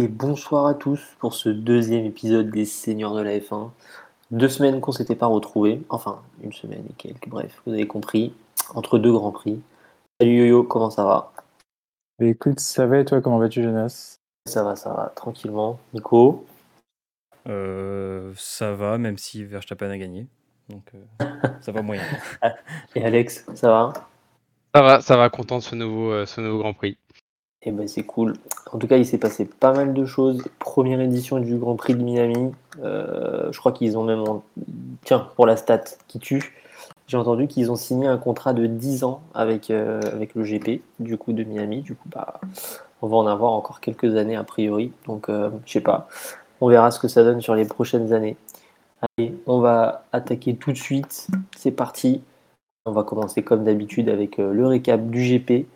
Et 0.00 0.08
bonsoir 0.08 0.66
à 0.66 0.74
tous 0.74 1.00
pour 1.20 1.34
ce 1.34 1.48
deuxième 1.48 2.04
épisode 2.04 2.50
des 2.50 2.64
Seigneurs 2.64 3.14
de 3.14 3.20
la 3.20 3.38
F1. 3.38 3.70
Deux 4.32 4.48
semaines 4.48 4.80
qu'on 4.80 4.90
s'était 4.90 5.14
pas 5.14 5.26
retrouvés, 5.26 5.82
enfin 5.88 6.20
une 6.42 6.52
semaine 6.52 6.84
et 6.90 6.92
quelques, 6.94 7.28
bref, 7.28 7.62
vous 7.64 7.74
avez 7.74 7.86
compris, 7.86 8.34
entre 8.74 8.98
deux 8.98 9.12
grands 9.12 9.30
prix. 9.30 9.62
Salut 10.20 10.38
Yo-Yo, 10.38 10.64
comment 10.64 10.90
ça 10.90 11.04
va? 11.04 11.32
Écoute, 12.20 12.58
ça 12.58 12.86
va 12.86 12.98
et 12.98 13.04
toi, 13.04 13.20
comment 13.20 13.38
vas-tu, 13.38 13.62
Jonas? 13.62 14.16
Ça 14.46 14.64
va, 14.64 14.74
ça 14.74 14.92
va, 14.92 15.12
tranquillement. 15.14 15.78
Nico? 15.92 16.44
Euh, 17.46 18.32
ça 18.36 18.72
va, 18.74 18.98
même 18.98 19.18
si 19.18 19.44
Verstappen 19.44 19.90
a 19.90 19.98
gagné. 19.98 20.26
Donc 20.70 20.90
euh, 20.94 21.24
ça 21.60 21.70
va 21.70 21.82
moyen. 21.82 22.02
et 22.96 23.04
Alex, 23.04 23.46
ça 23.54 23.68
va? 23.68 23.92
Ça 24.74 24.82
va, 24.82 25.00
ça 25.00 25.16
va, 25.16 25.30
content 25.30 25.58
de 25.58 25.62
ce 25.62 25.76
nouveau, 25.76 26.10
euh, 26.10 26.26
ce 26.26 26.40
nouveau 26.40 26.58
Grand 26.58 26.74
Prix. 26.74 26.98
Eh 27.66 27.70
ben 27.70 27.88
c'est 27.88 28.02
cool. 28.02 28.34
En 28.72 28.78
tout 28.78 28.86
cas, 28.86 28.96
il 28.98 29.06
s'est 29.06 29.18
passé 29.18 29.46
pas 29.46 29.72
mal 29.72 29.94
de 29.94 30.04
choses. 30.04 30.42
Première 30.58 31.00
édition 31.00 31.38
du 31.38 31.56
Grand 31.56 31.76
Prix 31.76 31.94
de 31.94 32.02
Miami. 32.02 32.52
Euh, 32.82 33.50
je 33.52 33.58
crois 33.58 33.72
qu'ils 33.72 33.96
ont 33.96 34.04
même... 34.04 34.20
en- 34.20 34.42
Tiens, 35.04 35.28
pour 35.36 35.46
la 35.46 35.56
stat 35.56 35.82
qui 36.08 36.18
tue, 36.18 36.54
j'ai 37.06 37.16
entendu 37.16 37.46
qu'ils 37.46 37.70
ont 37.70 37.76
signé 37.76 38.06
un 38.06 38.18
contrat 38.18 38.52
de 38.52 38.66
10 38.66 39.04
ans 39.04 39.22
avec, 39.34 39.70
euh, 39.70 40.00
avec 40.12 40.34
le 40.34 40.42
GP, 40.44 40.82
du 41.00 41.16
coup, 41.16 41.32
de 41.32 41.42
Miami. 41.44 41.80
Du 41.82 41.94
coup, 41.94 42.08
bah, 42.14 42.40
on 43.00 43.06
va 43.08 43.16
en 43.16 43.26
avoir 43.26 43.52
encore 43.52 43.80
quelques 43.80 44.14
années 44.16 44.36
a 44.36 44.44
priori. 44.44 44.92
Donc, 45.06 45.28
euh, 45.30 45.50
je 45.64 45.72
sais 45.72 45.80
pas. 45.80 46.08
On 46.60 46.68
verra 46.68 46.90
ce 46.90 46.98
que 47.00 47.08
ça 47.08 47.22
donne 47.24 47.40
sur 47.40 47.54
les 47.54 47.64
prochaines 47.64 48.12
années. 48.12 48.36
Allez, 49.18 49.34
on 49.46 49.60
va 49.60 50.04
attaquer 50.12 50.54
tout 50.56 50.72
de 50.72 50.78
suite. 50.78 51.28
C'est 51.56 51.70
parti. 51.70 52.22
On 52.86 52.92
va 52.92 53.04
commencer 53.04 53.42
comme 53.42 53.64
d'habitude 53.64 54.08
avec 54.10 54.38
euh, 54.38 54.52
le 54.52 54.66
récap 54.66 55.06
du 55.08 55.22
GP 55.22 55.66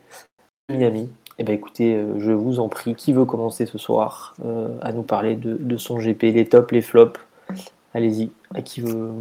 de 0.69 0.75
Miami. 0.77 1.09
Eh 1.39 1.45
ben 1.45 1.55
écoutez, 1.55 1.95
euh, 1.95 2.19
je 2.19 2.33
vous 2.33 2.59
en 2.59 2.69
prie, 2.69 2.95
qui 2.97 3.13
veut 3.13 3.25
commencer 3.25 3.65
ce 3.67 3.79
soir 3.79 4.35
euh, 4.45 4.77
à 4.83 4.93
nous 4.93 5.05
parler 5.05 5.37
de, 5.37 5.57
de 5.57 5.77
son 5.77 5.99
GP, 5.99 6.23
les 6.25 6.49
tops, 6.49 6.73
les 6.73 6.83
flops? 6.83 7.21
Allez-y, 7.95 8.33
à 8.55 8.63
qui 8.63 8.81
veut, 8.81 9.13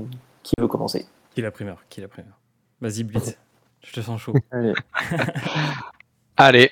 qui 0.43 0.53
veut 0.59 0.67
commencer? 0.67 1.05
Qui 1.31 1.41
la 1.41 1.51
primeur? 1.51 1.83
Qui 1.89 2.01
la 2.01 2.07
primeur? 2.07 2.33
Vas-y, 2.81 3.03
Blitz. 3.03 3.37
Je 3.83 3.93
te 3.93 4.01
sens 4.01 4.19
chaud. 4.19 4.33
Allez, 4.51 4.73
Allez, 6.37 6.71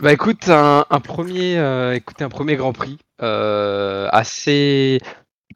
bah 0.00 0.12
écoute, 0.12 0.48
un, 0.48 0.86
un 0.88 1.00
premier, 1.00 1.58
euh, 1.58 1.94
écoutez, 1.94 2.24
un 2.24 2.28
premier 2.28 2.56
Grand 2.56 2.72
Prix 2.72 2.98
euh, 3.22 4.08
assez, 4.12 4.98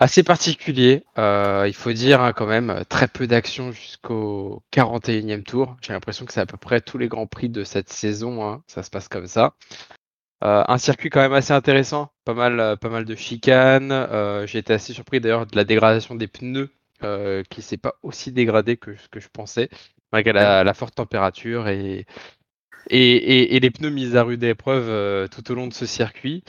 assez 0.01 0.23
particulier. 0.23 1.05
Euh, 1.19 1.65
il 1.67 1.75
faut 1.75 1.93
dire 1.93 2.21
hein, 2.23 2.33
quand 2.33 2.47
même 2.47 2.85
très 2.89 3.09
peu 3.09 3.27
d'action 3.27 3.73
jusqu'au 3.73 4.63
41e 4.71 5.43
tour. 5.43 5.77
J'ai 5.83 5.93
l'impression 5.93 6.25
que 6.27 6.33
c'est 6.33 6.41
à 6.41 6.47
peu 6.47 6.57
près 6.57 6.81
tous 6.81 6.99
les 6.99 7.09
Grands 7.09 7.27
Prix 7.27 7.49
de 7.49 7.65
cette 7.65 7.89
saison. 7.91 8.45
hein, 8.45 8.63
ça 8.67 8.83
se 8.83 8.91
passe 8.91 9.09
comme 9.09 9.27
ça. 9.27 9.55
Euh, 10.45 10.65
un 10.69 10.79
circuit 10.79 11.11
quand 11.11 11.21
même 11.21 11.33
assez 11.33 11.53
intéressant, 11.53 12.13
pas 12.25 12.35
mal, 12.35 12.61
euh, 12.61 12.77
pas 12.77 12.89
mal 12.91 13.05
de 13.05 13.15
chicanes. 13.17 13.93
J'ai 14.47 14.59
été 14.59 14.73
assez 14.75 14.93
surpris 14.93 15.21
d'ailleurs 15.21 15.47
de 15.47 15.57
la 15.57 15.65
dégradation 15.65 16.15
des 16.15 16.29
pneus 16.29 16.71
qui 17.51 17.63
s'est 17.63 17.77
pas 17.79 17.95
aussi 18.03 18.33
dégradé 18.33 18.77
que 18.77 18.97
ce 18.97 19.09
que 19.09 19.21
je 19.21 19.29
pensais, 19.33 19.69
malgré 20.13 20.33
la, 20.33 20.75
forte 20.75 20.95
température 20.97 21.69
et, 21.69 22.07
et, 22.91 23.17
et- 23.17 23.57
et 23.57 23.61
les 23.61 23.71
pneus 23.71 23.91
mis 23.91 24.17
à 24.17 24.23
rude 24.25 24.43
épreuve 24.45 25.29
tout 25.31 25.51
au 25.53 25.55
long 25.55 25.67
de 25.69 25.75
ce 25.75 25.87
circuit. 25.87 26.45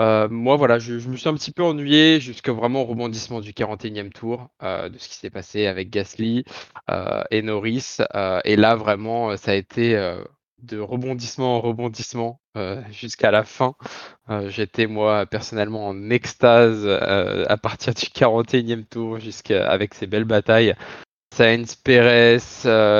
Euh, 0.00 0.28
moi, 0.30 0.56
voilà, 0.56 0.78
je, 0.78 0.94
me 0.94 1.16
suis 1.16 1.28
un 1.28 1.34
petit 1.34 1.52
peu 1.52 1.62
ennuyé 1.62 2.20
jusqu'au 2.20 2.54
vraiment 2.54 2.84
rebondissement 2.84 3.40
du 3.40 3.52
41e 3.52 4.10
tour, 4.10 4.48
euh, 4.62 4.88
de 4.88 4.96
ce 4.98 5.08
qui 5.08 5.16
s'est 5.16 5.30
passé 5.30 5.66
avec 5.66 5.90
Gasly 5.90 6.44
euh, 6.90 7.22
et 7.30 7.42
Norris. 7.42 7.98
Et 8.44 8.56
là, 8.56 8.76
vraiment, 8.76 9.36
ça 9.36 9.52
a 9.52 9.54
été 9.54 9.94
de 10.62 10.78
rebondissement 10.78 11.56
en 11.56 11.60
rebondissement 11.60 12.40
jusqu'à 12.90 13.30
la 13.30 13.44
fin. 13.44 13.74
J'étais, 14.48 14.86
moi, 14.86 15.26
personnellement 15.26 15.88
en 15.88 16.10
extase 16.10 16.86
à 16.86 17.56
partir 17.58 17.94
du 17.94 18.06
41e 18.06 18.84
tour 18.86 19.18
avec 19.50 19.94
ces 19.94 20.06
belles 20.06 20.24
batailles. 20.24 20.74
Sainz, 21.34 21.76
Perez, 21.76 22.38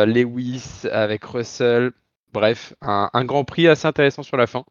Lewis 0.06 0.86
avec 0.91 1.25
Russell. 1.25 1.92
Bref, 2.32 2.75
un, 2.82 3.25
grand 3.25 3.44
prix 3.44 3.69
assez 3.69 3.86
intéressant 3.86 4.22
sur 4.22 4.36
la 4.36 4.46
fin. 4.46 4.64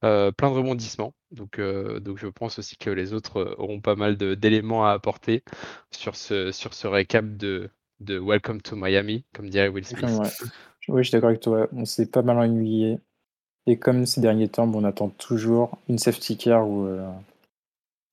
Plein 0.00 0.32
de 0.32 0.46
rebondissements. 0.46 1.12
Donc, 1.30 1.58
euh, 1.58 2.00
donc 2.00 2.18
je 2.18 2.26
pense 2.26 2.58
aussi 2.58 2.76
que 2.76 2.90
les 2.90 3.12
autres 3.12 3.38
euh, 3.38 3.54
auront 3.58 3.80
pas 3.80 3.96
mal 3.96 4.16
d'éléments 4.16 4.86
à 4.86 4.92
apporter 4.92 5.42
sur 5.90 6.16
ce, 6.16 6.52
sur 6.52 6.72
ce 6.72 6.86
récap 6.86 7.36
de, 7.36 7.68
de 8.00 8.18
Welcome 8.18 8.62
to 8.62 8.76
Miami, 8.76 9.24
comme 9.34 9.50
dirait 9.50 9.68
Will 9.68 9.84
Smith. 9.84 10.04
Oui, 10.88 11.02
je 11.02 11.08
suis 11.08 11.12
d'accord 11.12 11.28
avec 11.28 11.42
toi. 11.42 11.68
On 11.72 11.84
s'est 11.84 12.06
pas 12.06 12.22
mal 12.22 12.38
ennuyé. 12.38 12.98
Et 13.66 13.76
comme 13.76 14.06
ces 14.06 14.22
derniers 14.22 14.48
temps, 14.48 14.70
on 14.72 14.84
attend 14.84 15.10
toujours 15.10 15.76
une 15.90 15.98
safety 15.98 16.38
car 16.38 16.66
ou, 16.66 16.86
euh, 16.86 17.06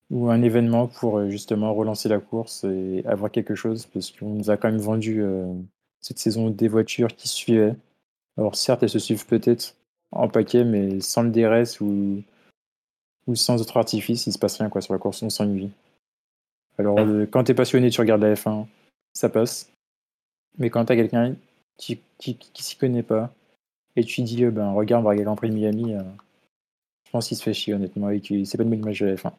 ou 0.10 0.30
un 0.30 0.42
événement 0.42 0.88
pour 0.88 1.30
justement 1.30 1.74
relancer 1.74 2.10
la 2.10 2.20
course 2.20 2.66
et 2.66 3.04
avoir 3.06 3.32
quelque 3.32 3.56
chose. 3.56 3.86
Parce 3.86 4.12
qu'on 4.12 4.32
nous 4.32 4.50
a 4.50 4.58
quand 4.58 4.70
même 4.70 4.82
vendu 4.82 5.24
cette 6.02 6.20
saison 6.20 6.50
des 6.50 6.68
voitures 6.68 7.16
qui 7.16 7.30
suivaient. 7.30 7.76
Alors 8.38 8.58
certes, 8.58 8.84
elles 8.84 8.90
se 8.90 9.00
suivent 9.00 9.26
peut-être 9.26 9.76
en 10.12 10.28
paquet, 10.28 10.66
mais 10.66 11.00
sans 11.00 11.24
le 11.24 11.30
DRS 11.30 11.80
ou, 11.80 12.22
ou 13.28 13.36
sans 13.36 13.60
autre 13.62 13.78
artifice, 13.78 14.28
il 14.28 14.34
se 14.34 14.40
passe 14.40 14.58
rien 14.60 14.70
quoi, 14.70 14.82
sur 14.82 14.94
la 14.94 15.00
course, 15.00 15.22
on 15.24 15.30
s'ennuie. 15.30 15.72
Alors 16.78 17.00
euh, 17.00 17.26
quand 17.26 17.44
t'es 17.44 17.54
passionné, 17.54 17.90
tu 17.90 18.02
regardes 18.02 18.22
la 18.22 18.34
F1, 18.36 18.66
ça 19.14 19.30
passe. 19.30 19.70
Mais 20.58 20.70
quand 20.70 20.86
t'as 20.86 20.96
quelqu'un 20.96 21.36
qui, 21.78 22.00
qui, 22.18 22.36
qui 22.36 22.64
s'y 22.64 22.76
connaît 22.78 23.04
pas, 23.04 23.32
et 23.96 24.04
tu 24.04 24.22
dis, 24.22 24.44
euh, 24.44 24.52
ben 24.52 24.72
regarde, 24.72 25.02
on 25.02 25.06
va 25.06 25.10
regarder 25.12 25.26
Grand 25.26 25.36
Prix 25.36 25.50
de 25.50 25.56
Miami, 25.56 25.94
euh, 25.96 26.02
je 27.06 27.12
pense 27.12 27.28
qu'il 27.28 27.38
se 27.38 27.44
fait 27.44 27.54
chier 27.54 27.74
honnêtement, 27.74 28.10
et 28.10 28.20
que 28.22 28.44
c'est 28.44 28.58
pas 28.58 28.64
une 28.64 28.70
bonne 28.70 28.80
image 28.80 29.00
de 29.00 29.06
la 29.08 29.16
F1. 29.16 29.32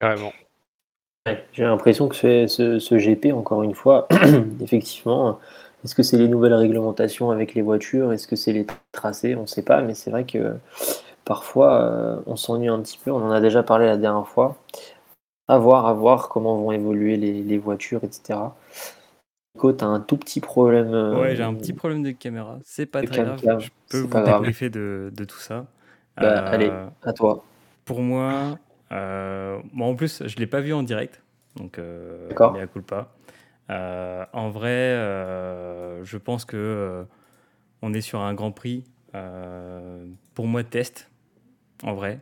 Carrément. 0.00 0.32
Ouais, 1.26 1.44
J'ai 1.52 1.62
l'impression 1.64 2.08
que 2.08 2.14
ce, 2.16 2.46
ce- 2.46 2.78
ce 2.78 2.98
GP, 2.98 3.32
encore 3.32 3.62
une 3.62 3.74
fois, 3.74 4.06
effectivement, 4.60 5.38
est-ce 5.82 5.94
que 5.94 6.02
c'est 6.02 6.18
les 6.18 6.28
nouvelles 6.28 6.54
réglementations 6.54 7.30
avec 7.30 7.54
les 7.54 7.62
voitures? 7.62 8.12
Est-ce 8.12 8.26
que 8.26 8.36
c'est 8.36 8.52
les 8.52 8.66
tracés? 8.92 9.34
On 9.34 9.42
ne 9.42 9.46
sait 9.46 9.62
pas, 9.64 9.80
mais 9.82 9.94
c'est 9.94 10.10
vrai 10.10 10.24
que 10.24 10.56
parfois 11.24 11.80
euh, 11.82 12.20
on 12.26 12.36
s'ennuie 12.36 12.68
un 12.68 12.80
petit 12.80 12.98
peu. 13.02 13.10
On 13.10 13.22
en 13.22 13.30
a 13.30 13.40
déjà 13.40 13.62
parlé 13.62 13.86
la 13.86 13.96
dernière 13.96 14.26
fois. 14.28 14.56
À 15.46 15.58
voir, 15.58 15.86
à 15.86 15.92
voir 15.92 16.28
comment 16.30 16.56
vont 16.56 16.72
évoluer 16.72 17.16
les, 17.16 17.42
les 17.42 17.58
voitures, 17.58 18.02
etc. 18.02 18.38
Nico, 19.54 19.72
tu 19.72 19.84
as 19.84 19.88
un 19.88 20.00
tout 20.00 20.16
petit 20.16 20.40
problème. 20.40 20.94
euh, 20.94 21.20
Ouais, 21.20 21.36
j'ai 21.36 21.42
un 21.42 21.54
petit 21.54 21.74
problème 21.74 22.02
de 22.02 22.12
caméra. 22.12 22.58
C'est 22.64 22.86
pas 22.86 23.02
de 23.02 23.06
très 23.06 23.22
grave. 23.22 23.60
Je 23.60 23.68
peux 23.90 24.00
vous 24.00 24.08
pas 24.08 24.22
débriefer 24.22 24.70
de, 24.70 25.12
de 25.14 25.24
tout 25.24 25.38
ça. 25.38 25.66
Bah, 26.16 26.28
Euh, 26.28 26.52
allez, 26.52 26.72
à 27.02 27.12
toi. 27.12 27.44
Pour 27.84 28.00
moi, 28.00 28.58
moi 28.90 29.86
en 29.86 29.94
plus, 29.94 30.22
je 30.26 30.36
l'ai 30.36 30.46
pas 30.46 30.60
vu 30.60 30.72
en 30.72 30.82
direct, 30.82 31.22
donc 31.56 31.78
euh, 31.78 32.28
mea 32.52 32.66
culpa. 32.66 33.08
Euh, 33.70 34.24
en 34.32 34.50
vrai, 34.50 34.68
euh, 34.68 36.04
je 36.04 36.16
pense 36.16 36.44
que 36.44 36.56
euh, 36.56 37.04
on 37.82 37.92
est 37.92 38.00
sur 38.00 38.20
un 38.20 38.32
Grand 38.34 38.52
Prix. 38.52 38.84
pour 40.34 40.46
moi, 40.46 40.64
test, 40.64 41.10
en 41.84 41.94
vrai. 41.94 42.20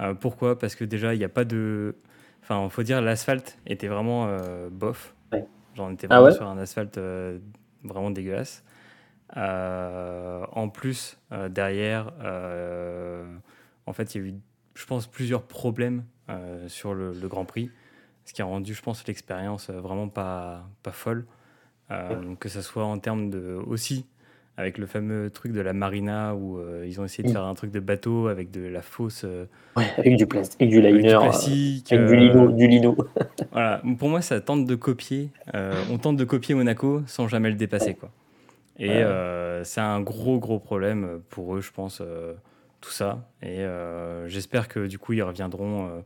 Euh, 0.00 0.14
pourquoi? 0.14 0.58
Parce 0.58 0.74
que 0.74 0.84
déjà, 0.84 1.14
il 1.14 1.18
n'y 1.18 1.24
a 1.24 1.28
pas 1.28 1.44
de. 1.44 1.96
Enfin, 2.42 2.68
faut 2.70 2.82
dire, 2.82 3.02
l'asphalte 3.02 3.58
était 3.66 3.88
vraiment 3.88 4.26
euh, 4.28 4.70
bof. 4.70 5.14
Ouais. 5.32 5.46
Genre, 5.74 5.88
on 5.88 5.92
était 5.92 6.06
Ah 6.10 6.16
vraiment 6.16 6.26
ouais? 6.26 6.32
sur 6.32 6.46
un 6.46 6.58
asphalte 6.58 6.98
euh, 6.98 7.38
vraiment 7.84 8.10
dégueulasse. 8.10 8.64
En 9.36 10.68
plus, 10.72 11.18
derrière, 11.50 12.12
en 13.86 13.92
fait, 13.92 14.14
il 14.14 14.20
y 14.20 14.24
a 14.24 14.28
eu, 14.28 14.34
je 14.74 14.86
pense, 14.86 15.06
plusieurs 15.06 15.42
problèmes 15.42 16.04
sur 16.68 16.94
le, 16.94 17.12
le 17.12 17.28
Grand 17.28 17.44
Prix, 17.44 17.70
ce 18.24 18.32
qui 18.32 18.42
a 18.42 18.44
rendu, 18.44 18.74
je 18.74 18.82
pense, 18.82 19.06
l'expérience 19.06 19.70
vraiment 19.70 20.08
pas, 20.08 20.68
pas 20.82 20.92
folle. 20.92 21.26
Que 22.40 22.48
ce 22.48 22.62
soit 22.62 22.84
en 22.84 22.98
termes 22.98 23.30
de. 23.30 23.60
aussi, 23.66 24.06
avec 24.60 24.78
le 24.78 24.86
fameux 24.86 25.30
truc 25.30 25.52
de 25.52 25.60
la 25.60 25.72
marina 25.72 26.34
où 26.34 26.58
euh, 26.58 26.84
ils 26.86 27.00
ont 27.00 27.04
essayé 27.04 27.22
de 27.24 27.28
Oui. 27.28 27.34
faire 27.34 27.44
un 27.44 27.54
truc 27.54 27.70
de 27.70 27.80
bateau 27.80 28.28
avec 28.28 28.50
de 28.50 28.60
la 28.66 28.82
fausse. 28.82 29.22
euh, 29.24 29.46
Ouais, 29.76 29.86
avec 29.96 30.16
du 30.16 30.26
plastique, 30.26 30.60
avec 30.60 30.70
du 30.70 30.78
avec 30.78 30.92
du 30.92 30.98
liner, 30.98 31.14
euh, 31.14 31.20
plastique. 31.20 31.92
avec 31.92 32.06
du 32.06 32.16
lino. 32.16 32.50
Du 32.52 32.66
lino. 32.68 32.96
voilà, 33.52 33.80
pour 33.98 34.08
moi, 34.08 34.20
ça 34.20 34.40
tente 34.40 34.66
de 34.66 34.74
copier. 34.74 35.30
on 35.54 35.98
tente 35.98 36.16
de 36.16 36.24
copier 36.24 36.54
Monaco 36.54 37.02
sans 37.06 37.26
jamais 37.28 37.48
le 37.50 37.56
dépasser, 37.56 37.94
quoi. 37.94 38.10
Et 38.78 39.02
c'est 39.64 39.80
un 39.80 40.00
gros, 40.00 40.38
gros 40.38 40.58
problème 40.58 41.20
pour 41.30 41.56
eux, 41.56 41.60
je 41.60 41.72
pense, 41.72 42.02
tout 42.80 42.90
ça. 42.90 43.26
Et 43.42 43.64
j'espère 44.26 44.68
que 44.68 44.86
du 44.86 44.98
coup, 44.98 45.12
ils 45.14 45.22
reviendront, 45.22 46.02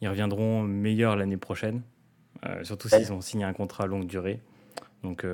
ils 0.00 0.08
reviendront 0.08 0.62
meilleurs 0.62 1.14
l'année 1.16 1.36
prochaine, 1.36 1.82
surtout 2.62 2.88
s'ils 2.88 3.12
ont 3.12 3.20
signé 3.20 3.44
un 3.44 3.52
contrat 3.52 3.86
longue 3.86 4.06
durée. 4.06 4.40
Donc, 5.04 5.24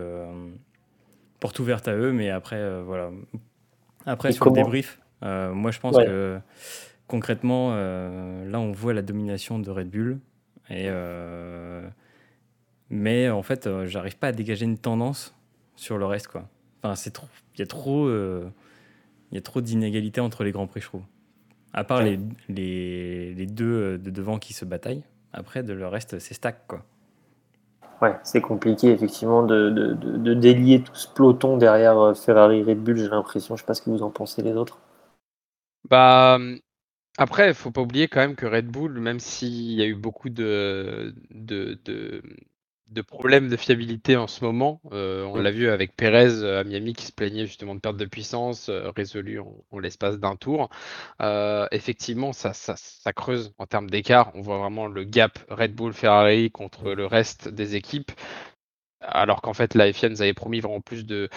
porte 1.44 1.58
ouverte 1.58 1.88
à 1.88 1.94
eux, 1.94 2.10
mais 2.10 2.30
après, 2.30 2.56
euh, 2.56 2.82
voilà. 2.82 3.10
Après, 4.06 4.30
Et 4.30 4.32
sur 4.32 4.46
le 4.46 4.52
débrief, 4.52 4.98
euh, 5.22 5.52
moi, 5.52 5.72
je 5.72 5.78
pense 5.78 5.94
Ouais. 5.94 6.06
que 6.06 6.40
concrètement, 7.06 7.72
euh, 7.74 8.50
là, 8.50 8.58
on 8.58 8.72
voit 8.72 8.94
la 8.94 9.02
domination 9.02 9.58
de 9.58 9.70
Red 9.70 9.90
Bull. 9.90 10.20
Et, 10.70 10.88
mais 12.88 13.28
en 13.28 13.42
fait, 13.42 13.68
j'arrive 13.84 14.16
pas 14.16 14.28
à 14.28 14.32
dégager 14.32 14.64
une 14.64 14.78
tendance 14.78 15.34
sur 15.76 15.98
le 15.98 16.06
reste, 16.06 16.28
quoi. 16.28 16.48
Enfin, 16.82 16.94
c'est 16.94 17.10
trop. 17.10 17.28
Il 17.56 17.58
y 17.58 17.62
a 17.62 17.66
trop. 17.66 18.08
il 18.10 19.34
y 19.34 19.36
a 19.36 19.42
trop 19.42 19.60
d'inégalités 19.60 20.22
entre 20.22 20.44
les 20.44 20.50
grands 20.50 20.66
prix, 20.66 20.80
je 20.80 20.86
trouve. 20.86 21.02
À 21.74 21.84
part 21.84 22.02
les, 22.02 22.18
les, 22.48 23.34
les 23.34 23.46
deux 23.46 23.98
de 23.98 24.10
devant 24.10 24.38
qui 24.38 24.54
se 24.54 24.64
bataillent, 24.64 25.04
après, 25.34 25.62
de 25.62 25.74
le 25.74 25.86
reste, 25.88 26.18
c'est 26.20 26.32
stack, 26.32 26.66
quoi. 26.66 26.86
Ouais, 28.02 28.16
c'est 28.22 28.40
compliqué 28.40 28.90
effectivement 28.90 29.42
de, 29.42 30.34
délier 30.34 30.82
tout 30.82 30.94
ce 30.94 31.08
peloton 31.08 31.56
derrière 31.56 31.98
euh, 31.98 32.14
Ferrari 32.14 32.62
Red 32.62 32.82
Bull, 32.82 32.96
j'ai 32.96 33.08
l'impression. 33.08 33.56
Je 33.56 33.62
sais 33.62 33.66
pas 33.66 33.74
ce 33.74 33.82
que 33.82 33.90
vous 33.90 34.02
en 34.02 34.10
pensez 34.10 34.42
les 34.42 34.54
autres. 34.54 34.78
Bah 35.88 36.38
après, 37.16 37.48
il 37.48 37.54
faut 37.54 37.70
pas 37.70 37.82
oublier 37.82 38.08
quand 38.08 38.20
même 38.20 38.34
que 38.34 38.46
Red 38.46 38.66
Bull, 38.66 38.98
même 38.98 39.20
s'il 39.20 39.72
y 39.72 39.82
a 39.82 39.86
eu 39.86 39.94
beaucoup 39.94 40.30
de, 40.30 41.14
de, 42.94 43.02
problèmes 43.02 43.48
de 43.48 43.56
fiabilité 43.56 44.16
en 44.16 44.26
ce 44.26 44.44
moment. 44.44 44.80
Euh, 44.92 45.24
on 45.24 45.36
l'a 45.36 45.50
vu 45.50 45.68
avec 45.68 45.96
Perez 45.96 46.42
euh, 46.42 46.60
à 46.60 46.64
Miami 46.64 46.94
qui 46.94 47.06
se 47.06 47.12
plaignait 47.12 47.46
justement 47.46 47.74
de 47.74 47.80
perte 47.80 47.96
de 47.96 48.04
puissance 48.04 48.68
euh, 48.68 48.90
résolue 48.96 49.40
en, 49.40 49.78
l'espace 49.78 50.18
d'un 50.18 50.36
tour. 50.36 50.70
effectivement, 51.72 52.32
ça, 52.32 52.54
ça, 52.54 53.12
creuse 53.12 53.52
en 53.58 53.66
termes 53.66 53.90
d'écart. 53.90 54.30
On 54.34 54.40
voit 54.40 54.58
vraiment 54.58 54.86
le 54.86 55.04
gap 55.04 55.38
Red 55.50 55.74
Bull-Ferrari 55.74 56.50
contre 56.50 56.92
le 56.92 57.06
reste 57.06 57.48
des 57.48 57.76
équipes. 57.76 58.12
Alors 59.00 59.42
qu'en 59.42 59.52
fait, 59.52 59.74
la 59.74 59.92
FIA 59.92 60.08
nous 60.08 60.22
avait 60.22 60.32
promis 60.32 60.60
vraiment 60.60 60.80
plus 60.80 61.04
de, 61.04 61.28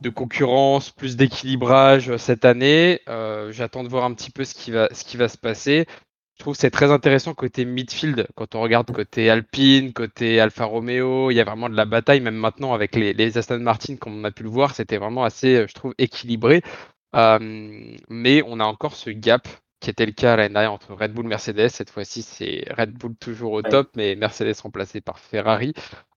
de 0.00 0.10
concurrence, 0.10 0.90
plus 0.90 1.16
d'équilibrage 1.16 2.16
cette 2.18 2.44
année. 2.44 3.00
J'attends 3.50 3.82
de 3.82 3.88
voir 3.88 4.04
un 4.04 4.14
petit 4.14 4.30
peu 4.30 4.44
ce 4.44 4.54
qui 4.54 4.70
va, 4.70 4.88
ce 4.92 5.04
qui 5.04 5.16
va 5.16 5.28
se 5.28 5.38
passer. 5.38 5.86
Je 6.38 6.44
trouve 6.44 6.54
que 6.54 6.60
c'est 6.60 6.70
très 6.70 6.92
intéressant 6.92 7.34
côté 7.34 7.64
midfield, 7.64 8.28
quand 8.36 8.54
on 8.54 8.60
regarde 8.60 8.92
côté 8.92 9.28
Alpine, 9.28 9.92
côté 9.92 10.38
Alfa 10.38 10.66
Romeo, 10.66 11.32
il 11.32 11.34
y 11.34 11.40
a 11.40 11.44
vraiment 11.44 11.68
de 11.68 11.74
la 11.74 11.84
bataille, 11.84 12.20
même 12.20 12.36
maintenant 12.36 12.74
avec 12.74 12.94
les, 12.94 13.12
les 13.12 13.36
Aston 13.36 13.58
Martin, 13.58 13.96
comme 13.96 14.20
on 14.20 14.24
a 14.24 14.30
pu 14.30 14.44
le 14.44 14.48
voir, 14.48 14.72
c'était 14.76 14.98
vraiment 14.98 15.24
assez, 15.24 15.66
je 15.66 15.74
trouve, 15.74 15.94
équilibré. 15.98 16.62
Euh, 17.16 17.96
mais 18.08 18.42
on 18.46 18.60
a 18.60 18.64
encore 18.64 18.94
ce 18.94 19.10
gap 19.10 19.48
qui 19.80 19.90
était 19.90 20.06
le 20.06 20.12
cas 20.12 20.36
l'année 20.36 20.54
dernière 20.54 20.72
entre 20.72 20.94
Red 20.94 21.12
Bull 21.12 21.26
et 21.26 21.28
Mercedes. 21.28 21.70
Cette 21.70 21.90
fois-ci, 21.90 22.22
c'est 22.22 22.64
Red 22.76 22.92
Bull 22.92 23.16
toujours 23.16 23.52
au 23.52 23.62
top, 23.62 23.90
mais 23.96 24.14
Mercedes 24.14 24.60
remplacé 24.62 25.00
par 25.00 25.18
Ferrari. 25.18 25.74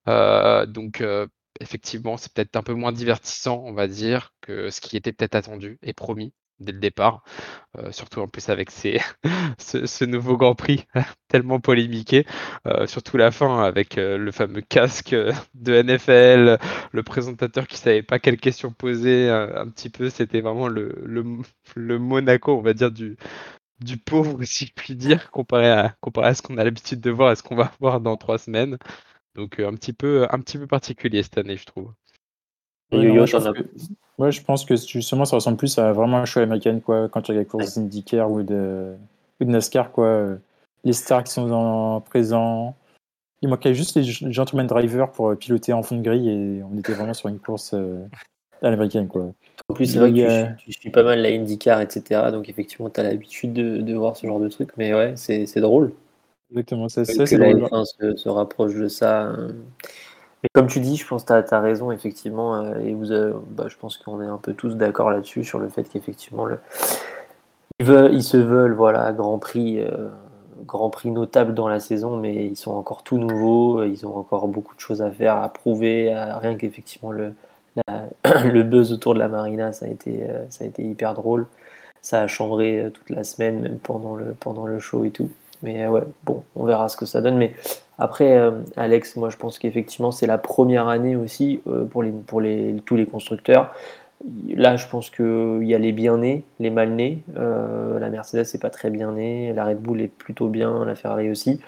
Euh, 0.08 0.68
donc, 0.68 1.02
euh, 1.02 1.26
effectivement, 1.60 2.18
c'est 2.18 2.32
peut-être 2.32 2.56
un 2.56 2.64
peu 2.64 2.74
moins 2.76 2.92
divertissant, 2.92 3.64
on 3.66 3.74
va 3.74 3.88
dire, 3.88 4.34
que 4.42 4.70
ce 4.70 4.82
qui 4.82 4.98
était 4.98 5.14
peut-être 5.14 5.36
attendu 5.36 5.80
et 5.82 5.94
promis 5.94 6.32
dès 6.62 6.72
le 6.72 6.80
départ. 6.80 7.24
Euh, 7.78 7.92
surtout 7.92 8.20
en 8.20 8.28
plus 8.28 8.50
avec 8.50 8.70
ces, 8.70 9.00
ce, 9.58 10.04
nouveau 10.04 10.36
Grand 10.36 10.56
Prix 10.56 10.86
tellement 11.30 11.60
polémiqué. 11.60 12.26
Euh, 12.68 12.86
surtout 12.86 13.16
la 13.18 13.32
fin 13.32 13.64
avec 13.64 13.98
euh, 13.98 14.18
le 14.18 14.32
fameux 14.32 14.62
casque 14.62 15.16
de 15.54 15.82
NFL, 15.82 16.60
le 16.92 17.04
présentateur 17.04 17.68
qui 17.68 17.78
savait 17.78 18.04
pas 18.04 18.20
quelles 18.20 18.40
questions 18.40 18.72
poser 18.72 19.30
un 19.30 19.68
petit 19.70 19.90
peu. 19.90 20.10
C'était 20.10 20.42
vraiment 20.42 20.68
le, 20.68 20.94
le, 21.76 22.00
Monaco, 22.00 22.58
on 22.58 22.62
va 22.62 22.74
dire, 22.74 22.92
du, 22.92 23.16
du 23.80 23.98
pauvre, 23.98 24.38
si 24.44 24.66
je 24.68 24.74
puis 24.76 24.96
dire, 24.96 25.32
comparé 25.32 25.70
à, 25.70 25.96
comparé 26.02 26.28
à 26.28 26.34
ce 26.34 26.42
qu'on 26.42 26.58
a 26.58 26.64
l'habitude 26.64 27.00
de 27.00 27.12
voir 27.12 27.32
et 27.32 27.36
ce 27.36 27.44
qu'on 27.44 27.56
va 27.56 27.72
voir 27.80 28.02
dans 28.02 28.18
trois 28.18 28.38
semaines. 28.38 28.78
Donc 29.36 29.62
un 29.62 29.74
petit 29.76 29.94
peu, 29.94 30.28
un 30.30 30.40
petit 30.40 30.58
peu 30.58 30.68
particulier 30.68 31.24
cette 31.24 31.38
année, 31.38 31.56
je 31.56 31.66
trouve. 31.66 31.94
Moi, 34.22 34.30
je 34.30 34.42
pense 34.42 34.66
que 34.66 34.76
justement, 34.76 35.26
ça 35.26 35.36
ressemble 35.36 35.58
plus 35.58 35.80
à 35.80 35.94
vraiment 35.94 36.18
un 36.18 36.26
show 36.26 36.42
américain, 36.42 36.80
quoi, 36.80 37.10
quand 37.10 37.24
tu 37.24 37.32
as 37.32 37.34
les 37.34 37.44
courses 37.44 37.76
d'IndyCar 37.76 38.30
ou 38.30 38.44
de, 38.44 38.94
ou 39.40 39.46
de 39.46 39.50
NASCAR, 39.50 39.92
quoi. 39.92 40.38
Les 40.84 40.94
stars 40.94 41.24
qui 41.24 41.32
sont 41.32 41.52
en 41.52 42.02
présent. 42.02 42.76
Il 43.42 43.50
manquait 43.50 43.74
juste 43.74 43.96
les 43.96 44.04
gentlemen 44.04 44.68
drivers 44.68 45.12
pour 45.12 45.36
piloter 45.36 45.74
en 45.74 45.82
fond 45.82 45.98
de 45.98 46.04
grille 46.04 46.30
et 46.30 46.62
on 46.62 46.78
était 46.78 46.94
vraiment 46.94 47.16
sur 47.16 47.30
une 47.30 47.40
course 47.40 47.74
euh, 47.74 48.06
à 48.62 48.70
l'américaine, 48.70 49.08
quoi. 49.08 49.34
En 49.70 49.74
plus, 49.74 49.88
c'est 49.88 49.98
vrai 49.98 50.14
que 50.14 50.56
tu, 50.58 50.72
suis 50.72 50.92
pas 50.92 51.02
mal 51.02 51.20
la 51.20 51.30
IndyCar, 51.30 51.82
etc. 51.82 52.30
Donc, 52.32 52.48
effectivement, 52.48 52.92
tu 52.92 53.00
as 53.00 53.04
l'habitude 53.04 53.54
de, 53.54 53.94
voir 53.96 54.16
ce 54.16 54.28
genre 54.28 54.40
de 54.40 54.50
truc. 54.50 54.70
Mais 54.78 54.94
ouais, 54.94 55.14
c'est 55.16 55.62
drôle. 55.62 55.94
Exactement, 56.52 56.90
c'est 56.90 57.06
ça. 57.06 57.26
Que 57.26 57.36
la 57.38 57.86
se, 57.86 58.16
se, 58.16 58.30
rapproche 58.30 58.76
de 58.76 58.88
ça. 58.88 59.30
Hein. 59.30 59.56
Et 60.44 60.48
comme 60.54 60.68
tu 60.68 60.80
dis, 60.80 60.98
je 60.98 61.08
pense 61.08 61.24
que 61.24 61.42
tu 61.42 61.54
as, 61.54 61.60
raison, 61.60 61.92
effectivement, 61.92 62.56
euh, 62.56 62.80
et 62.80 62.94
vous, 62.94 63.08
bah, 63.50 63.66
je 63.68 63.78
pense 63.78 63.98
qu'on 63.98 64.22
est 64.22 64.28
un 64.28 64.38
peu 64.38 64.54
tous 64.54 64.76
d'accord 64.76 65.12
là-dessus, 65.12 65.44
sur 65.44 65.60
le 65.60 65.70
fait 65.70 65.84
qu'effectivement, 65.84 66.48
ils, 67.80 68.24
se 68.24 68.38
veulent, 68.38 68.74
voilà, 68.74 69.12
Grand 69.12 69.38
Prix, 69.38 69.80
euh, 69.80 70.10
Grand 70.66 70.90
Prix 70.90 71.12
notable 71.12 71.54
dans 71.54 71.68
la 71.68 71.80
saison, 71.80 72.18
mais 72.18 72.48
ils 72.48 72.56
sont 72.56 72.72
encore 72.72 73.04
tout 73.04 73.18
nouveaux, 73.20 73.84
ils 73.84 74.06
ont 74.08 74.18
encore 74.18 74.48
beaucoup 74.48 74.76
de 74.76 74.80
choses 74.80 75.02
à 75.02 75.12
faire, 75.12 75.38
à 75.38 75.50
prouver, 75.50 76.14
rien 76.42 76.56
qu'effectivement 76.56 77.12
le, 77.12 78.64
buzz 78.64 78.92
autour 78.92 79.14
de 79.14 79.20
la 79.20 79.28
Marina, 79.28 79.74
ça 79.74 79.86
a 79.86 79.90
été, 79.90 80.24
euh, 80.24 80.46
ça 80.50 80.64
a 80.64 80.68
été 80.68 80.84
hyper 80.84 81.14
drôle. 81.14 81.48
Ça 82.02 82.22
a 82.22 82.28
chambré 82.28 82.90
toute 82.94 83.10
la 83.12 83.24
semaine, 83.24 83.60
même 83.62 83.80
pendant 83.80 84.16
le, 84.16 84.34
pendant 84.40 84.66
le 84.66 84.80
show 84.80 85.06
et 85.06 85.12
tout. 85.12 85.30
Mais 85.62 85.88
ouais, 85.88 86.02
bon, 86.24 86.44
on 86.56 86.66
verra 86.66 86.90
ce 86.90 86.98
que 86.98 87.06
ça 87.06 87.22
donne. 87.22 87.38
Mais 87.38 87.54
après, 87.98 88.38
euh, 88.38 88.52
Alex, 88.78 89.16
moi 89.16 89.30
je 89.30 89.38
pense 89.38 89.60
qu'effectivement 89.60 90.12
c'est 90.12 90.28
la 90.28 90.38
première 90.38 90.88
année 90.88 91.16
aussi 91.16 91.62
euh, 91.68 91.86
pour, 91.86 92.04
les, 92.04 92.12
pour 92.12 92.42
les, 92.42 92.76
tous 92.86 92.96
les 92.96 93.06
constructeurs. 93.06 93.74
Là, 94.50 94.76
je 94.76 94.88
pense 94.88 95.10
qu'il 95.10 95.64
y 95.64 95.74
a 95.74 95.80
les 95.80 95.92
bien 95.92 96.18
nés, 96.18 96.44
les 96.60 96.70
mal 96.70 96.92
nés. 96.92 97.24
Euh, 97.38 98.00
la 98.00 98.10
Mercedes 98.10 98.46
n'est 98.54 98.60
pas 98.60 98.70
très 98.70 98.92
bien 98.92 99.14
née, 99.14 99.52
la 99.54 99.66
Red 99.66 99.80
Bull 99.80 100.02
est 100.02 100.08
plutôt 100.08 100.48
bien, 100.48 100.86
la 100.86 100.96
Ferrari 100.96 101.32
aussi. 101.32 101.60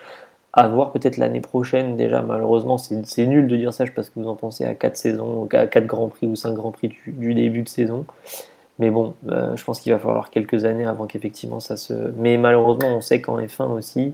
À 0.53 0.67
voir 0.67 0.91
peut-être 0.91 1.17
l'année 1.17 1.41
prochaine 1.41 1.97
déjà, 1.97 2.21
malheureusement, 2.21 2.77
c'est 2.77 3.25
nul 3.25 3.47
de 3.47 3.55
dire 3.55 3.73
ça, 3.73 3.85
je 3.85 3.91
que 3.91 4.01
vous 4.15 4.27
en 4.27 4.35
pensez, 4.35 4.65
à 4.65 4.75
4 4.75 4.95
saisons, 4.95 5.47
à 5.51 5.65
4 5.65 5.87
Grands 5.87 6.09
Prix 6.09 6.27
ou 6.27 6.35
5 6.35 6.53
Grands 6.53 6.71
Prix 6.71 6.95
du, 7.07 7.33
début 7.33 7.63
de 7.63 7.69
saison. 7.69 8.05
Mais 8.77 8.91
bon, 8.91 9.15
je 9.27 9.63
pense 9.63 9.79
qu'il 9.79 9.91
va 9.91 9.97
falloir 9.97 10.29
quelques 10.29 10.65
années 10.65 10.85
avant 10.85 11.07
qu'effectivement 11.07 11.59
ça 11.59 11.75
se. 11.77 11.93
Mais 12.17 12.37
malheureusement, 12.37 12.89
on 12.89 13.01
sait 13.01 13.21
qu'en 13.21 13.39
F1 13.39 13.71
aussi, 13.71 14.11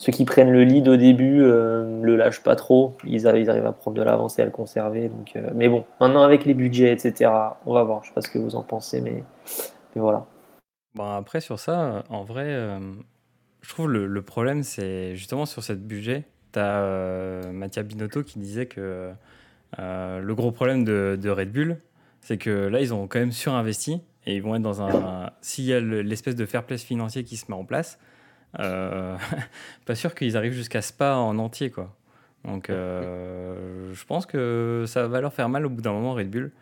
ceux 0.00 0.12
qui 0.12 0.24
prennent 0.24 0.50
le 0.50 0.64
lead 0.64 0.88
au 0.88 0.96
début 0.96 1.42
euh, 1.42 2.00
le 2.02 2.16
lâchent 2.16 2.42
pas 2.42 2.56
trop. 2.56 2.96
Ils 3.04 3.28
arrivent, 3.28 3.50
à 3.50 3.72
prendre 3.72 3.98
de 3.98 4.02
l'avance 4.02 4.38
et 4.38 4.42
à 4.42 4.46
le 4.46 4.50
conserver. 4.50 5.10
Donc, 5.10 5.36
euh, 5.36 5.50
mais 5.54 5.68
bon, 5.68 5.84
maintenant 6.00 6.22
avec 6.22 6.46
les 6.46 6.54
budgets, 6.54 6.90
etc., 6.90 7.30
on 7.66 7.74
va 7.74 7.82
voir. 7.84 8.02
Je 8.02 8.08
sais 8.08 8.14
pas 8.14 8.22
ce 8.22 8.30
que 8.30 8.38
vous 8.38 8.56
en 8.56 8.62
pensez, 8.62 9.02
mais, 9.02 9.22
voilà. 9.94 10.24
Bon, 10.94 11.04
après, 11.04 11.42
sur 11.42 11.58
ça, 11.58 12.02
en 12.08 12.24
vrai, 12.24 12.46
euh, 12.46 12.80
je 13.60 13.68
trouve 13.68 13.90
le, 13.90 14.06
le 14.06 14.22
problème, 14.22 14.62
c'est 14.62 15.14
justement 15.16 15.44
sur 15.44 15.62
cette 15.62 15.86
budget. 15.86 16.24
Tu 16.54 16.58
as 16.58 17.52
Mattia 17.52 17.82
Binotto 17.82 18.22
qui 18.22 18.38
disait 18.38 18.64
que 18.66 19.10
le 19.76 20.32
gros 20.32 20.50
problème 20.50 20.82
de, 20.82 21.28
Red 21.28 21.52
Bull, 21.52 21.76
c'est 22.22 22.38
que 22.38 22.68
là, 22.68 22.80
ils 22.80 22.94
ont 22.94 23.06
quand 23.06 23.18
même 23.18 23.32
surinvesti 23.32 24.00
et 24.24 24.36
ils 24.36 24.42
vont 24.42 24.54
être 24.54 24.62
dans 24.62 24.80
un. 24.80 25.30
S'il 25.42 25.66
y 25.66 25.74
a 25.74 25.80
l'espèce 25.80 26.36
de 26.36 26.46
fair 26.46 26.64
play 26.64 26.78
financier 26.78 27.22
qui 27.22 27.36
se 27.36 27.44
met 27.50 27.56
en 27.56 27.66
place, 27.66 27.98
euh, 27.98 28.06
pas 28.58 29.94
sûr 29.94 30.14
qu'ils 30.14 30.36
arrivent 30.36 30.52
jusqu'à 30.52 30.82
Spa 30.82 31.14
en 31.14 31.38
entier, 31.38 31.70
quoi. 31.70 31.94
Donc, 32.44 32.70
euh, 32.70 33.92
je 33.92 34.04
pense 34.04 34.26
que 34.26 34.84
ça 34.86 35.06
va 35.06 35.20
leur 35.20 35.32
faire 35.32 35.48
mal 35.48 35.66
au 35.66 35.70
bout 35.70 35.82
d'un 35.82 35.92
moment, 35.92 36.14
Red 36.14 36.30
Bull. 36.30 36.52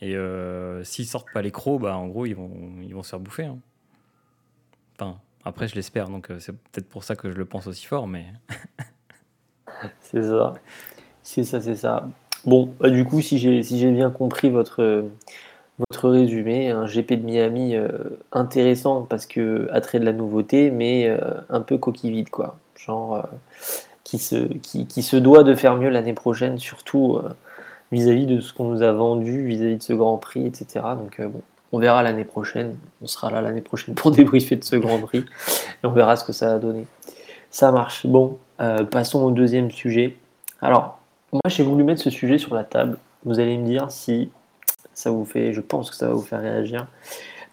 Et 0.00 0.16
euh, 0.16 0.82
s'ils 0.84 1.06
sortent 1.06 1.32
pas 1.32 1.42
les 1.42 1.50
crocs, 1.50 1.80
bah, 1.80 1.96
en 1.96 2.08
gros, 2.08 2.26
ils 2.26 2.34
vont, 2.34 2.50
ils 2.82 2.94
vont 2.94 3.02
se 3.02 3.10
faire 3.10 3.20
bouffer. 3.20 3.44
Hein. 3.44 3.58
Enfin, 4.98 5.18
après, 5.44 5.68
je 5.68 5.74
l'espère, 5.74 6.08
donc 6.08 6.28
c'est 6.38 6.52
peut-être 6.52 6.88
pour 6.88 7.04
ça 7.04 7.16
que 7.16 7.30
je 7.30 7.36
le 7.36 7.44
pense 7.44 7.66
aussi 7.66 7.86
fort, 7.86 8.06
mais. 8.06 8.26
c'est 10.00 10.22
ça. 10.22 10.54
C'est 11.22 11.44
ça, 11.44 11.60
c'est 11.60 11.76
ça. 11.76 12.08
Bon, 12.44 12.74
bah, 12.78 12.90
du 12.90 13.04
coup, 13.04 13.20
si 13.20 13.38
j'ai 13.38 13.62
si 13.62 13.86
bien 13.90 14.10
compris 14.10 14.50
votre, 14.50 15.06
votre 15.88 16.08
résumé, 16.08 16.70
un 16.70 16.86
GP 16.86 17.14
de 17.14 17.24
Miami 17.24 17.76
euh, 17.76 17.88
intéressant 18.32 19.02
parce 19.02 19.26
que 19.26 19.68
attrait 19.72 20.00
de 20.00 20.04
la 20.04 20.12
nouveauté, 20.12 20.70
mais 20.70 21.08
euh, 21.08 21.18
un 21.50 21.60
peu 21.60 21.78
coquille 21.78 22.10
vide, 22.10 22.30
quoi. 22.30 22.56
Genre 22.76 23.16
euh, 23.16 23.22
qui, 24.04 24.18
se, 24.18 24.36
qui, 24.58 24.86
qui, 24.86 25.02
se 25.02 25.16
doit 25.16 25.44
de 25.44 25.54
faire 25.54 25.76
mieux 25.76 25.88
l'année 25.88 26.14
prochaine, 26.14 26.58
surtout 26.58 27.20
vis-à-vis 27.92 28.26
de 28.26 28.40
ce 28.40 28.52
qu'on 28.52 28.64
nous 28.64 28.82
a 28.82 28.92
vendu, 28.92 29.46
vis-à-vis 29.46 29.76
de 29.76 29.82
ce 29.82 29.92
Grand 29.92 30.18
Prix, 30.18 30.46
etc. 30.46 30.80
Donc 30.96 31.20
bon, 31.20 31.42
on 31.70 31.78
verra 31.78 32.02
l'année 32.02 32.24
prochaine. 32.24 32.76
On 33.00 33.06
sera 33.06 33.30
là 33.30 33.40
l'année 33.40 33.60
prochaine 33.60 33.94
pour 33.94 34.10
débriefer 34.12 34.56
de 34.56 34.64
ce 34.64 34.76
Grand 34.76 34.98
Prix 34.98 35.18
et 35.18 35.86
on 35.86 35.92
verra 35.92 36.16
ce 36.16 36.24
que 36.24 36.32
ça 36.32 36.54
a 36.54 36.58
donné. 36.58 36.86
Ça 37.50 37.70
marche. 37.70 38.06
Bon, 38.06 38.38
passons 38.90 39.22
au 39.22 39.30
deuxième 39.30 39.70
sujet. 39.70 40.16
Alors, 40.60 40.98
moi 41.32 41.42
j'ai 41.46 41.62
voulu 41.62 41.84
mettre 41.84 42.02
ce 42.02 42.10
sujet 42.10 42.38
sur 42.38 42.54
la 42.54 42.64
table. 42.64 42.98
Vous 43.24 43.38
allez 43.38 43.56
me 43.56 43.66
dire 43.66 43.90
si 43.90 44.30
ça 44.94 45.10
vous 45.10 45.24
fait, 45.24 45.52
je 45.52 45.60
pense 45.60 45.90
que 45.90 45.96
ça 45.96 46.08
va 46.08 46.14
vous 46.14 46.22
faire 46.22 46.40
réagir. 46.40 46.86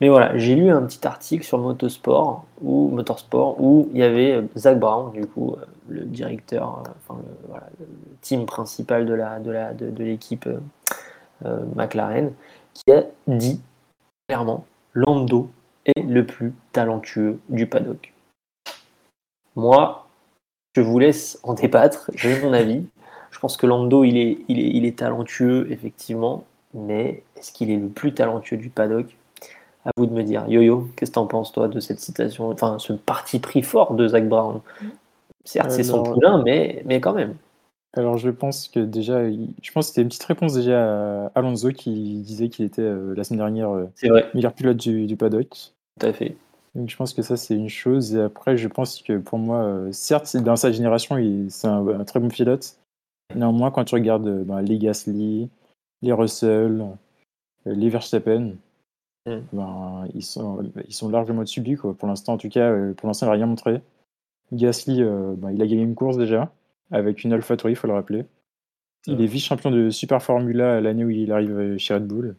Mais 0.02 0.08
voilà, 0.08 0.38
j'ai 0.38 0.56
lu 0.56 0.70
un 0.70 0.82
petit 0.84 1.06
article 1.06 1.44
sur 1.44 1.58
Motorsport 1.58 2.46
ou 2.62 2.90
Motorsport 2.90 3.62
où 3.62 3.90
il 3.94 4.00
y 4.00 4.04
avait 4.04 4.32
euh, 4.32 4.44
Zach 4.56 4.80
Brown, 4.80 5.12
du 5.12 5.26
coup, 5.26 5.56
euh, 5.60 5.66
le 5.90 6.06
directeur, 6.06 6.84
euh, 6.86 6.92
enfin 7.04 7.22
le, 7.80 7.86
team 8.22 8.46
principal 8.46 9.06
de 9.06 9.14
la 9.14 9.40
de 9.40 9.52
la 9.52 9.74
de, 9.74 10.04
l'équipe 10.04 10.48
McLaren, 11.76 12.34
qui 12.74 12.92
a 12.92 13.04
dit 13.28 13.62
clairement 14.28 14.66
Lando 14.94 15.50
est 15.86 16.02
le 16.02 16.26
plus 16.26 16.54
talentueux 16.72 17.40
du 17.50 17.66
paddock. 17.66 18.14
Moi, 19.56 20.08
je 20.76 20.82
vous 20.82 21.00
laisse 21.00 21.40
en 21.44 21.54
débattre. 21.54 22.12
J'ai 22.14 22.42
mon 22.42 22.54
avis. 22.54 22.86
Je 23.32 23.40
pense 23.40 23.58
que 23.58 23.66
Lando, 23.66 24.04
il 24.04 24.18
est, 24.18 24.40
il 24.48 24.60
est, 24.60 24.70
il 24.70 24.86
est 24.86 25.00
talentueux 25.00 25.68
effectivement, 25.72 26.46
mais 26.74 27.24
est-ce 27.36 27.52
qu'il 27.52 27.72
est 27.72 27.78
le 27.78 27.88
plus 27.88 28.14
talentueux 28.14 28.58
du 28.58 28.70
paddock? 28.70 29.16
À 29.86 29.92
vous 29.98 30.06
de 30.06 30.14
me 30.14 30.24
dire. 30.24 30.46
Yo-Yo, 30.48 30.90
qu'est-ce 30.96 31.12
que 31.12 31.16
t'en 31.16 31.26
penses, 31.26 31.52
toi, 31.52 31.68
de 31.68 31.80
cette 31.80 32.00
citation 32.00 32.50
Enfin, 32.50 32.78
ce 32.80 32.94
parti 32.94 33.40
pris 33.40 33.64
fort 33.64 33.94
de 33.94 34.08
Zach 34.08 34.28
Brown? 34.28 34.62
Certes, 35.46 35.72
c'est 35.72 35.84
son 35.84 36.04
poulain, 36.04 36.44
mais, 36.44 36.84
mais 36.86 37.00
quand 37.00 37.14
même. 37.14 37.36
Alors 37.94 38.18
je 38.18 38.30
pense 38.30 38.68
que 38.68 38.80
déjà, 38.80 39.28
je 39.32 39.72
pense 39.74 39.88
que 39.88 39.90
c'était 39.90 40.02
une 40.04 40.10
petite 40.10 40.24
réponse 40.26 40.54
déjà 40.54 41.26
à 41.26 41.32
Alonso 41.34 41.70
qui 41.70 42.20
disait 42.20 42.50
qu'il 42.50 42.66
était 42.66 42.84
euh, 42.84 43.16
la 43.16 43.24
semaine 43.24 43.40
dernière 43.40 43.72
euh, 43.72 43.88
meilleur 44.36 44.54
pilote 44.54 44.78
du, 44.78 45.08
du 45.08 45.16
paddock. 45.16 45.72
tout 46.00 46.06
à 46.06 46.14
fait. 46.14 46.36
Donc 46.76 46.88
je 46.88 46.96
pense 46.96 47.14
que 47.14 47.24
ça 47.24 47.36
c'est 47.36 47.56
une 47.56 47.70
chose. 47.70 48.14
Et 48.14 48.22
après, 48.22 48.58
je 48.58 48.68
pense 48.68 49.02
que 49.02 49.18
pour 49.18 49.40
moi, 49.40 49.64
euh, 49.64 49.92
certes, 49.92 50.38
dans 50.38 50.56
sa 50.56 50.72
génération, 50.72 51.16
c'est 51.50 51.68
un, 51.68 51.88
un 51.88 52.04
très 52.04 52.20
bon 52.20 52.28
pilote. 52.28 52.76
Néanmoins, 53.36 53.72
quand 53.72 53.86
tu 53.86 53.96
regardes 53.96 54.28
euh, 54.28 54.44
ben, 54.44 54.62
les 54.62 54.78
Gasly, 54.78 55.50
les 56.02 56.14
Russell, 56.14 56.86
euh, 57.68 57.74
les 57.74 57.90
Verstappen, 57.90 58.56
Mm. 59.26 59.42
ben, 59.54 60.08
ils, 60.14 60.24
sont, 60.24 60.72
ils 60.88 60.94
sont 60.94 61.10
largement 61.10 61.42
au-dessus. 61.42 61.78
Quoi. 61.78 61.94
Pour 61.94 62.08
l'instant, 62.08 62.34
en 62.34 62.38
tout 62.38 62.50
cas, 62.50 62.72
euh, 62.72 62.94
pour 62.94 63.08
l'instant, 63.08 63.26
il 63.28 63.30
n'a 63.30 63.36
rien 63.36 63.46
montré. 63.46 63.82
Gasly, 64.52 65.02
euh, 65.02 65.36
ben, 65.38 65.52
il 65.52 65.62
a 65.62 65.68
gagné 65.68 65.84
une 65.84 65.96
course 65.96 66.18
déjà, 66.18 66.52
avec 66.92 67.24
une 67.24 67.34
AlphaTauri, 67.34 67.74
il 67.74 67.76
faut 67.76 67.88
le 67.88 67.94
rappeler. 67.94 68.26
Il 69.08 69.22
est 69.22 69.28
vice-champion 69.28 69.72
de 69.72 69.90
Super 69.90 70.22
Formula 70.22 70.82
l'année 70.82 71.06
où 71.06 71.10
il 71.10 71.32
arrive 71.32 71.78
chez 71.78 71.94
Red 71.94 72.08
Bull. 72.08 72.36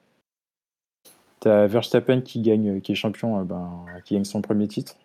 T'as 1.41 1.67
Verstappen 1.67 2.21
qui 2.21 2.43
gagne, 2.43 2.81
qui 2.83 2.93
est 2.93 2.97
champion, 2.97 3.43
ben, 3.45 3.87
qui 4.05 4.15
gagne 4.15 4.25
son 4.25 4.43
premier 4.43 4.69
titre. 4.69 4.97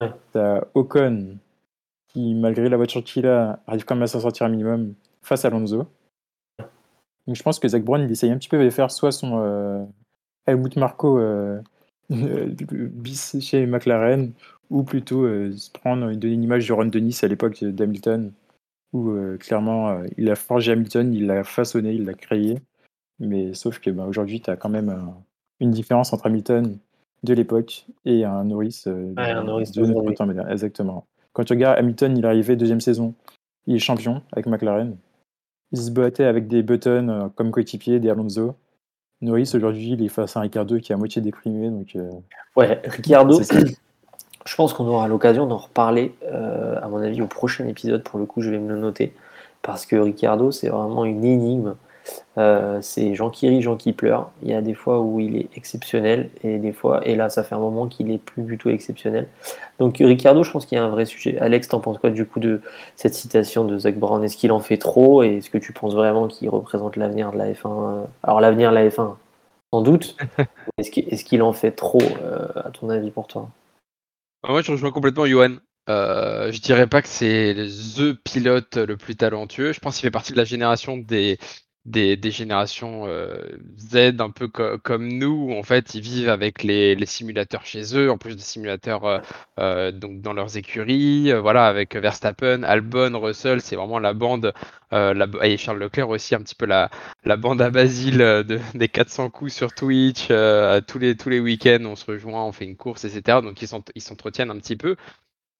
Ouais. 0.00 0.10
T'as 0.32 0.64
Ocon 0.74 1.36
qui, 2.08 2.34
malgré 2.34 2.70
la 2.70 2.78
voiture 2.78 3.04
qu'il 3.04 3.26
a, 3.26 3.60
arrive 3.66 3.84
quand 3.84 3.96
même 3.96 4.04
à 4.04 4.06
s'en 4.06 4.20
sortir 4.20 4.46
un 4.46 4.48
minimum 4.48 4.94
face 5.20 5.44
à 5.44 5.48
Alonso. 5.48 5.86
Donc 7.28 7.36
je 7.36 7.42
pense 7.42 7.60
que 7.60 7.68
Zach 7.68 7.84
Brown, 7.84 8.02
il 8.02 8.10
essaye 8.10 8.30
un 8.30 8.38
petit 8.38 8.48
peu 8.48 8.62
de 8.62 8.70
faire 8.70 8.90
soit 8.90 9.12
son 9.12 9.38
euh, 9.40 9.84
Helmut 10.46 10.74
Marko 10.76 11.18
euh, 11.18 11.60
bis 12.10 13.36
chez 13.40 13.66
McLaren, 13.66 14.32
ou 14.70 14.82
plutôt 14.82 15.24
euh, 15.24 15.52
se 15.52 15.70
prendre, 15.70 16.10
donner 16.14 16.34
une 16.34 16.42
image 16.42 16.66
de 16.66 16.72
Ron 16.72 16.86
Dennis 16.86 17.20
à 17.22 17.28
l'époque 17.28 17.62
d'Hamilton, 17.62 18.32
où 18.94 19.10
euh, 19.10 19.36
clairement 19.36 19.90
euh, 19.90 20.06
il 20.16 20.30
a 20.30 20.36
forgé 20.36 20.72
Hamilton, 20.72 21.14
il 21.14 21.26
l'a 21.26 21.44
façonné, 21.44 21.92
il 21.92 22.06
l'a 22.06 22.14
créé. 22.14 22.58
Mais 23.20 23.52
sauf 23.52 23.78
que 23.78 23.90
bah, 23.90 24.06
aujourd'hui, 24.06 24.40
tu 24.40 24.50
as 24.50 24.56
quand 24.56 24.70
même 24.70 24.88
euh, 24.88 25.10
une 25.60 25.70
différence 25.70 26.12
entre 26.14 26.26
Hamilton 26.26 26.78
de 27.24 27.34
l'époque 27.34 27.86
et 28.04 28.24
un 28.24 28.44
Norris 28.44 28.84
euh, 28.86 29.12
un 29.16 29.44
Norris 29.44 29.72
de 29.74 29.84
notre 29.84 30.12
temps. 30.12 30.48
Exactement. 30.48 31.04
Quand 31.34 31.44
tu 31.44 31.52
regardes 31.52 31.78
Hamilton, 31.78 32.16
il 32.16 32.24
est 32.24 32.28
arrivé 32.28 32.56
deuxième 32.56 32.80
saison, 32.80 33.14
il 33.66 33.76
est 33.76 33.80
champion 33.80 34.22
avec 34.32 34.46
McLaren. 34.46 34.96
Il 35.72 35.78
se 35.78 35.90
battait 35.90 36.24
avec 36.24 36.48
des 36.48 36.62
Button 36.62 37.08
euh, 37.08 37.28
comme 37.34 37.50
coéquipier, 37.50 38.00
des 38.00 38.10
Alonso. 38.10 38.54
Norris, 39.20 39.50
aujourd'hui, 39.54 39.92
il 39.92 40.02
est 40.02 40.08
face 40.08 40.36
à 40.36 40.40
un 40.40 40.42
Ricardo 40.42 40.78
qui 40.78 40.92
est 40.92 40.94
à 40.94 40.98
moitié 40.98 41.20
déprimé. 41.20 41.68
Donc, 41.70 41.96
euh, 41.96 42.10
Ouais, 42.56 42.80
Ricardo, 42.84 43.40
je 44.46 44.56
pense 44.56 44.72
qu'on 44.72 44.86
aura 44.86 45.08
l'occasion 45.08 45.46
d'en 45.46 45.58
reparler, 45.58 46.14
euh, 46.24 46.80
à 46.80 46.88
mon 46.88 46.98
avis, 46.98 47.20
au 47.20 47.26
prochain 47.26 47.66
épisode. 47.66 48.02
Pour 48.02 48.18
le 48.18 48.26
coup, 48.26 48.42
je 48.42 48.50
vais 48.50 48.58
me 48.58 48.72
le 48.72 48.78
noter. 48.78 49.14
Parce 49.62 49.86
que 49.86 49.96
Ricardo, 49.96 50.50
c'est 50.50 50.68
vraiment 50.68 51.04
une 51.04 51.24
énigme. 51.24 51.74
Euh, 52.38 52.78
c'est 52.82 53.14
Jean 53.14 53.30
qui 53.30 53.48
rit, 53.48 53.62
Jean 53.62 53.76
qui 53.76 53.92
pleure. 53.92 54.30
Il 54.42 54.50
y 54.50 54.54
a 54.54 54.62
des 54.62 54.74
fois 54.74 55.00
où 55.00 55.18
il 55.18 55.36
est 55.36 55.48
exceptionnel 55.56 56.30
et 56.44 56.58
des 56.58 56.72
fois, 56.72 57.06
et 57.06 57.16
là, 57.16 57.30
ça 57.30 57.42
fait 57.42 57.54
un 57.54 57.60
moment 57.60 57.88
qu'il 57.88 58.10
est 58.10 58.18
plus 58.18 58.42
du 58.42 58.58
tout 58.58 58.68
exceptionnel. 58.68 59.26
Donc, 59.78 59.96
Ricardo, 59.98 60.42
je 60.44 60.50
pense 60.50 60.66
qu'il 60.66 60.76
y 60.76 60.80
a 60.80 60.84
un 60.84 60.88
vrai 60.88 61.04
sujet. 61.04 61.38
Alex, 61.38 61.68
t'en 61.68 61.80
penses 61.80 61.98
quoi 61.98 62.10
du 62.10 62.24
coup 62.26 62.40
de 62.40 62.60
cette 62.96 63.14
citation 63.14 63.64
de 63.64 63.78
Zach 63.78 63.98
Brown? 63.98 64.22
Est-ce 64.22 64.36
qu'il 64.36 64.52
en 64.52 64.60
fait 64.60 64.78
trop? 64.78 65.22
Et 65.22 65.38
est-ce 65.38 65.50
que 65.50 65.58
tu 65.58 65.72
penses 65.72 65.94
vraiment 65.94 66.28
qu'il 66.28 66.48
représente 66.48 66.96
l'avenir 66.96 67.32
de 67.32 67.38
la 67.38 67.52
F1 67.52 67.66
euh, 67.66 68.04
Alors, 68.22 68.40
l'avenir 68.40 68.70
de 68.70 68.76
la 68.76 68.88
F1, 68.88 69.16
sans 69.72 69.82
doute. 69.82 70.16
est-ce 70.78 71.24
qu'il 71.24 71.42
en 71.42 71.52
fait 71.52 71.72
trop, 71.72 72.02
euh, 72.22 72.48
à 72.54 72.70
ton 72.70 72.88
avis, 72.90 73.10
pour 73.10 73.26
toi? 73.26 73.48
Moi, 74.48 74.62
je 74.62 74.70
rejoins 74.70 74.92
complètement 74.92 75.26
Johan. 75.26 75.56
Euh, 75.88 76.52
je 76.52 76.60
dirais 76.60 76.86
pas 76.86 77.00
que 77.00 77.08
c'est 77.08 77.54
le 77.54 78.12
pilote 78.12 78.76
le 78.76 78.96
plus 78.96 79.16
talentueux. 79.16 79.72
Je 79.72 79.80
pense 79.80 79.96
qu'il 79.96 80.02
fait 80.02 80.10
partie 80.10 80.32
de 80.32 80.36
la 80.36 80.44
génération 80.44 80.98
des, 80.98 81.38
des, 81.90 82.16
des 82.16 82.30
générations 82.30 83.06
euh, 83.08 83.42
Z, 83.78 84.20
un 84.20 84.30
peu 84.30 84.48
co- 84.48 84.78
comme 84.78 85.08
nous, 85.08 85.48
où 85.50 85.52
en 85.54 85.62
fait 85.62 85.94
ils 85.94 86.00
vivent 86.02 86.28
avec 86.28 86.62
les, 86.62 86.94
les 86.94 87.06
simulateurs 87.06 87.64
chez 87.66 87.96
eux, 87.96 88.10
en 88.10 88.18
plus 88.18 88.36
des 88.36 88.42
simulateurs 88.42 89.04
euh, 89.04 89.18
euh, 89.58 89.92
donc 89.92 90.20
dans 90.20 90.32
leurs 90.34 90.56
écuries. 90.56 91.32
Voilà, 91.32 91.66
avec 91.66 91.96
Verstappen, 91.96 92.62
Albon, 92.62 93.18
Russell, 93.20 93.60
c'est 93.60 93.76
vraiment 93.76 93.98
la 93.98 94.12
bande. 94.14 94.52
la, 94.92 95.26
et 95.42 95.56
Charles 95.56 95.78
Leclerc 95.78 96.08
aussi, 96.10 96.34
un 96.34 96.40
petit 96.42 96.54
peu 96.54 96.66
la, 96.66 96.90
la 97.24 97.36
bande 97.36 97.60
à 97.62 97.70
Basile 97.70 98.18
de, 98.18 98.60
des 98.74 98.88
400 98.88 99.30
coups 99.30 99.52
sur 99.52 99.72
Twitch. 99.72 100.28
tous 100.86 100.98
les, 100.98 101.16
tous 101.16 101.28
les 101.30 101.40
week-ends, 101.40 101.84
on 101.84 101.96
se 101.96 102.06
rejoint, 102.06 102.44
on 102.44 102.52
fait 102.52 102.64
une 102.64 102.76
course, 102.76 103.04
etc. 103.04 103.42
Donc 103.42 103.60
ils 103.62 103.68
s'ent- 103.68 103.82
ils 103.94 104.02
s'entretiennent 104.02 104.50
un 104.50 104.58
petit 104.58 104.76
peu 104.76 104.96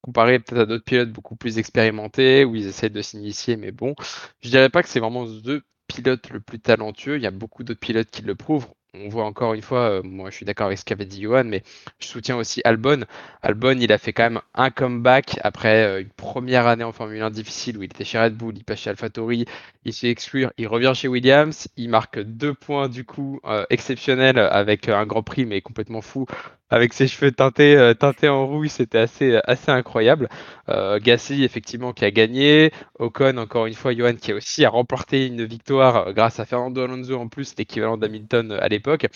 comparé 0.02 0.38
peut-être 0.38 0.60
à 0.62 0.66
d'autres 0.66 0.84
pilotes 0.84 1.12
beaucoup 1.12 1.36
plus 1.36 1.58
expérimentés 1.58 2.44
où 2.44 2.54
ils 2.56 2.66
essaient 2.68 2.90
de 2.90 3.02
s'initier, 3.02 3.56
mais 3.56 3.72
bon, 3.72 3.94
je 4.40 4.48
dirais 4.50 4.70
pas 4.70 4.82
que 4.82 4.88
c'est 4.88 5.00
vraiment 5.00 5.24
le 5.24 5.62
pilote 5.88 6.30
le 6.30 6.40
plus 6.40 6.60
talentueux. 6.60 7.16
Il 7.16 7.22
y 7.22 7.26
a 7.26 7.32
beaucoup 7.32 7.64
d'autres 7.64 7.80
pilotes 7.80 8.10
qui 8.10 8.22
le 8.22 8.34
prouvent. 8.34 8.68
On 8.94 9.08
voit 9.08 9.24
encore 9.24 9.52
une 9.54 9.62
fois, 9.62 9.90
euh, 9.90 10.02
moi 10.02 10.30
je 10.30 10.36
suis 10.36 10.46
d'accord 10.46 10.66
avec 10.66 10.78
ce 10.78 10.84
qu'avait 10.84 11.04
dit 11.04 11.22
Johan, 11.22 11.44
mais 11.44 11.62
je 12.00 12.06
soutiens 12.06 12.36
aussi 12.36 12.62
Albon. 12.64 13.04
Albon, 13.42 13.78
il 13.78 13.92
a 13.92 13.98
fait 13.98 14.12
quand 14.14 14.24
même 14.24 14.40
un 14.54 14.70
comeback 14.70 15.38
après 15.42 15.84
euh, 15.84 16.00
une 16.00 16.08
première 16.08 16.66
année 16.66 16.84
en 16.84 16.92
Formule 16.92 17.20
1 17.20 17.30
difficile 17.30 17.76
où 17.76 17.82
il 17.82 17.86
était 17.86 18.04
chez 18.04 18.18
Red 18.18 18.34
Bull, 18.34 18.56
il 18.56 18.64
passe 18.64 18.80
chez 18.80 18.90
AlphaTauri, 18.90 19.44
il 19.84 19.92
se 19.92 20.00
fait 20.00 20.10
exclure, 20.10 20.52
il 20.56 20.66
revient 20.68 20.92
chez 20.94 21.06
Williams, 21.06 21.68
il 21.76 21.90
marque 21.90 22.18
deux 22.18 22.54
points 22.54 22.88
du 22.88 23.04
coup 23.04 23.40
euh, 23.44 23.66
exceptionnels 23.68 24.38
avec 24.38 24.88
un 24.88 25.04
Grand 25.04 25.22
Prix 25.22 25.44
mais 25.44 25.60
complètement 25.60 26.00
fou 26.00 26.26
avec 26.70 26.92
ses 26.92 27.08
cheveux 27.08 27.32
teintés, 27.32 27.76
euh, 27.76 27.94
teintés 27.94 28.28
en 28.28 28.46
rouille, 28.46 28.68
c'était 28.68 28.98
assez, 28.98 29.40
assez 29.44 29.70
incroyable. 29.70 30.28
Euh, 30.68 30.98
Gasly, 31.00 31.44
effectivement, 31.44 31.92
qui 31.92 32.04
a 32.04 32.10
gagné. 32.10 32.72
Ocon, 32.98 33.38
encore 33.38 33.66
une 33.66 33.74
fois, 33.74 33.94
Johan, 33.94 34.14
qui 34.14 34.32
a 34.32 34.34
aussi 34.34 34.66
remporté 34.66 35.26
une 35.26 35.44
victoire 35.44 36.08
euh, 36.08 36.12
grâce 36.12 36.40
à 36.40 36.44
Fernando 36.44 36.82
Alonso, 36.82 37.18
en 37.18 37.28
plus, 37.28 37.54
l'équivalent 37.56 37.96
d'Hamilton 37.96 38.52
euh, 38.52 38.62
à 38.62 38.68
l'époque. 38.68 39.06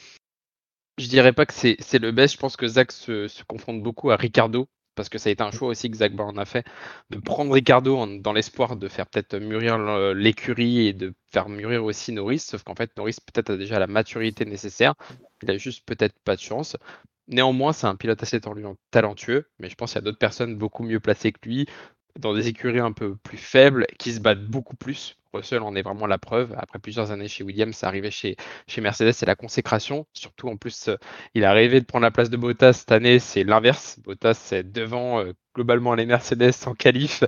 Je 0.98 1.08
dirais 1.08 1.32
pas 1.32 1.46
que 1.46 1.52
c'est 1.54 1.98
le 1.98 2.12
best. 2.12 2.34
Je 2.34 2.38
pense 2.38 2.56
que 2.56 2.66
Zach 2.66 2.92
se, 2.92 3.28
confronte 3.44 3.82
beaucoup 3.82 4.10
à 4.10 4.16
Ricardo, 4.16 4.66
parce 4.94 5.08
que 5.08 5.18
ça 5.18 5.30
a 5.30 5.32
été 5.32 5.42
un 5.42 5.50
choix 5.50 5.68
aussi 5.68 5.90
que 5.90 5.96
Zach 5.96 6.12
Brown 6.14 6.38
a 6.38 6.44
fait, 6.44 6.64
de 7.10 7.18
prendre 7.18 7.52
Ricardo 7.52 8.06
dans 8.18 8.32
l'espoir 8.32 8.76
de 8.76 8.88
faire 8.88 9.06
peut-être 9.06 9.36
mûrir 9.36 9.78
l'écurie 10.14 10.88
et 10.88 10.92
de 10.92 11.14
faire 11.32 11.48
mûrir 11.48 11.82
aussi 11.82 12.12
Norris. 12.12 12.40
Sauf 12.40 12.62
qu'en 12.62 12.74
fait, 12.74 12.90
Norris 12.98 13.16
peut-être 13.24 13.50
a 13.50 13.56
déjà 13.56 13.78
la 13.78 13.86
maturité 13.86 14.44
nécessaire. 14.44 14.94
Il 15.42 15.50
a 15.50 15.56
juste 15.56 15.84
peut-être 15.86 16.14
pas 16.24 16.36
de 16.36 16.42
chance. 16.42 16.76
Néanmoins, 17.32 17.72
c'est 17.72 17.86
un 17.86 17.96
pilote 17.96 18.22
assez 18.22 18.40
talentueux- 18.90 19.48
mais 19.58 19.68
je 19.70 19.74
pense 19.74 19.92
qu'il 19.92 19.98
y 20.00 20.02
a 20.02 20.04
d'autres 20.04 20.18
personnes 20.18 20.56
beaucoup 20.56 20.84
mieux 20.84 21.00
placées 21.00 21.32
que 21.32 21.40
lui, 21.48 21.66
dans 22.18 22.34
des 22.34 22.48
écuries 22.48 22.78
un 22.80 22.92
peu 22.92 23.16
plus 23.16 23.38
faibles, 23.38 23.86
qui 23.98 24.12
se 24.12 24.20
battent 24.20 24.44
beaucoup 24.46 24.76
plus. 24.76 25.16
Russell 25.32 25.62
en 25.62 25.74
est 25.74 25.82
vraiment 25.82 26.06
la 26.06 26.18
preuve. 26.18 26.54
Après 26.58 26.78
plusieurs 26.78 27.10
années 27.10 27.28
chez 27.28 27.42
Williams, 27.42 27.74
c'est 27.74 27.86
arrivé 27.86 28.10
chez, 28.10 28.36
Mercedes, 28.78 29.12
c'est 29.12 29.24
la 29.26 29.34
consécration. 29.34 30.06
Surtout, 30.12 30.48
en 30.48 30.56
plus, 30.58 30.90
il 31.34 31.42
est 31.42 31.46
arrivé 31.46 31.80
de 31.80 31.86
prendre 31.86 32.02
la 32.02 32.10
place 32.10 32.28
de 32.30 32.36
Bottas 32.36 32.74
cette 32.74 32.92
année, 32.92 33.18
c'est 33.18 33.44
l'inverse. 33.44 33.98
Bottas, 34.04 34.34
c'est 34.34 34.70
devant 34.70 35.20
euh, 35.20 35.32
globalement 35.54 35.94
les 35.94 36.04
Mercedes 36.06 36.52
en 36.66 36.74
qualif. 36.74 37.24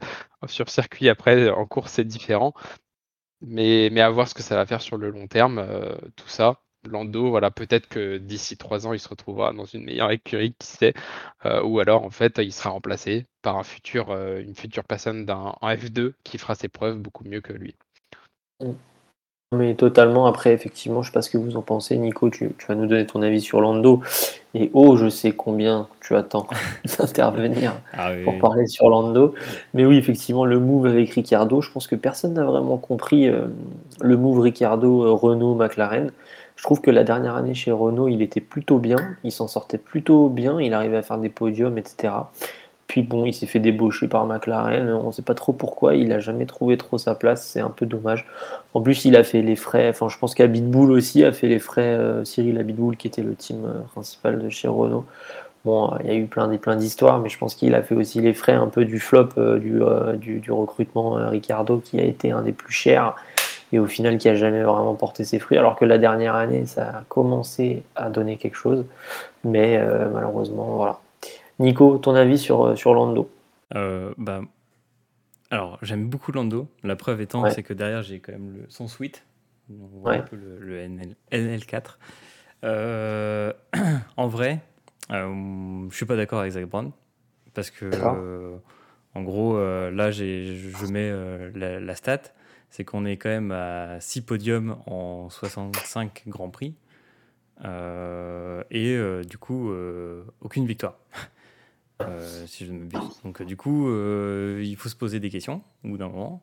Sur 0.47 0.69
circuit, 0.69 1.09
après, 1.09 1.49
en 1.51 1.67
course, 1.67 1.93
c'est 1.93 2.05
différent. 2.05 2.53
Mais, 3.43 3.91
mais 3.93 4.03
à 4.03 4.11
voir 4.11 4.29
ce 4.29 4.35
que 4.35 4.43
ça 4.43 4.57
va 4.57 4.67
faire 4.67 4.83
sur 4.83 4.99
le 4.99 5.11
long 5.11 5.29
terme, 5.29 5.59
euh, 5.61 5.97
tout 6.17 6.29
ça. 6.29 6.64
Lando, 6.91 7.31
voilà, 7.31 7.51
peut-être 7.51 7.89
que 7.89 8.19
d'ici 8.19 8.57
trois 8.57 8.87
ans, 8.87 8.93
il 8.93 9.01
se 9.01 9.09
retrouvera 9.09 9.53
dans 9.53 9.65
une 9.65 9.85
meilleure 9.85 10.11
écurie, 10.11 10.55
qui 10.59 10.67
sait, 10.67 10.95
euh, 11.47 11.63
ou 11.63 11.81
alors 11.81 12.05
en 12.05 12.11
fait, 12.11 12.39
il 12.39 12.53
sera 12.53 12.71
remplacé 12.71 13.27
par 13.43 13.57
un 13.57 13.65
futur, 13.65 14.11
euh, 14.11 14.41
une 14.41 14.55
future 14.55 14.85
personne 14.85 15.25
d'un 15.25 15.55
en 15.61 15.69
F2 15.69 16.13
qui 16.25 16.39
fera 16.39 16.55
ses 16.55 16.69
preuves 16.69 16.99
beaucoup 16.99 17.25
mieux 17.25 17.41
que 17.41 17.53
lui. 17.53 17.75
Mais 19.55 19.75
totalement, 19.75 20.27
après, 20.27 20.53
effectivement, 20.53 21.03
je 21.03 21.11
sais 21.11 21.13
pas 21.13 21.23
ce 21.23 21.31
que 21.31 21.39
vous 21.39 21.57
en 21.57 21.63
pensez. 21.63 21.97
Nico, 21.97 22.29
tu, 22.29 22.51
tu 22.59 22.67
vas 22.67 22.75
nous 22.75 22.87
donner 22.87 23.07
ton 23.07 23.23
avis 23.23 23.41
sur 23.41 23.61
Lando. 23.61 24.03
Et 24.55 24.71
oh, 24.73 24.97
je 24.97 25.09
sais 25.09 25.33
combien 25.33 25.89
tu 26.01 26.15
attends 26.17 26.47
d'intervenir 26.99 27.75
Ah 27.93 28.13
oui, 28.13 28.25
pour 28.25 28.39
parler 28.39 28.67
sur 28.67 28.89
Lando. 28.89 29.35
Mais 29.73 29.85
oui, 29.85 29.97
effectivement, 29.97 30.45
le 30.45 30.59
move 30.59 30.87
avec 30.87 31.11
Ricardo, 31.11 31.61
je 31.61 31.71
pense 31.71 31.87
que 31.87 31.97
personne 31.97 32.35
n'a 32.35 32.45
vraiment 32.45 32.79
compris 32.79 33.29
euh, 33.29 33.47
le 34.01 34.17
move 34.17 34.41
Ricardo, 34.41 35.05
euh, 35.05 35.13
Renault, 35.13 35.55
McLaren. 35.55 36.11
Je 36.57 36.63
trouve 36.63 36.81
que 36.81 36.91
la 36.91 37.05
dernière 37.05 37.35
année 37.35 37.55
chez 37.55 37.73
Renault, 37.73 38.09
il 38.09 38.23
était 38.23 38.41
plutôt 38.41 38.79
bien, 38.79 38.97
il 39.25 39.33
s'en 39.33 39.49
sortait 39.49 39.79
plutôt 39.79 40.29
bien, 40.29 40.61
il 40.61 40.73
arrivait 40.73 40.97
à 40.97 41.03
faire 41.03 41.19
des 41.19 41.29
podiums, 41.29 41.77
etc. 41.79 42.13
Puis 42.87 43.03
bon, 43.03 43.25
il 43.25 43.33
s'est 43.33 43.47
fait 43.47 43.61
débaucher 43.61 44.09
par 44.09 44.27
McLaren, 44.27 44.91
on 44.91 45.07
ne 45.07 45.13
sait 45.13 45.23
pas 45.23 45.35
trop 45.35 45.53
pourquoi, 45.53 45.95
il 45.95 46.09
n'a 46.09 46.21
jamais 46.21 46.47
trouvé 46.47 46.77
trop 46.77 46.99
sa 46.99 47.15
place, 47.15 47.47
c'est 47.47 47.61
un 47.61 47.71
peu 47.71 47.87
dommage. 47.87 48.27
En 48.75 48.83
plus, 48.83 49.05
il 49.05 49.17
a 49.17 49.25
fait 49.25 49.43
les 49.43 49.57
frais, 49.57 49.89
enfin 49.89 50.09
je 50.09 50.19
pense 50.19 50.35
qu'Abitbull 50.35 50.91
aussi 50.91 51.25
a 51.25 51.33
fait 51.33 51.49
les 51.49 51.59
frais, 51.59 51.95
euh, 51.95 52.25
Cyril 52.25 52.59
Abitbull 52.59 52.97
qui 52.97 53.07
était 53.07 53.23
le 53.23 53.35
team 53.35 53.65
euh, 53.65 53.81
principal 53.93 54.39
de 54.39 54.49
chez 54.51 54.69
Renault. 54.69 55.07
Bon, 55.65 55.93
euh, 55.93 55.97
il 56.05 56.07
y 56.07 56.11
a 56.11 56.15
eu 56.15 56.27
plein, 56.27 56.77
d'histoires, 56.77 57.21
mais 57.21 57.31
je 57.31 57.39
pense 57.39 57.55
qu'il 57.55 57.75
a 57.75 57.83
fait 57.83 57.95
aussi 57.95 58.21
les 58.21 58.35
frais 58.35 58.53
un 58.53 58.67
peu 58.67 58.85
du 58.85 59.01
flop 59.01 59.31
du, 59.59 60.51
recrutement 60.51 61.15
Ricardo 61.31 61.79
qui 61.79 61.99
a 61.99 62.05
été 62.05 62.33
un 62.33 62.43
des 62.43 62.53
plus 62.53 62.73
chers 62.73 63.17
et 63.75 63.81
au 63.81 63.87
final 63.87 64.19
qui 64.19 64.29
a 64.29 64.37
jamais 64.37 64.63
vraiment 64.63 64.95
porté 64.95 65.25
ses 65.25 65.41
fruits, 65.41 65.59
alors 65.59 65.75
que 65.75 65.85
la 65.85 65.99
dernière 65.99 66.37
année, 66.37 66.65
ça 66.65 66.99
a 66.99 67.05
commencé 67.09 67.83
à 67.97 68.09
donner 68.09 68.37
quelque 68.37 68.55
chose, 68.55 68.87
mais 69.43 69.77
euh, 69.77 70.09
malheureusement, 70.11 70.77
voilà. 70.77 71.01
Nico, 71.59 71.99
ton 71.99 72.15
avis 72.15 72.39
sur, 72.39 72.65
euh, 72.67 72.77
sur 72.77 72.95
Lando? 72.95 73.29
Euh, 73.75 74.15
bah, 74.17 74.43
alors, 75.51 75.79
j'aime 75.83 76.07
beaucoup 76.07 76.31
Lando. 76.31 76.69
La 76.85 76.95
preuve 76.95 77.21
étant, 77.21 77.43
Ouais. 77.43 77.51
c'est 77.51 77.65
que 77.65 77.73
derrière, 77.75 78.03
j'ai 78.03 78.21
quand 78.21 78.31
même 78.33 78.53
le, 78.59 78.65
son 78.69 78.87
suite. 78.87 79.25
On 79.69 79.87
voit 80.01 80.11
Ouais. 80.13 80.19
un 80.19 80.23
peu 80.23 80.37
le, 80.37 80.59
le 80.61 80.79
NL, 80.79 81.17
NL4. 81.33 81.99
Euh, 82.63 83.53
en 84.17 84.29
vrai, 84.29 84.61
euh, 85.11 85.87
je 85.91 85.97
suis 85.97 86.07
pas 86.07 86.17
d'accord 86.17 86.39
avec 86.41 86.53
Zach 86.53 86.67
Brown. 86.67 86.93
Parce 87.55 87.71
que, 87.71 87.91
en 89.17 89.23
gros, 89.23 89.57
là, 89.59 90.11
j'ai- 90.13 90.57
je 90.57 90.87
mets 90.87 91.13
la, 91.55 91.79
la 91.81 91.95
stat. 91.97 92.21
C'est 92.75 92.85
qu'on 92.85 93.05
est 93.05 93.19
quand 93.19 93.29
même 93.29 93.53
à 93.53 94.01
6 94.01 94.23
podiums 94.23 94.77
en 94.87 95.31
65 95.31 96.25
Grands 96.27 96.51
Prix. 96.51 96.75
Euh, 97.65 98.65
et 98.73 98.97
euh, 98.97 99.23
du 99.23 99.39
coup, 99.39 99.71
euh, 99.71 100.25
aucune 100.41 100.67
victoire. 100.67 100.99
Si 102.47 102.67
je 102.67 102.73
ne 102.73 102.81
m'abuse. 102.81 103.21
Donc, 103.23 103.41
du 103.45 103.57
coup, 103.57 103.89
il 103.89 104.75
faut 104.77 104.89
se 104.89 104.97
poser 104.97 105.21
des 105.21 105.31
questions 105.31 105.63
au 105.85 105.89
bout 105.89 105.99
d'un 105.99 106.09
moment. 106.09 106.43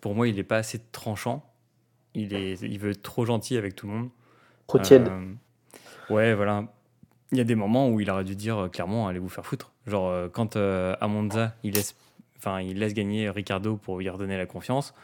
Pour 0.00 0.14
moi, 0.14 0.28
il 0.28 0.36
n'est 0.36 0.44
pas 0.44 0.58
assez 0.58 0.78
tranchant. 0.92 1.44
Il, 2.14 2.32
est, 2.32 2.62
il 2.62 2.78
veut 2.78 2.92
être 2.92 3.02
trop 3.02 3.26
gentil 3.26 3.56
avec 3.56 3.74
tout 3.74 3.88
le 3.88 3.92
monde. 3.92 4.08
Trop 4.68 4.78
tiède. 4.78 5.10
Ouais, 6.08 6.32
voilà. 6.32 6.72
Il 7.32 7.38
y 7.38 7.40
a 7.40 7.44
des 7.44 7.56
moments 7.56 7.90
où 7.90 7.98
il 7.98 8.08
aurait 8.08 8.24
dû 8.24 8.36
dire 8.36 8.70
clairement 8.72 9.08
allez 9.08 9.18
vous 9.18 9.28
faire 9.28 9.44
foutre. 9.44 9.72
Genre, 9.86 10.30
quand 10.30 10.56
à 10.56 11.08
Monza, 11.08 11.56
il 11.64 11.74
laisse, 11.74 11.96
enfin, 12.38 12.60
il 12.60 12.78
laisse 12.78 12.94
gagner 12.94 13.28
Ricardo 13.30 13.76
pour 13.76 13.98
lui 13.98 14.08
redonner 14.08 14.36
la 14.36 14.46
confiance, 14.46 14.94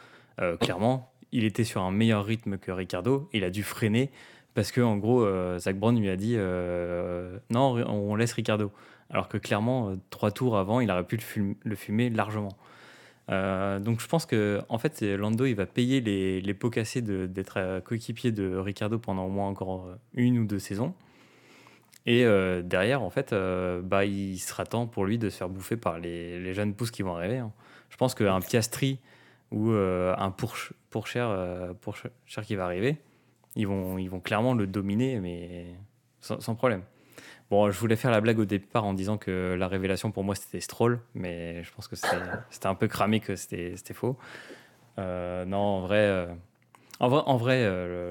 euh, 0.41 0.57
clairement, 0.57 1.11
il 1.31 1.43
était 1.43 1.63
sur 1.63 1.81
un 1.81 1.91
meilleur 1.91 2.25
rythme 2.25 2.57
que 2.57 2.71
Ricardo. 2.71 3.29
Il 3.33 3.43
a 3.43 3.49
dû 3.49 3.63
freiner 3.63 4.09
parce 4.53 4.71
que, 4.71 4.81
en 4.81 4.97
gros, 4.97 5.23
euh, 5.23 5.59
Zach 5.59 5.77
Brown 5.77 5.99
lui 5.99 6.09
a 6.09 6.15
dit 6.15 6.35
euh, 6.37 7.37
non, 7.49 7.75
on 7.87 8.15
laisse 8.15 8.33
Ricardo. 8.33 8.71
Alors 9.09 9.27
que 9.27 9.37
clairement, 9.37 9.93
trois 10.09 10.31
tours 10.31 10.57
avant, 10.57 10.79
il 10.79 10.89
aurait 10.89 11.05
pu 11.05 11.17
le, 11.17 11.21
fum- 11.21 11.55
le 11.63 11.75
fumer 11.75 12.09
largement. 12.09 12.57
Donc 13.27 14.01
je 14.01 14.07
pense 14.07 14.27
que 14.27 14.61
en 14.69 14.77
fait 14.77 15.01
Lando 15.01 15.45
il 15.45 15.55
va 15.55 15.65
payer 15.65 15.99
les, 15.99 16.41
les 16.41 16.53
pots 16.53 16.69
cassés 16.69 17.01
d'être 17.01 17.79
coéquipier 17.79 18.31
de 18.31 18.55
Ricardo 18.55 18.99
pendant 18.99 19.25
au 19.25 19.29
moins 19.29 19.47
encore 19.47 19.87
une 20.13 20.37
ou 20.37 20.45
deux 20.45 20.59
saisons. 20.59 20.93
Et 22.05 22.23
euh, 22.23 22.61
derrière 22.61 23.01
en 23.01 23.09
fait 23.09 23.33
euh, 23.33 23.81
bah, 23.81 24.05
il 24.05 24.37
sera 24.37 24.65
temps 24.65 24.85
pour 24.85 25.05
lui 25.05 25.17
de 25.17 25.29
se 25.29 25.37
faire 25.37 25.49
bouffer 25.49 25.75
par 25.75 25.97
les, 25.99 26.39
les 26.39 26.53
jeunes 26.53 26.75
pousses 26.75 26.91
qui 26.91 27.01
vont 27.01 27.15
arriver. 27.15 27.39
hein. 27.39 27.51
Je 27.89 27.97
pense 27.97 28.13
qu'un 28.13 28.41
Piastri 28.41 28.99
ou 29.51 29.71
euh, 29.71 30.13
un 30.17 30.31
Porsche 30.31 30.73
qui 32.43 32.55
va 32.55 32.65
arriver, 32.65 32.97
ils 33.55 33.67
vont, 33.67 33.97
ils 33.97 34.09
vont 34.09 34.19
clairement 34.19 34.53
le 34.53 34.67
dominer 34.67 35.19
mais 35.19 35.65
sans, 36.19 36.39
sans 36.39 36.55
problème. 36.55 36.83
Bon, 37.49 37.69
je 37.69 37.79
voulais 37.79 37.95
faire 37.95 38.11
la 38.11 38.21
blague 38.21 38.39
au 38.39 38.45
départ 38.45 38.85
en 38.85 38.93
disant 38.93 39.17
que 39.17 39.55
la 39.57 39.67
révélation 39.67 40.11
pour 40.11 40.23
moi 40.23 40.35
c'était 40.35 40.59
Stroll, 40.59 40.99
mais 41.13 41.63
je 41.63 41.71
pense 41.73 41.87
que 41.87 41.95
c'était 41.95 42.17
un 42.67 42.75
peu 42.75 42.87
cramé 42.87 43.19
que 43.19 43.35
c'était 43.35 43.93
faux. 43.93 44.17
Non, 44.97 45.57
en 45.57 45.81
vrai, 45.81 46.27
en 46.99 47.07
vrai, 47.07 47.21
en 47.25 47.37
vrai 47.37 47.63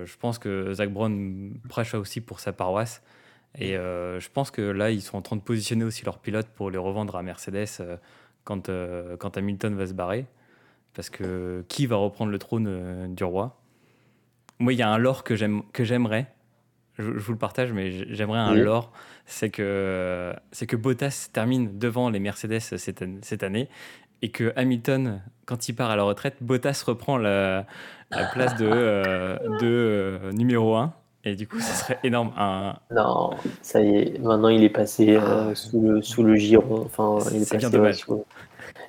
je 0.05 0.17
pense 0.19 0.39
que 0.39 0.73
Zach 0.73 0.91
Brown 0.91 1.53
prêche 1.69 1.95
aussi 1.95 2.21
pour 2.21 2.39
sa 2.39 2.53
paroisse. 2.53 3.03
Et 3.59 3.77
euh, 3.77 4.19
je 4.21 4.29
pense 4.31 4.51
que 4.51 4.63
là, 4.63 4.91
ils 4.91 5.01
sont 5.03 5.17
en 5.17 5.23
train 5.23 5.37
de 5.37 5.41
positionner 5.43 5.85
aussi 5.85 6.05
leurs 6.05 6.19
pilotes 6.19 6.49
pour 6.49 6.71
les 6.71 6.79
revendre 6.79 7.15
à 7.17 7.23
Mercedes 7.23 7.67
euh, 7.81 7.97
quand, 8.45 8.69
euh, 8.69 9.17
quand 9.17 9.37
Hamilton 9.37 9.75
va 9.77 9.87
se 9.87 9.93
barrer. 9.95 10.27
Parce 10.95 11.11
que 11.11 11.65
qui 11.69 11.87
va 11.87 11.97
reprendre 11.97 12.31
le 12.31 12.39
trône 12.39 13.15
du 13.15 13.25
roi? 13.25 13.61
Moi, 14.61 14.73
il 14.73 14.79
y 14.79 14.83
a 14.83 14.89
un 14.89 14.99
lore 14.99 15.25
que 15.25 15.35
j'aime- 15.35 15.63
que 15.73 15.83
j'aimerais. 15.85 16.27
Je, 16.97 17.03
je 17.05 17.19
vous 17.19 17.33
le 17.33 17.39
partage, 17.39 17.73
mais 17.73 17.91
j'aimerais 18.15 18.39
un 18.39 18.55
Oui. 18.55 18.63
lore. 18.63 18.93
C'est 19.27 19.51
que, 19.51 20.33
que 20.69 20.77
Bottas 20.77 21.29
termine 21.33 21.79
devant 21.79 22.11
les 22.11 22.21
Mercedes 22.21 22.61
cette, 22.61 23.05
cette 23.25 23.43
année 23.43 23.69
et 24.23 24.31
que 24.31 24.53
Hamilton, 24.55 25.21
quand 25.47 25.69
il 25.69 25.75
part 25.75 25.91
à 25.91 25.97
la 25.97 26.05
retraite, 26.05 26.37
Bottas 26.41 26.85
reprend 26.87 27.19
la, 27.19 27.67
la 28.13 28.25
place 28.27 28.55
de, 28.55 28.65
euh, 28.67 29.37
de 29.61 29.67
euh, 29.67 30.33
numéro 30.33 30.77
1. 30.77 30.95
Et 31.25 31.37
du 31.37 31.49
coup, 31.49 31.59
ce 31.59 31.73
serait 31.73 31.99
énorme. 32.05 32.33
Un, 32.37 32.77
Non, 32.91 33.31
ça 33.63 33.81
y 33.81 33.97
est, 33.97 34.19
maintenant 34.21 34.49
il 34.49 34.63
est 34.63 34.69
passé 34.71 35.17
euh, 35.17 35.51
Ah. 35.51 35.55
sous, 35.55 35.81
le, 35.81 36.03
sous 36.03 36.23
le 36.23 36.37
giron. 36.37 36.83
Enfin, 36.85 37.19
il 37.33 37.43
est 37.43 37.51
bien 37.51 37.59
passé, 37.61 37.71
dommage. 37.71 37.97
sous- 38.01 38.25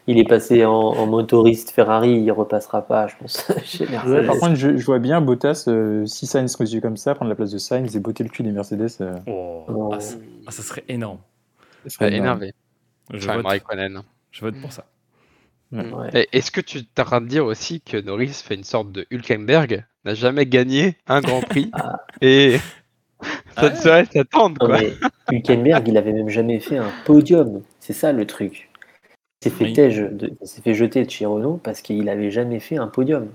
il 0.07 0.19
est 0.19 0.27
passé 0.27 0.65
en, 0.65 0.71
en 0.73 1.07
motoriste 1.07 1.71
Ferrari, 1.71 2.11
il 2.21 2.31
repassera 2.31 2.81
pas, 2.81 3.07
je 3.07 3.15
pense. 3.17 3.47
chez 3.63 3.85
Ouais, 3.85 3.91
Mercedes. 3.91 4.25
par 4.27 4.37
contre, 4.37 4.55
je, 4.55 4.77
je 4.77 4.85
vois 4.85 4.99
bien 4.99 5.21
Bottas, 5.21 5.65
euh, 5.67 6.05
si 6.05 6.27
Sainz 6.27 6.55
continue 6.55 6.81
comme 6.81 6.97
ça, 6.97 7.15
prendre 7.15 7.29
la 7.29 7.35
place 7.35 7.51
de 7.51 7.57
Sainz 7.57 7.95
et 7.95 7.99
botter 7.99 8.23
le 8.23 8.29
cul 8.29 8.43
des 8.43 8.51
Mercedes. 8.51 8.89
euh, 9.01 9.15
oh, 9.27 9.91
ah, 9.93 9.99
ça, 9.99 10.15
ah, 10.47 10.51
ça 10.51 10.61
serait 10.61 10.83
énorme. 10.89 11.19
ça 11.85 11.89
serait 11.89 12.05
Ouais, 12.11 12.17
énervé. 12.17 12.53
Je 13.13 13.17
Enfin, 13.29 13.37
vote, 13.37 13.45
Raikkonen. 13.47 14.01
je 14.31 14.41
vote 14.41 14.55
pour 14.61 14.71
ça. 14.73 14.85
Ouais. 15.71 16.27
Est-ce 16.31 16.51
que 16.51 16.61
tu 16.61 16.79
es 16.79 17.01
en 17.01 17.03
train 17.05 17.21
de 17.21 17.27
dire 17.27 17.45
aussi 17.45 17.81
que 17.81 17.97
Norris 17.97 18.29
fait 18.45 18.55
une 18.55 18.63
sorte 18.63 18.91
de 18.91 19.05
Hülkenberg, 19.11 19.85
n'a 20.05 20.13
jamais 20.13 20.45
gagné 20.45 20.95
un 21.07 21.21
Grand 21.21 21.41
Prix 21.41 21.71
et 22.21 22.57
ça 23.21 23.31
Ah 23.57 23.63
ne 23.65 23.69
ouais. 23.69 23.75
saurait 23.75 24.05
s'attendre 24.05 24.57
quoi. 24.59 24.77
mais 24.79 24.93
Hülkenberg, 25.31 25.87
il 25.87 25.97
avait 25.97 26.13
même 26.13 26.29
jamais 26.29 26.59
fait 26.59 26.77
un 26.77 26.91
podium. 27.05 27.61
C'est 27.79 27.93
ça 27.93 28.11
le 28.11 28.25
truc. 28.25 28.69
Il 29.41 29.49
s'est 29.51 29.55
fait, 29.57 29.65
Oui. 29.65 29.73
tège 29.73 29.97
de- 29.99 30.31
il 30.41 30.47
s'est 30.47 30.61
fait 30.61 30.73
jeter 30.73 31.03
de 31.03 31.09
chez 31.09 31.25
Renault 31.25 31.59
parce 31.63 31.81
qu'il 31.81 32.07
avait 32.09 32.31
jamais 32.31 32.59
fait 32.59 32.77
un 32.77 32.87
podium. 32.87 33.29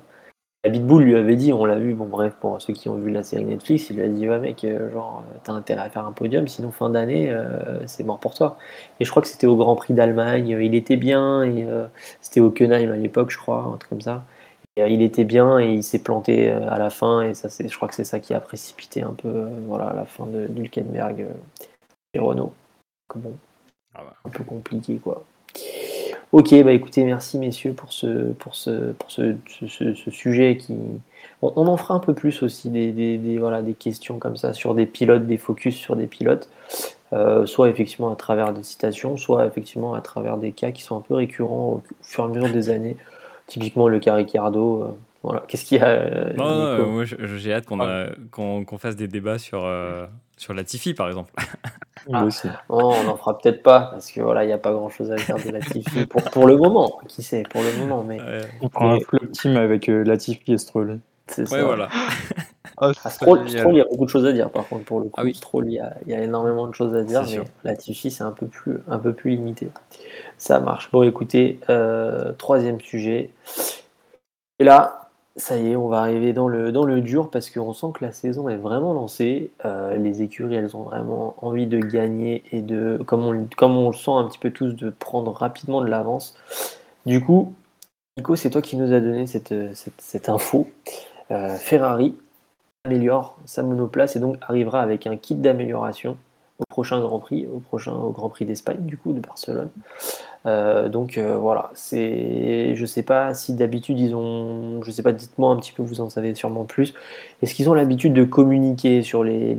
La 0.63 0.71
Bull 0.79 1.05
lui 1.05 1.17
avait 1.17 1.37
dit, 1.37 1.55
on 1.55 1.65
l'a 1.65 1.79
vu, 1.79 1.95
bon 1.95 2.05
bref, 2.05 2.35
pour 2.39 2.61
ceux 2.61 2.75
qui 2.75 2.91
ont 2.91 2.97
vu 2.97 3.11
la 3.11 3.23
série 3.23 3.47
Netflix, 3.47 3.89
il 3.89 3.97
lui 3.97 4.03
a 4.05 4.09
dit, 4.09 4.29
ouais 4.29 4.39
mec, 4.39 4.63
euh, 4.65 4.93
genre, 4.93 5.25
t'as 5.43 5.53
intérêt 5.55 5.81
à 5.87 5.89
faire 5.89 6.05
un 6.07 6.13
podium, 6.13 6.47
sinon 6.49 6.71
fin 6.71 6.91
d'année, 6.91 7.31
euh, 7.31 7.87
c'est 7.87 8.05
mort 8.05 8.21
pour 8.21 8.35
toi. 8.35 8.59
Et 9.01 9.07
je 9.07 9.11
crois 9.11 9.23
que 9.23 9.29
c'était 9.29 9.47
au 9.47 9.57
Grand 9.57 9.75
Prix 9.75 9.95
d'Allemagne, 9.95 10.55
euh, 10.55 10.63
il 10.63 10.75
était 10.75 10.97
bien, 10.99 11.45
et 11.45 11.65
euh, 11.65 11.87
c'était 12.21 12.41
au 12.41 12.51
Kenheim 12.51 12.93
à 12.93 12.97
l'époque, 12.97 13.31
je 13.31 13.39
crois, 13.39 13.63
un 13.73 13.79
truc 13.79 13.89
comme 13.89 14.01
ça. 14.03 14.25
Euh, 14.81 14.89
il 14.89 15.03
était 15.03 15.25
bien 15.25 15.59
et 15.59 15.73
il 15.73 15.83
s'est 15.83 15.99
planté 16.03 16.51
euh, 16.51 16.69
à 16.71 16.79
la 16.79 16.91
fin, 16.91 17.23
et 17.23 17.35
ça, 17.35 17.49
c'est, 17.49 17.69
je 17.69 17.77
crois 17.77 17.89
que 17.89 17.95
c'est 17.95 18.05
ça 18.05 18.21
qui 18.21 18.35
a 18.35 18.41
précipité 18.41 19.03
un 19.03 19.13
peu, 19.15 19.29
euh, 19.29 19.49
voilà, 19.67 19.93
la 19.95 20.05
fin 20.05 20.27
de 20.27 20.47
d'Hülkenberg 20.47 21.21
euh, 21.23 21.33
et 22.15 22.19
Renault. 22.19 22.53
Bon, 23.15 23.33
Ah 23.95 24.03
bah. 24.05 24.15
un 24.25 24.31
peu 24.31 24.45
compliqué 24.45 24.97
quoi. 24.99 25.25
Ok, 26.33 26.55
bah 26.63 26.73
écoutez, 26.73 27.03
merci 27.03 27.39
messieurs 27.39 27.73
pour 27.73 27.93
ce, 27.93 28.31
pour 28.35 28.55
ce, 28.55 28.93
pour 28.93 29.11
ce, 29.11 29.35
ce- 29.49 29.67
ce- 29.67 29.95
ce 29.95 30.11
sujet 30.13 30.57
qui. 30.57 30.77
On, 31.43 31.53
on 31.57 31.67
en 31.67 31.77
fera 31.77 31.95
un 31.95 31.99
peu 31.99 32.15
plus 32.15 32.43
aussi 32.45 32.71
des, 32.71 32.93
des, 32.93 33.19
des- 33.19 33.39
voilà, 33.39 33.63
des 33.63 33.75
questions 33.75 34.19
comme 34.21 34.37
ça 34.37 34.53
sur 34.55 34.75
des 34.77 34.87
pilotes, 34.87 35.27
des 35.27 35.39
focus 35.39 35.75
sur 35.77 35.97
des 35.97 36.07
pilotes, 36.07 36.49
Euh, 37.13 37.45
soit 37.45 37.69
effectivement 37.69 38.13
à 38.13 38.15
travers 38.17 38.53
des 38.53 38.63
citations, 38.63 39.17
soit 39.17 39.45
effectivement 39.45 39.95
à 39.95 40.01
travers 40.01 40.37
des 40.37 40.53
cas 40.53 40.71
qui 40.71 40.83
sont 40.85 40.97
un 40.97 41.01
peu 41.01 41.15
récurrents 41.15 41.73
au 41.73 41.83
fur 42.03 42.23
et 42.23 42.27
à 42.27 42.31
mesure 42.31 42.53
des 42.53 42.71
années. 42.71 42.97
Typiquement 43.51 43.89
le 43.89 43.99
cas 43.99 44.15
Ricardo. 44.15 44.83
euh, 44.83 44.87
voilà, 45.23 45.43
qu'est-ce 45.47 45.67
qu'il 45.67 45.77
y 45.79 45.81
a 45.83 45.89
euh, 45.89 46.33
Non, 46.35 46.45
non, 46.49 46.65
euh, 46.65 46.87
moi, 46.87 47.05
j'ai 47.05 47.53
hâte 47.53 47.67
qu'on 47.67 47.81
a- 47.81 48.07
qu'on 48.31 48.65
qu'on 48.65 48.79
fasse 48.79 48.97
des 48.97 49.07
débats 49.09 49.39
sur, 49.39 49.65
euh, 49.67 50.07
sur 50.39 50.55
la 50.55 50.65
Tifi, 50.65 50.95
par 50.95 51.09
exemple. 51.09 51.31
Moi 52.09 52.23
aussi. 52.23 52.49
Oh, 52.71 52.95
on 52.97 53.05
n'en 53.05 53.17
fera 53.19 53.37
peut-être 53.37 53.63
pas 53.63 53.81
parce 53.93 54.11
que 54.11 54.23
voilà, 54.23 54.45
il 54.45 54.47
n'y 54.47 54.55
a 54.55 54.59
pas 54.59 54.73
grand 54.73 54.89
chose 54.89 55.13
à 55.13 55.17
dire 55.17 55.37
de 55.37 55.51
Latifi 55.51 56.07
pour, 56.07 56.23
pour 56.25 56.47
le 56.47 56.57
moment. 56.57 56.99
Qui 57.07 57.23
sait, 57.23 57.43
pour 57.43 57.61
le 57.63 57.71
moment, 57.79 58.03
mais 58.03 58.19
Ouais, 58.19 58.41
On 58.63 58.69
prend 58.71 58.95
un 58.95 59.01
flop 59.01 59.27
team 59.33 59.57
avec 59.59 59.91
euh, 59.91 60.03
Latifi 60.05 60.53
et 60.55 60.59
Stroll. 60.59 61.01
c'est 61.27 61.43
Ouais, 61.43 61.59
ça. 61.59 61.65
voilà. 61.65 61.89
Oh, 62.81 62.87
Ah, 62.87 62.93
c'est 63.11 63.11
Stroll. 63.11 63.49
Stroll, 63.49 63.75
il 63.75 63.79
y 63.79 63.81
a 63.81 63.85
beaucoup 63.85 64.05
de 64.05 64.11
choses 64.11 64.27
à 64.27 64.33
dire 64.33 64.51
par 64.51 64.67
contre 64.67 64.85
pour 64.85 65.01
le 65.01 65.07
coup. 65.07 65.15
Ah 65.17 65.25
oui. 65.25 65.35
Stroll, 65.35 65.67
il 65.67 65.75
y 65.75 65.79
a, 65.79 65.95
il 66.07 66.13
y 66.13 66.15
a 66.15 66.23
énormément 66.23 66.67
de 66.67 66.75
choses 66.75 66.95
à 66.95 67.03
dire, 67.03 67.23
mais 67.23 67.29
sûr. 67.29 67.45
Latifi, 67.65 68.11
c'est 68.11 68.25
un 68.25 68.33
peu 68.33 68.47
plus, 68.47 68.79
un 68.89 68.99
peu 68.99 69.13
plus 69.13 69.33
limité. 69.33 69.71
Ça 70.39 70.61
marche. 70.61 70.91
Bon, 70.91 71.03
écoutez, 71.03 71.61
euh, 71.69 72.33
troisième 72.33 72.81
sujet. 72.81 73.31
Et 74.59 74.65
là, 74.65 75.09
ça 75.37 75.57
y 75.57 75.73
est, 75.73 75.77
on 75.77 75.89
va 75.89 76.01
arriver 76.01 76.33
dans 76.33 76.49
le, 76.49 76.73
dans 76.73 76.85
le 76.85 77.01
dur 77.01 77.31
parce 77.31 77.51
qu'on 77.51 77.73
sent 77.73 77.87
que 77.95 78.05
la 78.05 78.13
saison 78.13 78.49
est 78.49 78.57
vraiment 78.57 78.93
lancée. 78.93 79.51
Euh, 79.65 79.97
les 79.97 80.23
écuries, 80.23 80.55
elles 80.57 80.77
ont 80.77 80.83
vraiment 80.83 81.35
envie 81.43 81.67
de 81.67 81.79
gagner 81.79 82.43
et 82.53 82.63
de, 82.63 82.99
comme 83.07 83.25
on, 83.25 83.47
comme 83.57 83.77
on 83.77 83.91
le 83.91 83.97
sent 83.97 84.11
un 84.11 84.25
petit 84.25 84.39
peu 84.39 84.51
tous, 84.51 84.73
de 84.75 84.91
prendre 84.91 85.33
rapidement 85.33 85.81
de 85.83 85.87
l'avance. 85.87 86.35
Du 87.07 87.23
coup, 87.25 87.55
Nico, 88.17 88.37
c'est 88.37 88.51
toi 88.51 88.61
qui 88.61 88.77
nous 88.77 88.93
as 88.93 89.01
donné 89.01 89.27
cette, 89.27 89.55
cette, 89.75 90.01
cette 90.01 90.29
info. 90.29 90.69
Euh, 91.31 91.57
Ferrari 91.57 92.17
améliore 92.85 93.39
sa 93.45 93.63
monoplace 93.63 94.17
et 94.17 94.21
donc 94.21 94.37
arrivera 94.41 94.81
avec 94.81 95.07
un 95.07 95.17
kit 95.17 95.35
d'amélioration 95.35 96.17
au 96.59 96.65
prochain 96.69 97.01
Grand 97.01 97.19
Prix, 97.19 97.47
au 97.47 97.59
prochain 97.59 97.93
au 97.93 98.11
Grand 98.11 98.29
Prix 98.29 98.45
d'Espagne 98.45 98.85
du 98.85 98.97
coup 98.97 99.13
de 99.13 99.21
Barcelone. 99.21 99.71
Euh, 100.47 100.89
donc 100.89 101.19
euh, 101.19 101.37
voilà, 101.37 101.71
c'est, 101.75 102.75
je 102.75 102.87
sais 102.87 103.03
pas 103.03 103.35
si 103.35 103.55
d'habitude 103.55 103.99
ils 103.99 104.15
ont, 104.15 104.83
je 104.83 104.91
sais 104.91 105.03
pas, 105.03 105.13
dites-moi 105.13 105.51
un 105.51 105.57
petit 105.57 105.73
peu, 105.73 105.83
vous 105.83 106.01
en 106.01 106.11
savez 106.11 106.35
sûrement 106.35 106.65
plus. 106.65 106.95
Est-ce 107.43 107.55
qu'ils 107.55 107.69
ont 107.69 107.75
l'habitude 107.75 108.15
de 108.15 108.25
communiquer 108.25 109.03
sur 109.03 109.25
les, 109.25 109.57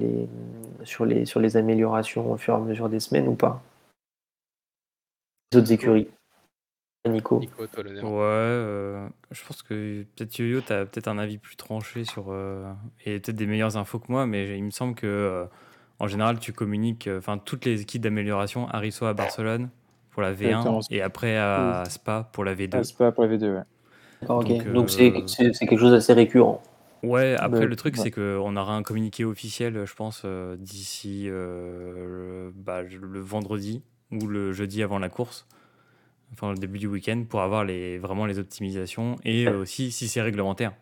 sur 0.83 1.05
les 1.05 1.25
sur 1.25 1.39
les 1.39 1.57
améliorations 1.57 2.31
au 2.31 2.37
fur 2.37 2.55
et 2.55 2.57
à 2.57 2.59
mesure 2.59 2.89
des 2.89 2.99
semaines 2.99 3.27
ou 3.27 3.35
pas? 3.35 3.61
Les 5.51 5.59
autres 5.59 5.71
écuries. 5.71 6.07
Nico. 7.09 7.39
Nico, 7.39 7.65
toi, 7.67 7.83
l'honneur. 7.83 8.03
Ouais, 8.03 8.19
euh, 8.19 9.07
je 9.31 9.43
pense 9.45 9.63
que 9.63 10.03
peut-être 10.15 10.37
Yo-Yo, 10.37 10.61
tu 10.61 10.71
as 10.71 10.85
peut-être 10.85 11.07
un 11.07 11.17
avis 11.17 11.39
plus 11.39 11.55
tranché 11.55 12.03
sur, 12.03 12.25
euh, 12.29 12.71
et 13.05 13.19
peut-être 13.19 13.35
des 13.35 13.47
meilleures 13.47 13.77
infos 13.77 13.99
que 13.99 14.11
moi, 14.11 14.27
mais 14.27 14.57
il 14.57 14.63
me 14.63 14.71
semble 14.71 14.93
que 14.93 15.07
euh, 15.07 15.45
en 15.99 16.07
général, 16.07 16.39
tu 16.39 16.53
communiques, 16.53 17.07
euh, 17.07 17.17
enfin, 17.17 17.37
toutes 17.37 17.65
les 17.65 17.81
équipes 17.81 18.01
d'amélioration 18.03 18.67
arrivent 18.69 18.93
soit 18.93 19.09
à 19.09 19.13
Barcelone 19.13 19.69
pour 20.11 20.21
la 20.21 20.33
V1 20.33 20.47
Exactement. 20.47 20.79
et 20.91 21.01
après 21.01 21.37
à 21.37 21.83
Spa 21.89 22.29
pour 22.31 22.43
la 22.43 22.53
V2. 22.53 22.69
Ah, 22.73 22.83
c'est 22.83 22.97
pas 22.97 23.11
pour 23.11 23.23
la 23.23 23.35
V2, 23.35 23.55
ouais. 23.55 23.63
D'accord, 24.21 24.39
ok. 24.39 24.71
Donc, 24.71 24.89
euh, 24.99 25.27
c'est 25.27 25.51
quelque 25.67 25.77
chose 25.77 25.91
d'assez 25.91 26.13
récurrent. 26.13 26.61
Ouais, 27.03 27.35
après 27.39 27.65
le 27.65 27.75
truc 27.75 27.97
ouais. 27.97 28.03
c'est 28.03 28.11
qu'on 28.11 28.55
aura 28.55 28.75
un 28.75 28.83
communiqué 28.83 29.25
officiel, 29.25 29.85
je 29.85 29.95
pense, 29.95 30.21
euh, 30.23 30.55
d'ici 30.55 31.25
euh, 31.27 32.49
le, 32.49 32.53
bah, 32.55 32.83
le 32.83 33.19
vendredi 33.19 33.81
ou 34.11 34.27
le 34.27 34.51
jeudi 34.51 34.83
avant 34.83 34.99
la 34.99 35.09
course, 35.09 35.47
enfin 36.33 36.51
le 36.51 36.57
début 36.57 36.79
du 36.79 36.87
week-end, 36.87 37.23
pour 37.27 37.41
avoir 37.41 37.63
les, 37.65 37.97
vraiment 37.97 38.25
les 38.25 38.39
optimisations 38.39 39.15
et 39.25 39.47
Ouais. 39.47 39.53
aussi 39.53 39.91
si 39.91 40.07
c'est 40.07 40.21
réglementaire. 40.21 40.73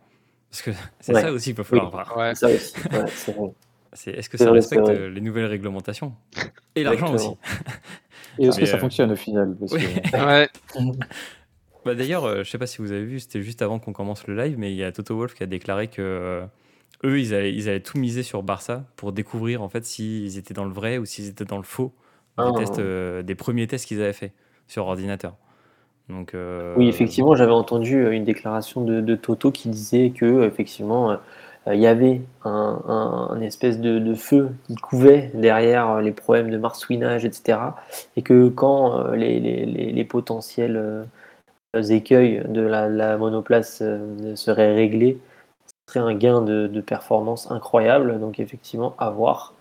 Parce 0.49 0.62
que 0.62 0.71
c'est 0.99 1.13
Ouais. 1.13 1.21
ça 1.21 1.31
aussi 1.31 1.45
qu'il 1.49 1.55
va 1.55 1.63
falloir 1.63 1.85
Oui. 1.88 1.91
voir. 1.91 2.17
Ouais. 2.17 2.35
Ça 2.35 2.47
aussi, 2.47 2.73
ouais, 2.91 3.05
c'est 3.07 3.35
vrai. 3.35 3.49
C'est 3.93 4.12
est-ce 4.12 4.29
que 4.29 4.38
C'est 4.38 4.43
ça 4.43 4.49
vrai, 4.51 4.59
respecte 4.59 4.88
les 4.88 5.21
nouvelles 5.21 5.45
réglementations 5.47 6.13
Et 6.75 6.83
l'argent 6.83 7.12
aussi? 7.13 7.29
Et 8.38 8.45
est-ce 8.45 8.59
que 8.59 8.65
ça 8.67 8.77
euh, 8.77 8.79
fonctionne 8.79 9.12
au 9.12 9.15
final 9.15 9.55
Parce 9.59 9.73
oui. 9.73 9.81
que- 9.81 10.17
Ouais. 10.25 10.49
Bah 11.85 11.95
d'ailleurs, 11.95 12.25
euh, 12.25 12.43
je 12.43 12.49
sais 12.49 12.57
pas 12.57 12.67
si 12.67 12.79
vous 12.79 12.91
avez 12.91 13.03
vu, 13.05 13.19
c'était 13.19 13.41
juste 13.41 13.62
avant 13.62 13.79
qu'on 13.79 13.93
commence 13.93 14.27
le 14.27 14.35
live, 14.35 14.57
mais 14.59 14.71
il 14.71 14.77
y 14.77 14.83
a 14.83 14.91
Toto 14.91 15.15
Wolf 15.17 15.33
qui 15.33 15.43
a 15.43 15.45
déclaré 15.45 15.88
que 15.88 16.01
euh, 16.01 16.45
eux, 17.05 17.19
ils 17.19 17.33
avaient, 17.33 17.53
ils 17.53 17.69
avaient 17.69 17.79
tout 17.79 17.97
misé 17.97 18.21
sur 18.21 18.43
Barça 18.43 18.85
pour 18.97 19.12
découvrir 19.13 19.62
en 19.62 19.69
fait 19.69 19.85
s'ils 19.85 20.38
étaient 20.38 20.53
dans 20.53 20.65
le 20.65 20.73
vrai 20.73 20.97
ou 20.97 21.05
s'ils 21.05 21.27
étaient 21.29 21.45
dans 21.45 21.57
le 21.57 21.63
faux 21.63 21.93
des, 22.38 22.43
Ah. 22.45 22.51
tests, 22.59 22.79
euh, 22.79 23.23
des 23.23 23.35
premiers 23.35 23.65
tests 23.67 23.85
qu'ils 23.88 24.01
avaient 24.01 24.13
fait 24.13 24.33
sur 24.69 24.88
ordinateur. 24.88 25.34
Donc, 26.08 26.34
euh, 26.34 26.73
Oui, 26.77 26.88
effectivement, 26.88 27.36
j'avais 27.36 27.51
entendu 27.51 28.05
euh, 28.05 28.12
une 28.12 28.23
déclaration 28.23 28.82
de, 28.82 29.15
Toto 29.15 29.51
qui 29.51 29.69
disait 29.69 30.12
que 30.12 30.25
euh, 30.25 30.47
effectivement, 30.47 31.17
il 31.67 31.79
y 31.79 31.88
avait 31.88 32.21
un, 32.45 33.39
espèce 33.41 33.79
de, 33.79 34.13
feu 34.15 34.49
qui 34.65 34.75
couvait 34.75 35.29
derrière 35.34 36.01
les 36.01 36.12
problèmes 36.12 36.49
de 36.49 36.58
marsouinage, 36.58 37.25
etc. 37.25 37.60
Et 38.15 38.23
que 38.23 38.47
quand 38.47 39.12
les, 39.12 40.03
potentiels 40.10 41.05
écueils 41.75 42.41
de 42.47 42.62
la, 42.62 42.89
la 42.89 43.17
monoplace 43.17 43.84
seraient 44.34 44.73
réglés, 44.73 45.19
ce 45.67 45.93
serait 45.93 46.12
un 46.12 46.15
gain 46.15 46.41
de, 46.41 46.65
de 46.65 46.82
performance 46.82 47.51
incroyable. 47.51 48.19
Donc 48.19 48.39
effectivement, 48.39 48.95
à 48.97 49.12
voir. 49.12 49.53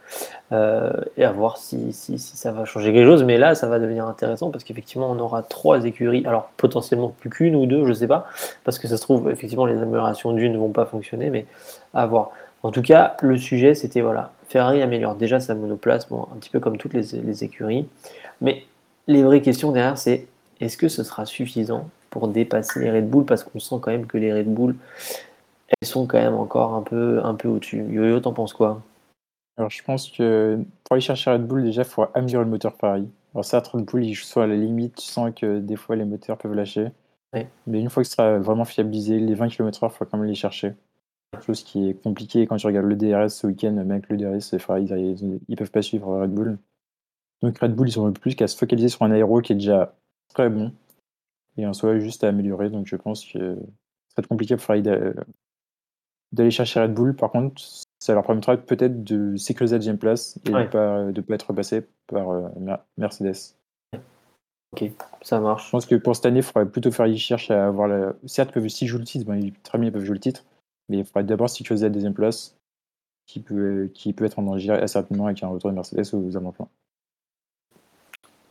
Euh, 0.52 0.92
et 1.16 1.24
à 1.24 1.32
voir 1.32 1.58
si, 1.58 1.92
si, 1.92 2.18
ça 2.18 2.52
va 2.52 2.64
changer 2.64 2.92
quelque 2.92 3.06
chose. 3.06 3.24
Mais 3.24 3.38
là, 3.38 3.54
ça 3.54 3.68
va 3.68 3.78
devenir 3.78 4.06
intéressant 4.06 4.50
parce 4.50 4.64
qu'effectivement, 4.64 5.10
on 5.10 5.18
aura 5.18 5.42
trois 5.42 5.84
écuries. 5.84 6.24
Alors, 6.26 6.50
potentiellement 6.56 7.08
plus 7.08 7.30
qu'une 7.30 7.56
ou 7.56 7.66
deux, 7.66 7.86
je 7.86 7.92
sais 7.92 8.06
pas. 8.06 8.26
Parce 8.64 8.78
que 8.78 8.88
ça 8.88 8.96
se 8.96 9.02
trouve, 9.02 9.30
effectivement, 9.30 9.66
les 9.66 9.80
améliorations 9.80 10.32
d'une 10.32 10.52
ne 10.52 10.58
vont 10.58 10.70
pas 10.70 10.86
fonctionner. 10.86 11.30
Mais 11.30 11.46
à 11.94 12.06
voir. 12.06 12.30
En 12.62 12.70
tout 12.70 12.82
cas, 12.82 13.16
le 13.20 13.36
sujet, 13.36 13.74
c'était 13.74 14.00
voilà. 14.00 14.32
Ferrari 14.48 14.82
améliore 14.82 15.14
déjà 15.14 15.40
sa 15.40 15.54
monoplace, 15.54 16.08
un 16.10 16.36
petit 16.38 16.50
peu 16.50 16.58
comme 16.58 16.78
toutes 16.78 16.94
les, 16.94 17.20
les 17.22 17.44
écuries. 17.44 17.86
Mais 18.40 18.64
les 19.06 19.22
vraies 19.22 19.42
questions 19.42 19.72
derrière, 19.72 19.98
c'est 19.98 20.26
est-ce 20.60 20.76
que 20.76 20.88
ce 20.88 21.04
sera 21.04 21.26
suffisant 21.26 21.88
pour 22.10 22.28
dépasser 22.28 22.80
les 22.80 22.90
Red 22.90 23.08
Bull? 23.08 23.24
Parce 23.24 23.44
qu'on 23.44 23.60
sent 23.60 23.76
quand 23.80 23.90
même 23.90 24.06
que 24.06 24.18
les 24.18 24.32
Red 24.32 24.52
Bull, 24.52 24.74
elles 25.68 25.88
sont 25.88 26.06
quand 26.06 26.18
même 26.18 26.34
encore 26.34 26.74
un 26.74 26.82
peu, 26.82 27.20
un 27.22 27.34
peu 27.34 27.48
au-dessus. 27.48 27.84
Yo-Yo, 27.90 28.20
t'en 28.20 28.32
penses 28.32 28.52
quoi? 28.52 28.80
Alors, 29.58 29.70
je 29.70 29.82
pense 29.82 30.08
que 30.08 30.56
pour 30.84 30.94
aller 30.94 31.00
chercher 31.00 31.32
Red 31.32 31.46
Bull, 31.46 31.64
déjà, 31.64 31.82
il 31.82 31.88
faut 31.88 32.06
améliorer 32.14 32.44
le 32.44 32.50
moteur 32.50 32.74
Ferrari. 32.76 33.08
Alors, 33.34 33.44
ça, 33.44 33.58
Red 33.58 33.84
Bull, 33.84 34.04
ils 34.04 34.14
sont 34.14 34.40
à 34.40 34.46
la 34.46 34.54
limite, 34.54 34.94
tu 34.94 35.06
sens 35.06 35.32
que 35.34 35.58
des 35.58 35.74
fois, 35.74 35.96
les 35.96 36.04
moteurs 36.04 36.38
peuvent 36.38 36.54
lâcher. 36.54 36.92
Ouais. 37.34 37.48
Mais 37.66 37.80
une 37.80 37.90
fois 37.90 38.04
que 38.04 38.08
ce 38.08 38.14
sera 38.14 38.38
vraiment 38.38 38.64
fiabilisé, 38.64 39.18
les 39.18 39.34
20 39.34 39.48
km/h, 39.48 39.90
il 39.92 39.96
faut 39.96 40.04
quand 40.04 40.16
même 40.16 40.28
les 40.28 40.36
chercher. 40.36 40.74
Chose 41.44 41.62
qui 41.62 41.90
est 41.90 41.94
compliquée 41.94 42.46
quand 42.46 42.56
tu 42.56 42.66
regardes 42.66 42.86
le 42.86 42.96
DRS 42.96 43.30
ce 43.30 43.46
week-end, 43.48 43.72
même 43.72 43.90
avec 43.90 44.08
le 44.08 44.16
DRS, 44.16 44.52
les 44.52 44.58
Ferrari, 44.58 44.84
ils, 44.84 45.40
ils 45.48 45.56
peuvent 45.56 45.70
pas 45.70 45.82
suivre 45.82 46.20
Red 46.20 46.30
Bull. 46.30 46.56
Donc, 47.42 47.58
Red 47.58 47.74
Bull, 47.74 47.88
ils 47.88 48.00
ont 48.00 48.12
plus 48.12 48.36
qu'à 48.36 48.46
se 48.46 48.56
focaliser 48.56 48.88
sur 48.88 49.02
un 49.02 49.10
aéro 49.10 49.40
qui 49.40 49.52
est 49.52 49.56
déjà 49.56 49.94
très 50.28 50.48
bon 50.48 50.72
et 51.56 51.66
en 51.66 51.72
soi 51.72 51.98
juste 51.98 52.22
à 52.22 52.28
améliorer. 52.28 52.70
Donc, 52.70 52.86
je 52.86 52.96
pense 52.96 53.24
que 53.24 53.56
ça 53.56 54.14
va 54.16 54.20
être 54.20 54.28
compliqué 54.28 54.54
pour 54.54 54.64
Ferrari 54.64 54.82
d'a- 54.82 55.12
d'aller 56.32 56.50
chercher 56.50 56.80
Red 56.80 56.94
Bull. 56.94 57.14
Par 57.14 57.30
contre, 57.30 57.60
ça 58.08 58.14
leur 58.14 58.24
permettra 58.24 58.56
peut-être 58.56 59.04
de 59.04 59.36
sécuriser 59.36 59.74
la 59.74 59.80
deuxième 59.80 59.98
place 59.98 60.38
et 60.46 60.50
Ouais. 60.50 60.60
de 60.60 60.64
ne 60.64 60.70
pas, 60.70 61.12
de 61.12 61.20
pas 61.20 61.34
être 61.34 61.52
passé 61.52 61.86
par 62.06 62.30
euh, 62.30 62.48
Mer- 62.58 62.82
Mercedes. 62.96 63.54
Ok, 64.72 64.90
ça 65.20 65.40
marche. 65.40 65.66
Je 65.66 65.70
pense 65.72 65.84
que 65.84 65.94
pour 65.94 66.16
cette 66.16 66.24
année, 66.24 66.38
il 66.38 66.42
faudrait 66.42 66.64
plutôt 66.64 66.90
faire 66.90 67.06
ils 67.06 67.18
cherchent 67.18 67.50
à 67.50 67.66
avoir 67.66 67.86
la. 67.86 68.14
Certes, 68.24 68.48
ils 68.50 68.54
peuvent, 68.54 68.68
s'ils 68.68 68.88
jouent 68.88 68.96
le 68.96 69.04
titre, 69.04 69.30
ils- 69.34 69.52
très 69.52 69.76
bien, 69.76 69.88
ils 69.88 69.92
peuvent 69.92 70.06
jouer 70.06 70.14
le 70.14 70.20
titre, 70.20 70.46
mais 70.88 70.96
il 71.00 71.04
faudrait 71.04 71.24
d'abord 71.24 71.50
sécuriser 71.50 71.84
la 71.84 71.90
deuxième 71.90 72.14
place 72.14 72.56
qui 73.26 73.40
peut, 73.40 73.90
qui 73.92 74.14
peut 74.14 74.24
être 74.24 74.38
en 74.38 74.42
danger 74.42 74.72
assez 74.72 74.98
rapidement 74.98 75.26
avec 75.26 75.42
un 75.42 75.48
retour 75.48 75.68
de 75.68 75.74
Mercedes 75.74 76.14
aux 76.14 76.34
avant-plans. 76.34 76.70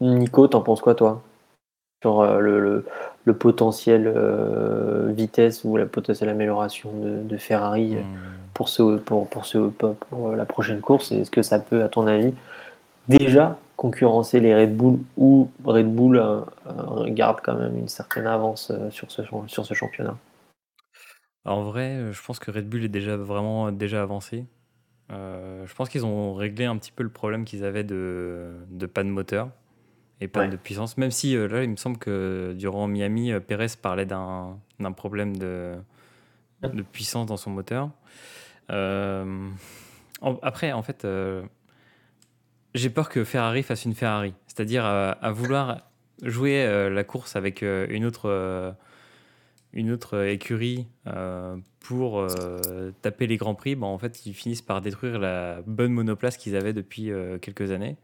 Nico, 0.01 0.47
t'en 0.47 0.61
penses 0.61 0.81
quoi, 0.81 0.93
toi? 0.93 1.23
Sur 2.03 2.21
euh, 2.21 2.39
le, 2.39 2.59
le- 2.59 2.85
le 3.25 3.33
potentiel 3.33 4.11
euh, 4.15 5.11
vitesse 5.11 5.63
ou 5.65 5.75
la 5.77 5.85
potentielle 5.85 6.29
amélioration 6.29 6.91
de, 6.93 7.23
de 7.23 7.37
Ferrari 7.37 7.95
euh, 7.95 7.99
hum, 7.99 8.05
pour, 8.53 8.69
ce, 8.69 8.97
pour, 8.97 9.27
pour, 9.27 9.45
ce, 9.45 9.57
pour 9.57 10.31
la 10.35 10.45
prochaine 10.45 10.79
course. 10.79 11.11
Est-ce 11.11 11.31
que 11.31 11.41
ça 11.41 11.59
peut, 11.59 11.83
à 11.83 11.89
ton 11.89 12.07
avis, 12.07 12.33
déjà 13.09 13.57
concurrencer 13.75 14.39
les 14.39 14.55
Red 14.55 14.77
Bull 14.77 14.99
ou 15.17 15.49
Red 15.65 15.93
Bull 15.93 16.17
euh, 16.17 16.39
euh, 16.67 17.09
garde 17.09 17.39
quand 17.43 17.55
même 17.55 17.77
une 17.77 17.89
certaine 17.89 18.27
avance 18.27 18.71
sur, 18.91 19.11
ce, 19.11 19.23
sur 19.47 19.65
ce 19.65 19.73
championnat? 19.73 20.15
En 21.45 21.63
vrai, 21.63 22.11
je 22.11 22.21
pense 22.21 22.39
que 22.39 22.51
Red 22.51 22.69
Bull 22.69 22.83
est 22.83 22.89
déjà 22.89 23.17
vraiment 23.17 23.71
déjà 23.71 24.01
avancé. 24.01 24.45
Je 25.09 25.73
pense 25.75 25.89
qu'ils 25.89 26.05
ont 26.05 26.33
réglé 26.33 26.65
un 26.65 26.77
petit 26.77 26.91
peu 26.91 27.03
le 27.03 27.09
problème 27.09 27.45
qu'ils 27.45 27.63
avaient 27.63 27.85
de, 27.85 28.51
de 28.69 28.85
panne 28.85 29.09
moteur 29.09 29.49
et 30.21 30.27
panne 30.27 30.45
Ouais. 30.45 30.49
de 30.51 30.57
puissance. 30.57 30.97
Même 30.97 31.11
si 31.11 31.35
euh, 31.35 31.47
là, 31.47 31.63
il 31.63 31.69
me 31.69 31.75
semble 31.75 31.97
que 31.97 32.53
durant 32.57 32.87
Miami, 32.87 33.31
euh, 33.31 33.39
Perez 33.39 33.67
parlait 33.81 34.05
d'un 34.05 34.57
problème 34.95 35.37
de, 35.37 35.75
de 36.63 36.81
puissance 36.81 37.27
dans 37.27 37.37
son 37.37 37.51
moteur. 37.51 37.89
Euh, 38.69 39.47
en- 40.21 40.35
après, 40.41 40.71
en 40.71 40.81
fait, 40.83 41.05
j'ai 42.73 42.89
peur 42.89 43.09
que 43.09 43.23
Ferrari 43.23 43.63
fasse 43.63 43.85
une 43.85 43.95
Ferrari, 43.95 44.33
c'est-à-dire 44.47 44.85
à, 44.85 45.11
à 45.11 45.31
vouloir 45.31 45.81
jouer 46.23 46.89
la 46.89 47.03
course 47.03 47.35
avec 47.35 47.61
une 47.61 48.05
autre. 48.05 48.75
une 49.73 49.91
autre 49.91 50.25
écurie 50.25 50.87
pour 51.79 52.25
taper 53.01 53.27
les 53.27 53.37
grands 53.37 53.53
prix, 53.55 53.75
bah, 53.75 53.85
en 53.87 53.97
fait, 53.99 54.25
ils 54.25 54.33
finissent 54.33 54.61
par 54.63 54.81
détruire 54.81 55.19
la 55.19 55.61
bonne 55.67 55.93
monoplace 55.93 56.37
qu'ils 56.37 56.55
avaient 56.55 56.73
depuis 56.73 57.11
quelques 57.41 57.71
années. 57.71 57.95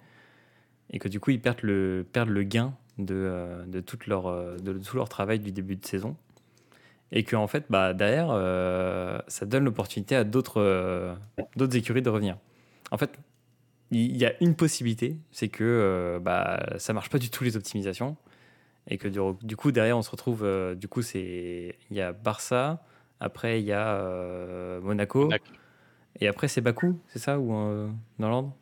Et 0.94 1.00
que 1.00 1.10
du 1.10 1.20
coup, 1.20 1.32
ils 1.32 1.42
perdent 1.42 1.64
le, 1.64 2.06
perdent 2.10 2.30
le 2.30 2.44
gain 2.44 2.74
de, 2.98 3.16
euh, 3.16 3.66
de, 3.66 3.82
toute 3.82 4.08
leur, 4.08 4.28
euh, 4.28 4.56
de 4.58 4.74
tout 4.74 4.96
leur 4.96 5.10
travail 5.10 5.40
du 5.40 5.52
début 5.52 5.76
de 5.76 5.86
saison. 5.86 6.16
Et 7.12 7.24
que, 7.24 7.36
en 7.36 7.48
fait, 7.48 7.66
bah, 7.70 7.94
derrière, 7.94 8.30
euh, 8.30 9.20
ça 9.28 9.46
donne 9.46 9.66
l'opportunité 9.66 10.16
à 10.16 10.24
d'autres 10.24 10.62
euh, 10.62 11.14
d'autres 11.58 11.76
écuries 11.76 12.02
de 12.02 12.10
revenir. 12.10 12.38
En 12.92 12.98
fait, 12.98 13.20
il 13.92 14.16
y 14.18 14.26
a 14.26 14.34
une 14.42 14.56
possibilité, 14.56 15.18
c'est 15.32 15.50
que 15.50 15.64
euh, 15.64 16.20
bah, 16.20 16.64
ça 16.78 16.94
marche 16.94 17.10
pas 17.10 17.20
du 17.20 17.30
tout 17.30 17.44
les 17.44 17.58
optimisations 17.58 18.16
et 18.88 18.98
que 18.98 19.08
du, 19.08 19.20
du 19.44 19.56
coup 19.56 19.72
derrière 19.72 19.98
on 19.98 20.02
se 20.02 20.12
retrouve 20.12 20.44
euh, 20.44 20.76
du 20.76 20.88
coup 20.88 21.02
c'est 21.02 21.78
il 21.90 21.98
y 21.98 22.02
a 22.02 22.12
Barça 22.12 22.84
après 23.20 23.62
il 23.62 23.66
y 23.66 23.72
a 23.72 23.96
euh, 23.96 24.82
Monaco 24.82 25.26
Monaco. 25.26 25.46
et 26.20 26.28
après 26.28 26.48
c'est 26.48 26.62
Bakou 26.62 27.00
c'est 27.08 27.20
ça 27.20 27.40
ou 27.40 27.56
euh, 27.56 27.90
dans 28.20 28.30
l'ordre 28.30 28.54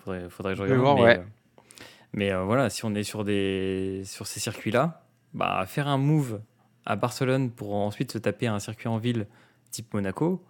faudrait, 0.00 0.28
faudrait 0.28 0.52
que 0.54 0.58
je 0.58 0.62
regarde 0.62 0.80
voir, 0.80 0.96
mais, 0.96 1.02
ouais. 1.02 1.24
Mais 2.16 2.32
euh, 2.32 2.42
voilà 2.42 2.68
si 2.68 2.84
on 2.84 2.94
est 2.94 3.04
sur 3.04 3.24
ces 3.24 4.40
circuits 4.40 4.72
là 4.72 5.04
bah 5.32 5.64
faire 5.66 5.86
un 5.86 5.98
move 5.98 6.40
à 6.84 6.96
Barcelone 6.96 7.50
pour 7.50 7.74
ensuite 7.74 8.10
se 8.12 8.18
taper 8.18 8.48
un 8.48 8.58
circuit 8.58 8.88
en 8.88 8.98
ville 8.98 9.26
type 9.70 9.94
Monaco 9.94 10.44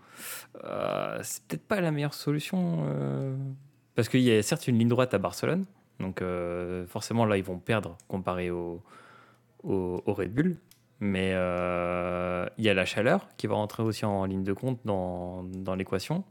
euh, 0.64 1.18
c'est 1.22 1.42
peut-être 1.44 1.66
pas 1.66 1.81
la 1.81 1.90
meilleure 1.90 2.14
solution 2.14 2.87
euh, 2.88 3.37
parce 3.94 4.09
qu'il 4.09 4.20
y 4.20 4.31
a 4.31 4.42
certes 4.42 4.68
une 4.68 4.79
ligne 4.79 4.88
droite 4.88 5.12
à 5.14 5.18
Barcelone 5.18 5.66
donc 6.00 6.22
euh, 6.22 6.87
forcément 6.87 7.24
là 7.24 7.37
ils 7.37 7.44
vont 7.44 7.59
perdre 7.59 7.96
comparé 8.09 8.50
au, 8.50 8.83
au, 9.62 10.02
Red 10.07 10.33
Bull. 10.33 10.57
Mais 10.98 11.33
il 11.33 12.64
y 12.64 12.68
a 12.70 12.74
la 12.74 12.85
chaleur 12.87 13.29
qui 13.37 13.46
va 13.46 13.55
rentrer 13.55 13.83
aussi 13.83 14.07
en 14.07 14.24
ligne 14.24 14.44
de 14.44 14.55
compte 14.55 14.81
dans 14.85 15.74
l'équation. 15.76 16.24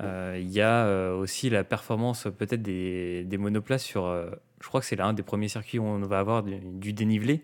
Euh, 0.00 0.38
Il 0.40 0.50
y 0.50 0.60
a 0.60 0.86
euh, 0.86 1.14
aussi 1.14 1.50
la 1.50 1.64
performance 1.64 2.26
peut-être 2.38 2.62
des, 2.62 3.24
des 3.24 3.38
monoplaces 3.38 3.84
sur... 3.84 4.06
euh, 4.06 4.30
je 4.60 4.68
crois 4.68 4.80
que 4.80 4.86
c'est 4.86 4.96
l'un 4.96 5.12
des 5.12 5.22
premiers 5.22 5.48
circuits 5.48 5.78
où 5.78 5.84
on 5.84 6.00
va 6.00 6.18
avoir 6.18 6.42
du, 6.42 6.58
du 6.58 6.92
dénivelé. 6.92 7.42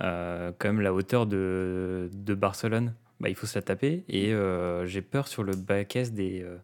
Même 0.00 0.80
la 0.80 0.92
hauteur 0.92 1.26
de, 1.26 2.10
de 2.12 2.34
Barcelone, 2.34 2.94
bah, 3.20 3.28
il 3.28 3.36
faut 3.36 3.46
se 3.46 3.56
la 3.56 3.62
taper. 3.62 4.04
Et 4.08 4.32
euh, 4.32 4.86
j'ai 4.86 5.02
peur 5.02 5.28
sur 5.28 5.44
le 5.44 5.54
back-S 5.54 6.12
des, 6.12 6.42
euh, 6.42 6.56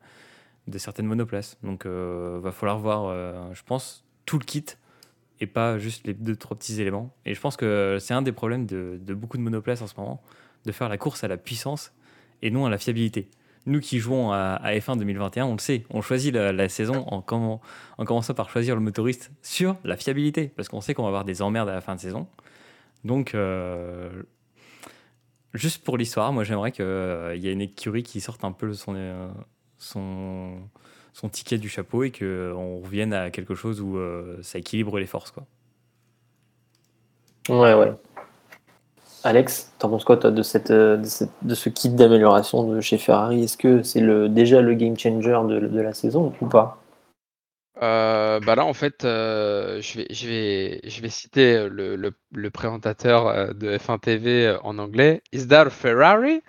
de 0.66 0.78
certaines 0.78 1.06
monoplaces. 1.06 1.56
Donc, 1.62 1.86
euh, 1.86 2.40
va 2.42 2.50
falloir 2.50 2.78
voir, 2.78 3.54
je 3.54 3.62
pense, 3.62 4.04
tout 4.26 4.38
le 4.38 4.44
kit 4.44 4.66
et 5.40 5.46
pas 5.46 5.78
juste 5.78 6.06
les 6.06 6.14
deux, 6.14 6.36
trois 6.36 6.56
petits 6.56 6.80
éléments. 6.80 7.14
Et 7.24 7.34
je 7.34 7.40
pense 7.40 7.56
que 7.56 7.98
c'est 8.00 8.14
un 8.14 8.22
des 8.22 8.32
problèmes 8.32 8.66
de, 8.66 8.98
de 9.00 9.14
beaucoup 9.14 9.38
de 9.38 9.42
monoplaces 9.42 9.80
en 9.80 9.86
ce 9.86 9.94
moment, 9.96 10.20
de 10.66 10.72
faire 10.72 10.88
la 10.88 10.98
course 10.98 11.24
à 11.24 11.28
la 11.28 11.36
puissance 11.36 11.92
et 12.42 12.50
non 12.50 12.66
à 12.66 12.70
la 12.70 12.78
fiabilité. 12.78 13.28
Nous 13.70 13.78
qui 13.78 14.00
jouons 14.00 14.32
à, 14.32 14.58
à 14.60 14.74
F1 14.74 14.98
2021, 14.98 15.44
on 15.44 15.52
le 15.52 15.60
sait, 15.60 15.84
on 15.90 16.02
choisit 16.02 16.34
la, 16.34 16.68
saison 16.68 17.04
en, 17.06 17.20
commen- 17.20 17.60
en 17.98 18.04
commençant 18.04 18.34
par 18.34 18.50
choisir 18.50 18.74
le 18.74 18.80
motoriste 18.80 19.30
sur 19.42 19.76
la 19.84 19.96
fiabilité, 19.96 20.50
parce 20.56 20.68
qu'on 20.68 20.80
sait 20.80 20.92
qu'on 20.92 21.02
va 21.02 21.08
avoir 21.08 21.24
des 21.24 21.40
emmerdes 21.40 21.68
à 21.68 21.74
la 21.74 21.80
fin 21.80 21.94
de 21.94 22.00
saison. 22.00 22.26
Donc, 23.04 23.32
euh, 23.36 24.24
juste 25.54 25.84
pour 25.84 25.98
l'histoire, 25.98 26.32
moi 26.32 26.42
j'aimerais 26.42 26.72
qu'il 26.72 26.84
y 26.84 27.48
ait 27.48 27.52
une 27.52 27.60
écurie 27.60 28.02
qui 28.02 28.20
sorte 28.20 28.42
un 28.42 28.50
peu 28.50 28.74
son, 28.74 28.94
euh, 28.96 29.30
son, 29.78 31.28
ticket 31.30 31.58
du 31.58 31.68
chapeau 31.68 32.02
et 32.02 32.10
qu'on 32.10 32.80
revienne 32.80 33.12
à 33.12 33.30
quelque 33.30 33.54
chose 33.54 33.80
où 33.80 33.98
euh, 33.98 34.36
ça 34.42 34.58
équilibre 34.58 34.98
les 34.98 35.06
forces. 35.06 35.30
Quoi. 35.30 35.46
Ouais, 37.48 37.74
ouais. 37.74 37.92
Alex, 39.24 39.72
t'en 39.78 39.88
penses 39.88 40.04
quoi 40.04 40.16
toi, 40.18 40.30
de, 40.30 40.42
cette, 40.42 40.70
euh, 40.70 40.96
de, 40.98 41.04
cette- 41.06 41.30
de 41.42 41.54
ce 41.54 41.68
kit 41.70 41.88
d'amélioration 41.90 42.64
de 42.64 42.80
chez 42.80 42.98
Ferrari? 42.98 43.44
Est-ce 43.44 43.56
que 43.56 43.82
c'est 43.82 44.00
le, 44.00 44.28
déjà 44.28 44.60
le 44.60 44.74
game 44.74 44.98
changer 44.98 45.40
de, 45.48 45.60
de 45.68 45.80
la 45.80 45.94
saison 45.94 46.32
ou 46.40 46.46
pas? 46.46 46.78
Euh, 47.82 48.40
bah 48.40 48.56
là, 48.56 48.64
en 48.66 48.74
fait, 48.74 49.04
euh, 49.04 49.80
je 49.80 49.98
vais, 50.00 50.06
je 50.10 50.28
vais, 50.28 50.80
je 50.84 51.00
vais 51.00 51.08
citer 51.08 51.68
le, 51.68 51.96
le, 51.96 52.12
le 52.32 52.50
présentateur 52.50 53.54
de 53.54 53.78
F1 53.78 53.98
TV 53.98 54.56
en 54.62 54.78
anglais. 54.78 55.22
Is 55.32 55.46
that 55.48 55.62
a 55.66 55.70
Ferrari? 55.70 56.42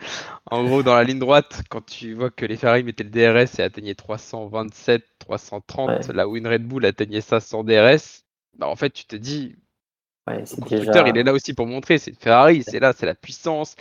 En 0.48 0.64
gros, 0.66 0.84
dans 0.84 0.96
la 0.96 1.04
ligne 1.04 1.20
droite, 1.20 1.64
quand 1.70 1.86
tu 1.86 2.14
vois 2.16 2.32
que 2.32 2.46
les 2.46 2.58
Ferrari 2.58 2.84
mettaient 2.84 3.04
le 3.04 3.10
DRS 3.12 3.60
et 3.60 3.64
atteignaient 3.64 3.96
327, 3.96 5.06
330, 5.20 5.90
Ouais. 5.90 6.14
là 6.14 6.28
où 6.30 6.38
une 6.38 6.48
Red 6.48 6.68
Bull 6.68 6.86
atteignait 6.86 7.22
ça 7.22 7.42
sans 7.42 7.64
DRS, 7.66 8.24
bah 8.58 8.68
en 8.68 8.76
fait, 8.78 8.92
tu 8.92 9.06
te 9.06 9.16
dis, 9.18 9.58
Ouais, 10.28 10.40
le 10.40 10.42
constructeur, 10.42 11.04
déjà. 11.04 11.08
il 11.10 11.18
est 11.18 11.24
là 11.24 11.34
aussi 11.34 11.54
pour 11.54 11.68
montrer, 11.68 11.98
c'est 11.98 12.14
Ferrari, 12.20 12.64
c'est 12.64 12.80
là, 12.80 12.94
c'est 12.96 13.06
la 13.06 13.16
puissance. 13.16 13.76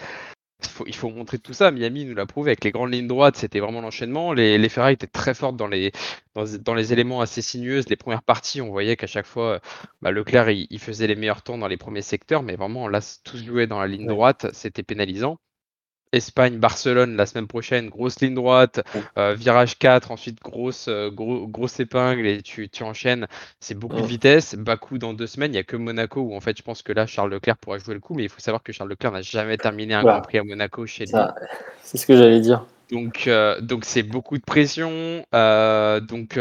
Il 0.62 0.68
faut, 0.68 0.84
il 0.86 0.94
faut 0.94 1.08
montrer 1.10 1.38
tout 1.38 1.54
ça. 1.54 1.70
Miami 1.70 2.04
nous 2.04 2.14
l'a 2.14 2.26
prouvé 2.26 2.50
avec 2.50 2.64
les 2.64 2.70
grandes 2.70 2.92
lignes 2.92 3.06
droites, 3.06 3.36
c'était 3.36 3.60
vraiment 3.60 3.80
l'enchaînement. 3.80 4.34
Les, 4.34 4.58
les 4.58 4.68
Ferrari 4.68 4.92
étaient 4.94 5.06
très 5.06 5.32
fortes 5.32 5.56
dans 5.56 5.66
les, 5.66 5.90
dans, 6.34 6.44
dans 6.60 6.74
les 6.74 6.92
éléments 6.92 7.22
assez 7.22 7.40
sinueuses. 7.40 7.88
Les 7.88 7.96
premières 7.96 8.22
parties, 8.22 8.60
on 8.60 8.68
voyait 8.70 8.96
qu'à 8.96 9.06
chaque 9.06 9.26
fois, 9.26 9.60
bah, 10.02 10.10
Leclerc, 10.10 10.50
il, 10.50 10.66
il 10.70 10.78
faisait 10.78 11.06
les 11.06 11.16
meilleurs 11.16 11.42
temps 11.42 11.56
dans 11.56 11.68
les 11.68 11.78
premiers 11.78 12.02
secteurs, 12.02 12.42
mais 12.42 12.56
vraiment, 12.56 12.88
là, 12.88 13.00
tout 13.24 13.38
se 13.38 13.44
jouait 13.44 13.66
dans 13.66 13.80
la 13.80 13.86
ligne 13.86 14.06
droite, 14.06 14.48
c'était 14.52 14.82
pénalisant. 14.82 15.38
Espagne, 16.12 16.58
Barcelone 16.58 17.16
la 17.16 17.26
semaine 17.26 17.46
prochaine, 17.46 17.88
grosse 17.88 18.20
ligne 18.20 18.34
droite, 18.34 18.80
Ouais. 18.94 19.02
euh, 19.18 19.34
virage 19.34 19.78
4, 19.78 20.10
ensuite 20.10 20.40
grosse, 20.42 20.86
euh, 20.88 21.10
gros- 21.10 21.46
grosse 21.46 21.78
épingle 21.80 22.26
et 22.26 22.42
tu, 22.42 22.68
tu 22.68 22.82
enchaînes. 22.82 23.26
C'est 23.60 23.74
beaucoup 23.78 23.96
de 23.96 24.02
Ouais. 24.02 24.06
vitesse. 24.08 24.54
Bakou 24.56 24.98
dans 24.98 25.14
deux 25.14 25.26
semaines, 25.28 25.50
il 25.52 25.54
n'y 25.54 25.58
a 25.58 25.62
que 25.64 25.76
Monaco 25.76 26.20
où 26.20 26.34
en 26.34 26.40
fait 26.40 26.56
je 26.56 26.62
pense 26.62 26.82
que 26.82 26.92
là 26.92 27.06
Charles 27.06 27.30
Leclerc 27.30 27.56
pourra 27.58 27.78
jouer 27.78 27.94
le 27.94 28.00
coup, 28.00 28.14
mais 28.14 28.24
il 28.24 28.28
faut 28.28 28.40
savoir 28.40 28.62
que 28.62 28.72
Charles 28.72 28.90
Leclerc 28.90 29.12
n'a 29.12 29.22
jamais 29.22 29.56
terminé 29.56 29.94
un 29.94 30.02
Voilà. 30.02 30.18
Grand 30.18 30.22
Prix 30.26 30.38
à 30.38 30.44
Monaco 30.44 30.84
chez 30.86 31.04
lui. 31.04 31.10
Ça, 31.12 31.34
c'est 31.82 31.98
ce 31.98 32.06
que 32.06 32.16
j'allais 32.16 32.40
dire. 32.40 32.64
Donc 32.90 33.28
euh, 33.28 33.60
donc 33.60 33.84
c'est 33.84 34.02
beaucoup 34.02 34.36
de 34.36 34.42
pression. 34.42 35.24
Euh, 35.32 36.00
donc 36.00 36.38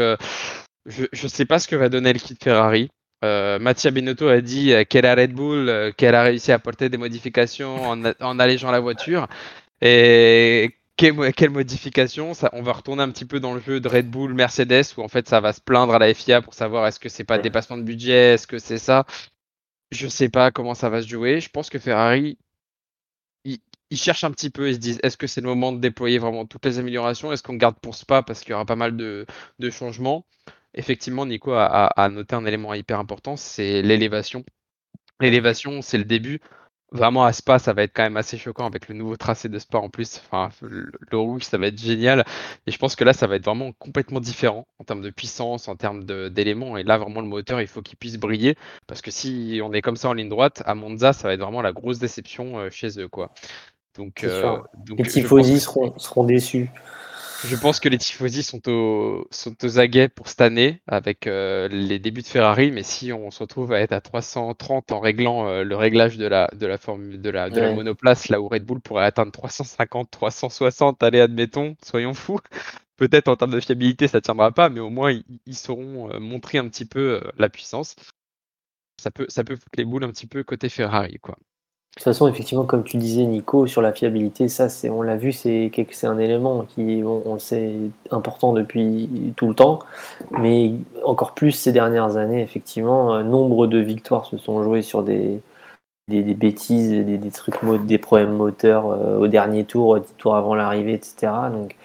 je 0.86 1.02
ne 1.22 1.28
sais 1.28 1.44
pas 1.44 1.58
ce 1.60 1.68
que 1.68 1.76
va 1.76 1.88
donner 1.88 2.12
le 2.12 2.18
kit 2.18 2.36
Ferrari. 2.42 2.88
Euh, 3.22 3.58
Mattia 3.58 3.90
Binotto 3.90 4.28
a 4.28 4.40
dit 4.40 4.72
qu'elle 4.88 5.04
a 5.04 5.14
Red 5.14 5.32
Bull, 5.34 5.92
qu'elle 5.98 6.14
a 6.14 6.22
réussi 6.22 6.52
à 6.52 6.54
apporter 6.54 6.88
des 6.88 6.96
modifications 6.96 7.76
en, 7.90 8.02
en 8.20 8.38
allégeant 8.38 8.70
la 8.70 8.80
voiture. 8.80 9.28
Et 9.82 10.76
quelle, 10.96 11.32
quelle 11.34 11.50
modification 11.50 12.34
ça, 12.34 12.50
On 12.52 12.62
va 12.62 12.72
retourner 12.72 13.02
un 13.02 13.10
petit 13.10 13.24
peu 13.24 13.40
dans 13.40 13.54
le 13.54 13.60
jeu 13.60 13.80
de 13.80 13.88
Red 13.88 14.10
Bull, 14.10 14.34
Mercedes, 14.34 14.84
où 14.96 15.02
en 15.02 15.08
fait 15.08 15.28
ça 15.28 15.40
va 15.40 15.52
se 15.52 15.60
plaindre 15.60 15.94
à 15.94 15.98
la 15.98 16.12
FIA 16.14 16.42
pour 16.42 16.54
savoir 16.54 16.86
est-ce 16.86 17.00
que 17.00 17.08
c'est 17.08 17.24
pas 17.24 17.38
dépassement 17.38 17.78
de 17.78 17.82
budget, 17.82 18.34
est-ce 18.34 18.46
que 18.46 18.58
c'est 18.58 18.78
ça. 18.78 19.06
Je 19.92 20.08
sais 20.08 20.28
pas 20.30 20.50
comment 20.52 20.74
ça 20.74 20.90
va 20.90 21.02
se 21.02 21.08
jouer. 21.08 21.40
Je 21.40 21.50
pense 21.50 21.70
que 21.70 21.78
Ferrari, 21.78 22.38
ils, 23.44 23.58
ils 23.90 23.98
cherchent 23.98 24.24
un 24.24 24.30
petit 24.30 24.50
peu, 24.50 24.68
ils 24.68 24.74
se 24.74 24.78
disent 24.80 25.00
est-ce 25.02 25.16
que 25.16 25.26
c'est 25.26 25.40
le 25.40 25.48
moment 25.48 25.72
de 25.72 25.78
déployer 25.80 26.18
vraiment 26.18 26.46
toutes 26.46 26.64
les 26.66 26.78
améliorations? 26.78 27.32
Est-ce 27.32 27.42
qu'on 27.42 27.54
garde 27.54 27.78
pour 27.80 27.94
Spa 27.94 28.22
parce 28.22 28.40
qu'il 28.40 28.50
y 28.50 28.54
aura 28.54 28.64
pas 28.66 28.76
mal 28.76 28.96
de, 28.96 29.26
de 29.58 29.70
changements? 29.70 30.26
Effectivement, 30.74 31.26
Nico 31.26 31.52
a, 31.52 31.66
a- 31.66 32.04
a 32.04 32.08
noté 32.08 32.34
un 32.36 32.46
élément 32.46 32.74
hyper 32.74 32.98
important, 32.98 33.36
c'est 33.36 33.82
l'élévation. 33.82 34.44
L'élévation, 35.20 35.82
c'est 35.82 35.98
le 35.98 36.04
début. 36.04 36.40
Vraiment 36.92 37.24
à 37.24 37.32
Spa, 37.32 37.60
ça 37.60 37.72
va 37.72 37.84
être 37.84 37.92
quand 37.94 38.02
même 38.02 38.16
assez 38.16 38.36
choquant 38.36 38.66
avec 38.66 38.88
le 38.88 38.96
nouveau 38.96 39.16
tracé 39.16 39.48
de 39.48 39.58
Spa 39.58 39.78
en 39.78 39.88
plus. 39.88 40.20
Enfin, 40.24 40.50
le, 40.62 41.18
rouge, 41.18 41.42
ça 41.42 41.56
va 41.56 41.68
être 41.68 41.80
génial. 41.80 42.24
Et 42.66 42.72
je 42.72 42.78
pense 42.78 42.96
que 42.96 43.04
là, 43.04 43.12
ça 43.12 43.28
va 43.28 43.36
être 43.36 43.44
vraiment 43.44 43.70
complètement 43.78 44.18
différent 44.18 44.66
en 44.80 44.84
termes 44.84 45.02
de 45.02 45.10
puissance, 45.10 45.68
en 45.68 45.76
termes 45.76 46.04
d'éléments. 46.30 46.76
Et 46.76 46.82
là, 46.82 46.98
vraiment, 46.98 47.20
le 47.20 47.28
moteur, 47.28 47.60
il 47.60 47.68
faut 47.68 47.80
qu'il 47.80 47.96
puisse 47.96 48.16
briller. 48.16 48.56
Parce 48.88 49.02
que 49.02 49.12
si 49.12 49.60
on 49.62 49.72
est 49.72 49.82
comme 49.82 49.96
ça 49.96 50.08
en 50.08 50.14
ligne 50.14 50.28
droite, 50.28 50.62
à 50.66 50.74
Monza, 50.74 51.12
ça 51.12 51.28
va 51.28 51.34
être 51.34 51.40
vraiment 51.40 51.62
la 51.62 51.72
grosse 51.72 52.00
déception 52.00 52.58
euh, 52.58 52.70
chez 52.70 52.98
eux. 52.98 53.08
quoi. 53.08 53.30
Donc, 53.96 54.24
euh, 54.24 54.58
donc 54.86 54.98
Les 54.98 55.04
tifosi 55.04 55.60
seront, 55.60 55.96
seront 55.98 56.24
déçus. 56.24 56.70
Je 57.44 57.56
pense 57.56 57.80
que 57.80 57.88
les 57.88 57.98
tifosi 57.98 58.42
sont, 58.42 58.68
au, 58.68 59.26
sont 59.30 59.54
aux 59.64 59.78
aguets 59.78 60.08
pour 60.08 60.28
cette 60.28 60.40
année 60.40 60.82
avec 60.86 61.26
euh, 61.26 61.68
les 61.68 61.98
débuts 61.98 62.22
de 62.22 62.26
Ferrari, 62.26 62.70
mais 62.70 62.82
si 62.82 63.12
on 63.12 63.30
se 63.30 63.40
retrouve 63.40 63.72
à 63.72 63.80
être 63.80 63.92
à 63.92 64.00
330 64.00 64.92
en 64.92 65.00
réglant 65.00 65.48
euh, 65.48 65.64
le 65.64 65.76
réglage 65.76 66.18
de 66.18 66.26
la, 66.26 66.50
de 66.54 66.66
la, 66.66 66.76
formule, 66.76 67.20
de 67.20 67.30
la, 67.30 67.48
de 67.48 67.60
la 67.60 67.72
monoplace, 67.72 68.28
là 68.28 68.40
où 68.40 68.48
Red 68.48 68.64
Bull 68.64 68.80
pourrait 68.80 69.04
atteindre 69.04 69.32
350, 69.32 70.10
360, 70.10 71.02
allez, 71.02 71.20
admettons, 71.20 71.76
soyons 71.82 72.14
fous. 72.14 72.40
Peut-être 72.96 73.28
en 73.28 73.36
termes 73.36 73.52
de 73.52 73.60
fiabilité, 73.60 74.08
ça 74.08 74.18
ne 74.18 74.22
tiendra 74.22 74.52
pas, 74.52 74.68
mais 74.68 74.80
au 74.80 74.90
moins 74.90 75.10
ils, 75.10 75.24
ils 75.46 75.56
sauront 75.56 76.10
euh, 76.12 76.18
montrer 76.18 76.58
un 76.58 76.68
petit 76.68 76.84
peu 76.84 77.22
la 77.38 77.48
puissance. 77.48 77.96
Ça 79.00 79.10
peut, 79.10 79.24
ça 79.28 79.44
peut 79.44 79.56
foutre 79.56 79.78
les 79.78 79.86
boules 79.86 80.04
un 80.04 80.10
petit 80.10 80.26
peu 80.26 80.44
côté 80.44 80.68
Ferrari, 80.68 81.18
quoi. 81.20 81.38
De 81.96 82.02
toute 82.02 82.04
façon, 82.04 82.28
effectivement, 82.28 82.64
comme 82.64 82.84
tu 82.84 82.96
disais, 82.98 83.24
Nico, 83.26 83.66
sur 83.66 83.82
la 83.82 83.92
fiabilité, 83.92 84.48
ça, 84.48 84.68
c'est, 84.68 84.88
on 84.88 85.02
l'a 85.02 85.16
vu, 85.16 85.32
c'est, 85.32 85.70
c'est 85.90 86.06
un 86.06 86.18
élément 86.18 86.62
qui, 86.62 87.02
on 87.04 87.34
le 87.34 87.40
sait, 87.40 87.74
important 88.12 88.52
depuis 88.52 89.34
tout 89.36 89.48
le 89.48 89.54
temps, 89.54 89.80
mais 90.38 90.72
encore 91.04 91.34
plus 91.34 91.50
ces 91.50 91.72
dernières 91.72 92.16
années, 92.16 92.42
effectivement, 92.42 93.14
euh, 93.16 93.22
nombre 93.24 93.66
de 93.66 93.78
victoires 93.78 94.24
se 94.26 94.38
sont 94.38 94.62
jouées 94.62 94.82
sur 94.82 95.02
des, 95.02 95.42
des, 96.10 96.22
des 96.22 96.34
bêtises, 96.34 96.90
des, 96.90 97.18
des 97.18 97.30
trucs, 97.30 97.56
des 97.86 97.98
problèmes 97.98 98.34
moteurs 98.34 98.86
euh, 98.90 99.18
au 99.18 99.28
dernier 99.28 99.64
tour, 99.64 99.98
dix 99.98 100.12
tours 100.18 100.36
avant 100.36 100.54
l'arrivée, 100.54 100.94
etc. 100.94 101.32
Donc 101.52 101.76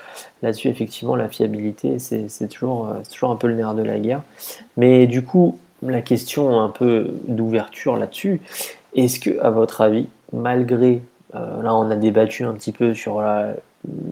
là-dessus, 0.42 0.68
effectivement, 0.68 1.16
la 1.16 1.30
fiabilité, 1.30 2.00
c'est, 2.00 2.30
c'est 2.30 2.48
toujours, 2.48 2.90
euh, 2.90 3.00
c'est 3.04 3.14
toujours 3.14 3.32
un 3.32 3.38
peu 3.38 3.48
le 3.48 3.56
nerf 3.56 3.76
de 3.76 3.84
la 3.84 4.00
guerre. 4.00 4.24
Mais 4.78 5.08
du 5.08 5.24
coup, 5.24 5.60
la 5.82 6.02
question 6.02 6.60
un 6.60 6.70
peu 6.70 7.16
d'ouverture 7.28 7.98
là-dessus, 7.98 8.42
est-ce 8.96 9.20
que, 9.20 9.40
à 9.40 9.50
votre 9.50 9.82
avis, 9.82 10.08
malgré, 10.34 11.02
euh, 11.36 11.62
là 11.62 11.76
on 11.76 11.90
a 11.92 11.96
débattu 11.96 12.44
un 12.44 12.54
petit 12.54 12.72
peu 12.72 12.94
sur 12.94 13.22
la, 13.22 13.56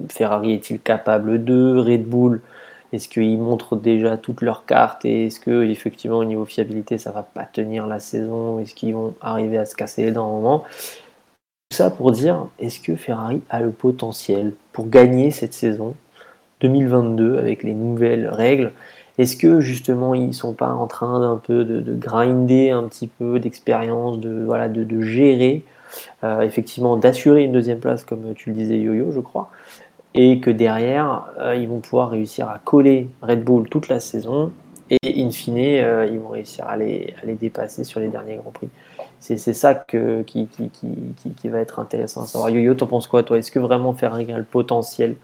Ferrari 0.09 0.53
est-il 0.53 0.79
capable 0.79 1.43
de, 1.43 1.77
Red 1.77 2.05
Bull, 2.05 2.41
est-ce 2.91 3.07
qu'ils 3.07 3.39
montrent 3.39 3.75
déjà 3.75 4.17
toutes 4.17 4.41
leurs 4.41 4.65
cartes 4.65 5.03
et 5.05 5.27
est-ce 5.27 5.39
que 5.39 5.63
effectivement 5.63 6.17
au 6.17 6.25
niveau 6.25 6.45
fiabilité 6.45 6.97
ça 6.97 7.11
va 7.11 7.23
pas 7.23 7.45
tenir 7.45 7.87
la 7.87 7.99
saison, 7.99 8.59
est-ce 8.59 8.75
qu'ils 8.75 8.93
vont 8.93 9.15
arriver 9.21 9.57
à 9.57 9.65
se 9.65 9.75
casser 9.75 10.07
à 10.07 10.09
un 10.09 10.13
moment? 10.13 10.63
Tout 11.69 11.77
ça 11.77 11.89
pour 11.89 12.11
dire, 12.11 12.47
est-ce 12.59 12.79
que 12.79 12.95
Ferrari 12.95 13.41
a 13.49 13.61
le 13.61 13.71
potentiel 13.71 14.53
pour 14.73 14.89
gagner 14.89 15.31
cette 15.31 15.53
saison 15.53 15.95
2022 16.61 17.39
avec 17.39 17.63
les 17.63 17.73
nouvelles 17.73 18.27
règles? 18.27 18.71
Est-ce 19.17 19.37
que 19.37 19.59
justement 19.59 20.13
ils 20.13 20.33
sont 20.33 20.53
pas 20.53 20.69
en 20.69 20.87
train 20.87 21.19
d'un 21.19 21.37
peu 21.37 21.65
de, 21.65 21.81
de 21.81 21.93
grinder 21.93 22.71
un 22.71 22.83
petit 22.83 23.07
peu 23.07 23.39
d'expérience, 23.39 24.19
de 24.19 24.43
voilà, 24.43 24.69
de, 24.69 25.01
gérer, 25.01 25.63
euh, 26.23 26.41
effectivement 26.41 26.97
d'assurer 26.97 27.43
une 27.43 27.51
deuxième 27.51 27.79
place 27.79 28.03
comme 28.03 28.33
tu 28.33 28.49
le 28.49 28.55
disais 28.55 28.79
Yo-Yo, 28.79 29.11
je 29.11 29.19
crois, 29.19 29.49
et 30.13 30.39
que 30.39 30.49
derrière 30.49 31.25
euh, 31.39 31.55
ils 31.55 31.67
vont 31.67 31.79
pouvoir 31.79 32.09
réussir 32.09 32.49
à 32.49 32.59
coller 32.59 33.09
Red 33.21 33.43
Bull 33.43 33.69
toute 33.69 33.87
la 33.87 33.99
saison 33.99 34.51
et 34.89 35.23
in 35.23 35.31
fine 35.31 35.57
euh, 35.57 36.07
ils 36.11 36.19
vont 36.19 36.29
réussir 36.29 36.65
à 36.67 36.77
les, 36.77 37.13
à 37.21 37.25
les 37.25 37.35
dépasser 37.35 37.83
sur 37.83 37.99
les 37.99 38.09
derniers 38.09 38.37
grands 38.37 38.51
prix? 38.51 38.69
C'est 39.19 39.37
ça 39.37 39.73
que, 39.73 40.21
qui, 40.23 40.47
qui, 40.47 40.69
qui, 40.69 40.89
qui, 41.15 41.29
qui 41.31 41.47
va 41.47 41.59
être 41.59 41.79
intéressant 41.79 42.23
à 42.23 42.25
savoir. 42.25 42.49
Yo-Yo, 42.49 42.73
t'en 42.73 42.87
penses 42.87 43.07
quoi 43.07 43.23
toi? 43.23 43.37
Est-ce 43.37 43.51
que 43.51 43.59
vraiment 43.59 43.93
Ferrari 43.93 44.29
a 44.33 44.37
le 44.37 44.43
potentiel 44.43 45.15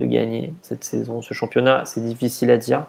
de 0.00 0.06
gagner 0.06 0.54
cette 0.62 0.84
saison, 0.84 1.20
ce 1.20 1.34
championnat? 1.34 1.84
C'est 1.84 2.00
difficile 2.00 2.50
à 2.50 2.56
dire. 2.56 2.86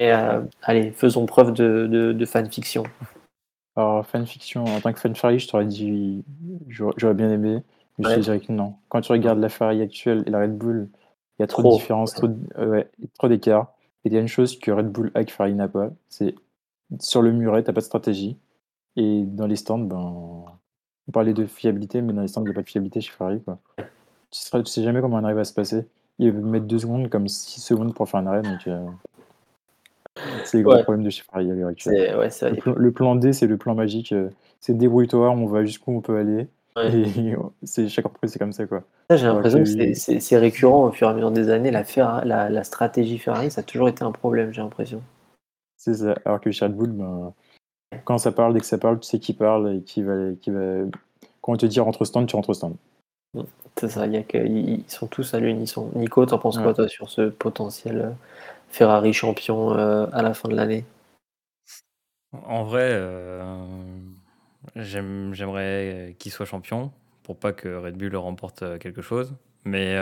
Et 0.00 0.12
euh, 0.12 0.42
allez, 0.62 0.92
faisons 0.92 1.26
preuve 1.26 1.52
de, 1.52 1.86
de, 1.86 2.12
de 2.12 2.24
fanfiction. 2.24 2.84
Alors, 3.76 4.06
fanfiction, 4.06 4.64
en 4.64 4.80
tant 4.80 4.92
que 4.92 5.00
fan 5.00 5.14
Ferrari, 5.14 5.38
je 5.38 5.48
t'aurais 5.48 5.66
dit, 5.66 6.24
j'aurais 6.68 7.14
bien 7.14 7.30
aimé, 7.30 7.62
mais 7.98 8.08
je 8.10 8.14
te 8.14 8.20
dirais 8.20 8.40
que 8.40 8.52
non. 8.52 8.74
Quand 8.88 9.00
tu 9.00 9.12
regardes 9.12 9.38
la 9.38 9.48
Ferrari 9.48 9.82
actuelle 9.82 10.24
et 10.26 10.30
la 10.30 10.40
Red 10.40 10.56
Bull, 10.56 10.88
il 11.38 11.42
y 11.42 11.44
a 11.44 11.46
trop, 11.46 11.62
Trop. 11.62 11.72
de 11.72 11.78
différences, 11.78 12.14
trop, 12.14 12.28
euh, 12.58 12.66
ouais, 12.70 12.90
trop 13.18 13.28
d'écart. 13.28 13.72
Et 14.04 14.08
il 14.08 14.14
y 14.14 14.16
a 14.16 14.20
une 14.20 14.28
chose 14.28 14.58
que 14.58 14.70
Red 14.70 14.88
Bull 14.88 15.10
a 15.14 15.24
que 15.24 15.30
Ferrari 15.30 15.54
n'a 15.54 15.68
pas, 15.68 15.90
c'est 16.08 16.34
sur 17.00 17.22
le 17.22 17.32
muret, 17.32 17.62
t'as 17.62 17.72
pas 17.72 17.80
de 17.80 17.86
stratégie. 17.86 18.36
Et 18.96 19.22
dans 19.24 19.46
les 19.46 19.56
stands, 19.56 19.78
ben, 19.78 19.96
on 19.96 21.12
parlait 21.12 21.34
de 21.34 21.46
fiabilité, 21.46 22.02
mais 22.02 22.12
dans 22.12 22.22
les 22.22 22.28
stands, 22.28 22.42
il 22.42 22.46
n'y 22.46 22.50
a 22.50 22.54
pas 22.54 22.62
de 22.62 22.68
fiabilité 22.68 23.00
chez 23.00 23.12
Ferrari. 23.12 23.40
Quoi. 23.42 23.58
Tu, 24.30 24.40
tu 24.50 24.64
sais 24.66 24.82
jamais 24.82 25.00
comment 25.00 25.16
on 25.18 25.24
arrive 25.24 25.38
à 25.38 25.44
se 25.44 25.54
passer. 25.54 25.86
Ils 26.18 26.32
veulent 26.32 26.42
mettre 26.44 26.66
deux 26.66 26.80
secondes 26.80 27.08
comme 27.08 27.28
six 27.28 27.60
secondes 27.60 27.94
pour 27.94 28.08
faire 28.08 28.20
un 28.20 28.26
arrêt. 28.26 28.42
Donc, 28.42 28.66
euh, 28.66 28.84
C'est 30.44 30.58
le 30.58 30.62
gros 30.64 30.74
Ouais. 30.74 30.82
problème 30.82 31.04
de 31.04 31.10
chez 31.10 31.22
Ferrari 31.22 31.50
à 31.50 31.54
l'heure 31.54 31.68
actuelle. 31.68 32.16
Ouais, 32.16 32.28
Le, 32.42 32.56
plan- 32.56 32.74
le 32.76 32.92
plan 32.92 33.14
D, 33.16 33.32
c'est 33.32 33.46
le 33.46 33.56
plan 33.56 33.74
magique. 33.74 34.12
euh, 34.12 34.28
C'est 34.60 34.76
débrouille-toi, 34.76 35.30
on 35.30 35.46
va 35.46 35.64
jusqu'où 35.64 35.92
on 35.96 36.00
peut 36.00 36.16
aller. 36.18 36.46
Ouais. 36.76 36.92
Et 36.92 37.04
c'est 37.64 37.88
chaque 37.88 38.06
entreprise, 38.06 38.32
c'est 38.32 38.38
comme 38.38 38.52
ça, 38.52 38.66
quoi. 38.66 38.82
J'ai 39.10 39.26
l'impression 39.26 39.58
que 39.60 39.64
que- 39.92 40.20
c'est- 40.20 40.38
récurrent 40.38 40.84
au 40.84 40.92
fur 40.92 41.08
et 41.08 41.10
à 41.10 41.14
mesure 41.14 41.30
des 41.30 41.48
années. 41.50 41.70
La, 41.70 41.84
la, 42.24 42.50
la 42.50 42.64
stratégie 42.64 43.18
Ferrari, 43.18 43.50
ça 43.50 43.60
a 43.60 43.64
toujours 43.64 43.88
été 43.88 44.02
un 44.04 44.12
problème, 44.12 44.52
j'ai 44.52 44.60
l'impression. 44.62 45.02
C'est 45.76 45.94
ça. 45.94 46.14
Alors 46.24 46.40
que 46.40 46.50
Red 46.50 46.74
Bull, 46.74 46.90
ben, 46.90 47.32
quand 48.04 48.18
ça 48.18 48.32
parle, 48.32 48.52
dès 48.54 48.60
que 48.60 48.66
ça 48.66 48.78
parle, 48.78 48.98
tu 49.00 49.08
sais 49.08 49.18
qui 49.18 49.32
parle 49.32 49.76
et 49.76 49.80
qui 49.82 50.02
va, 50.02 50.14
qui 50.40 50.50
va. 50.50 50.60
Quand 51.40 51.52
on 51.52 51.56
te 51.56 51.66
dit 51.66 51.80
rentre 51.80 52.02
au 52.02 52.04
stand, 52.04 52.26
tu 52.26 52.36
rentres 52.36 52.50
au 52.50 52.54
stand. 52.54 52.74
C'est 53.76 53.88
ça, 53.88 54.06
il 54.06 54.12
y 54.12 54.16
a 54.16 54.22
que, 54.22 54.38
ils 54.38 54.82
sont 54.88 55.06
tous 55.06 55.34
à 55.34 55.40
l'unisson. 55.40 55.90
Nico, 55.94 56.26
t'en 56.26 56.38
penses 56.38 56.58
quoi, 56.58 56.74
toi, 56.74 56.88
sur 56.88 57.08
ce 57.08 57.28
potentiel 57.28 58.00
euh, 58.00 58.10
Ferrari 58.70 59.12
champion 59.12 59.76
euh, 59.76 60.06
à 60.12 60.22
la 60.22 60.34
fin 60.34 60.48
de 60.48 60.54
l'année 60.54 60.84
En 62.32 62.64
vrai, 62.64 62.90
euh, 62.92 63.42
j'aime- 64.76 65.32
j'aimerais 65.34 66.14
qu'il 66.18 66.30
soit 66.32 66.46
champion 66.46 66.92
pour 67.22 67.38
pas 67.38 67.52
que 67.52 67.68
Red 67.68 67.96
Bull 67.96 68.14
remporte 68.16 68.62
euh, 68.62 68.78
quelque 68.78 69.02
chose. 69.02 69.34
Mais 69.64 69.98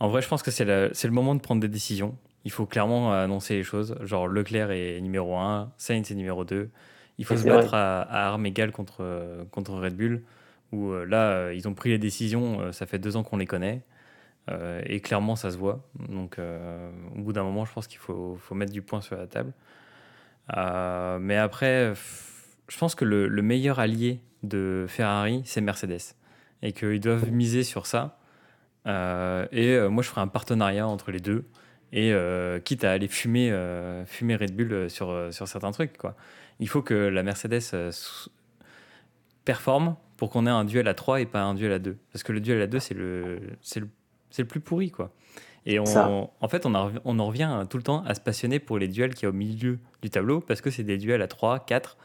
en 0.00 0.08
vrai, 0.08 0.22
je 0.22 0.28
pense 0.28 0.42
que 0.42 0.50
c'est 0.50 0.64
le, 0.64 0.90
moment 1.10 1.34
de 1.34 1.40
prendre 1.40 1.60
des 1.60 1.68
décisions. 1.68 2.16
Il 2.44 2.50
faut 2.50 2.66
clairement 2.66 3.12
annoncer 3.12 3.54
les 3.54 3.62
choses. 3.62 3.96
Genre 4.02 4.28
Leclerc 4.28 4.70
est 4.70 5.00
numéro 5.00 5.36
1, 5.36 5.72
Sainz 5.78 6.10
est 6.10 6.14
numéro 6.14 6.44
2. 6.44 6.70
Il 7.18 7.24
faut 7.24 7.36
se 7.36 7.44
battre 7.44 7.74
à, 7.74 8.02
à 8.02 8.26
armes 8.28 8.46
égales 8.46 8.72
contre, 8.72 9.46
contre 9.50 9.72
Red 9.74 9.96
Bull. 9.96 10.22
Où 10.72 10.92
là, 10.92 11.52
ils 11.52 11.68
ont 11.68 11.74
pris 11.74 11.90
les 11.90 11.98
décisions. 11.98 12.72
ça 12.72 12.86
fait 12.86 12.98
deux 12.98 13.16
ans 13.16 13.22
qu'on 13.22 13.36
les 13.36 13.46
connaît. 13.46 13.82
Euh, 14.50 14.82
et 14.86 15.00
clairement, 15.00 15.36
ça 15.36 15.50
se 15.50 15.56
voit. 15.56 15.88
Donc, 16.08 16.38
euh, 16.38 16.90
au 17.16 17.20
bout 17.20 17.32
d'un 17.32 17.44
moment, 17.44 17.64
je 17.64 17.72
pense 17.72 17.86
qu'il 17.86 17.98
faut, 17.98 18.36
faut 18.40 18.54
mettre 18.54 18.72
du 18.72 18.82
point 18.82 19.00
sur 19.00 19.16
la 19.16 19.26
table. 19.26 19.52
Euh, 20.56 21.18
mais 21.18 21.36
après, 21.36 21.94
je 22.68 22.78
pense 22.78 22.94
que 22.94 23.04
le, 23.04 23.28
le 23.28 23.42
meilleur 23.42 23.78
allié 23.78 24.20
de 24.42 24.86
Ferrari, 24.88 25.42
c'est 25.44 25.60
Mercedes. 25.60 26.14
Et 26.62 26.72
qu'ils 26.72 27.00
doivent 27.00 27.30
miser 27.30 27.62
sur 27.62 27.86
ça. 27.86 28.18
Et 28.86 29.78
moi, 29.88 30.02
je 30.02 30.08
ferai 30.08 30.20
un 30.20 30.28
partenariat 30.28 30.86
entre 30.86 31.10
les 31.10 31.20
deux. 31.20 31.44
Et 31.92 32.12
quitte 32.64 32.84
à 32.84 32.92
aller 32.92 33.08
fumer, 33.08 33.50
fumer 34.06 34.36
Red 34.36 34.56
Bull 34.56 34.90
sur, 34.90 35.32
sur 35.32 35.48
certains 35.48 35.72
trucs. 35.72 35.96
Quoi. 35.96 36.14
Il 36.60 36.68
faut 36.68 36.82
que 36.82 36.94
la 36.94 37.22
Mercedes 37.22 37.92
performe 39.44 39.96
pour 40.16 40.30
qu'on 40.30 40.46
ait 40.46 40.50
un 40.50 40.64
duel 40.64 40.88
à 40.88 40.94
3 40.94 41.20
et 41.20 41.26
pas 41.26 41.42
un 41.42 41.54
duel 41.54 41.72
à 41.72 41.78
2. 41.78 41.96
Parce 42.12 42.22
que 42.22 42.32
le 42.32 42.40
duel 42.40 42.60
à 42.62 42.66
2, 42.66 42.78
c'est 42.78 42.94
le, 42.94 43.40
c'est 43.60 43.80
le, 43.80 43.88
c'est 44.34 44.42
le 44.42 44.48
plus 44.48 44.58
pourri. 44.60 44.90
Quoi. 44.90 45.10
Et 45.64 45.78
on, 45.78 46.30
en 46.40 46.48
fait, 46.48 46.66
on, 46.66 46.74
en 46.74 46.88
rev- 46.88 47.00
on 47.04 47.18
en 47.20 47.26
revient 47.28 47.62
tout 47.70 47.76
le 47.76 47.84
temps 47.84 48.02
à 48.04 48.14
se 48.14 48.20
passionner 48.20 48.58
pour 48.58 48.78
les 48.78 48.88
duels 48.88 49.14
qui 49.14 49.24
est 49.24 49.28
au 49.28 49.32
milieu 49.32 49.78
du 50.02 50.10
tableau 50.10 50.40
parce 50.40 50.60
que 50.60 50.70
c'est 50.70 50.82
des 50.82 50.98
duels 50.98 51.22
à 51.22 51.28
3, 51.28 51.60
4. 51.60 51.96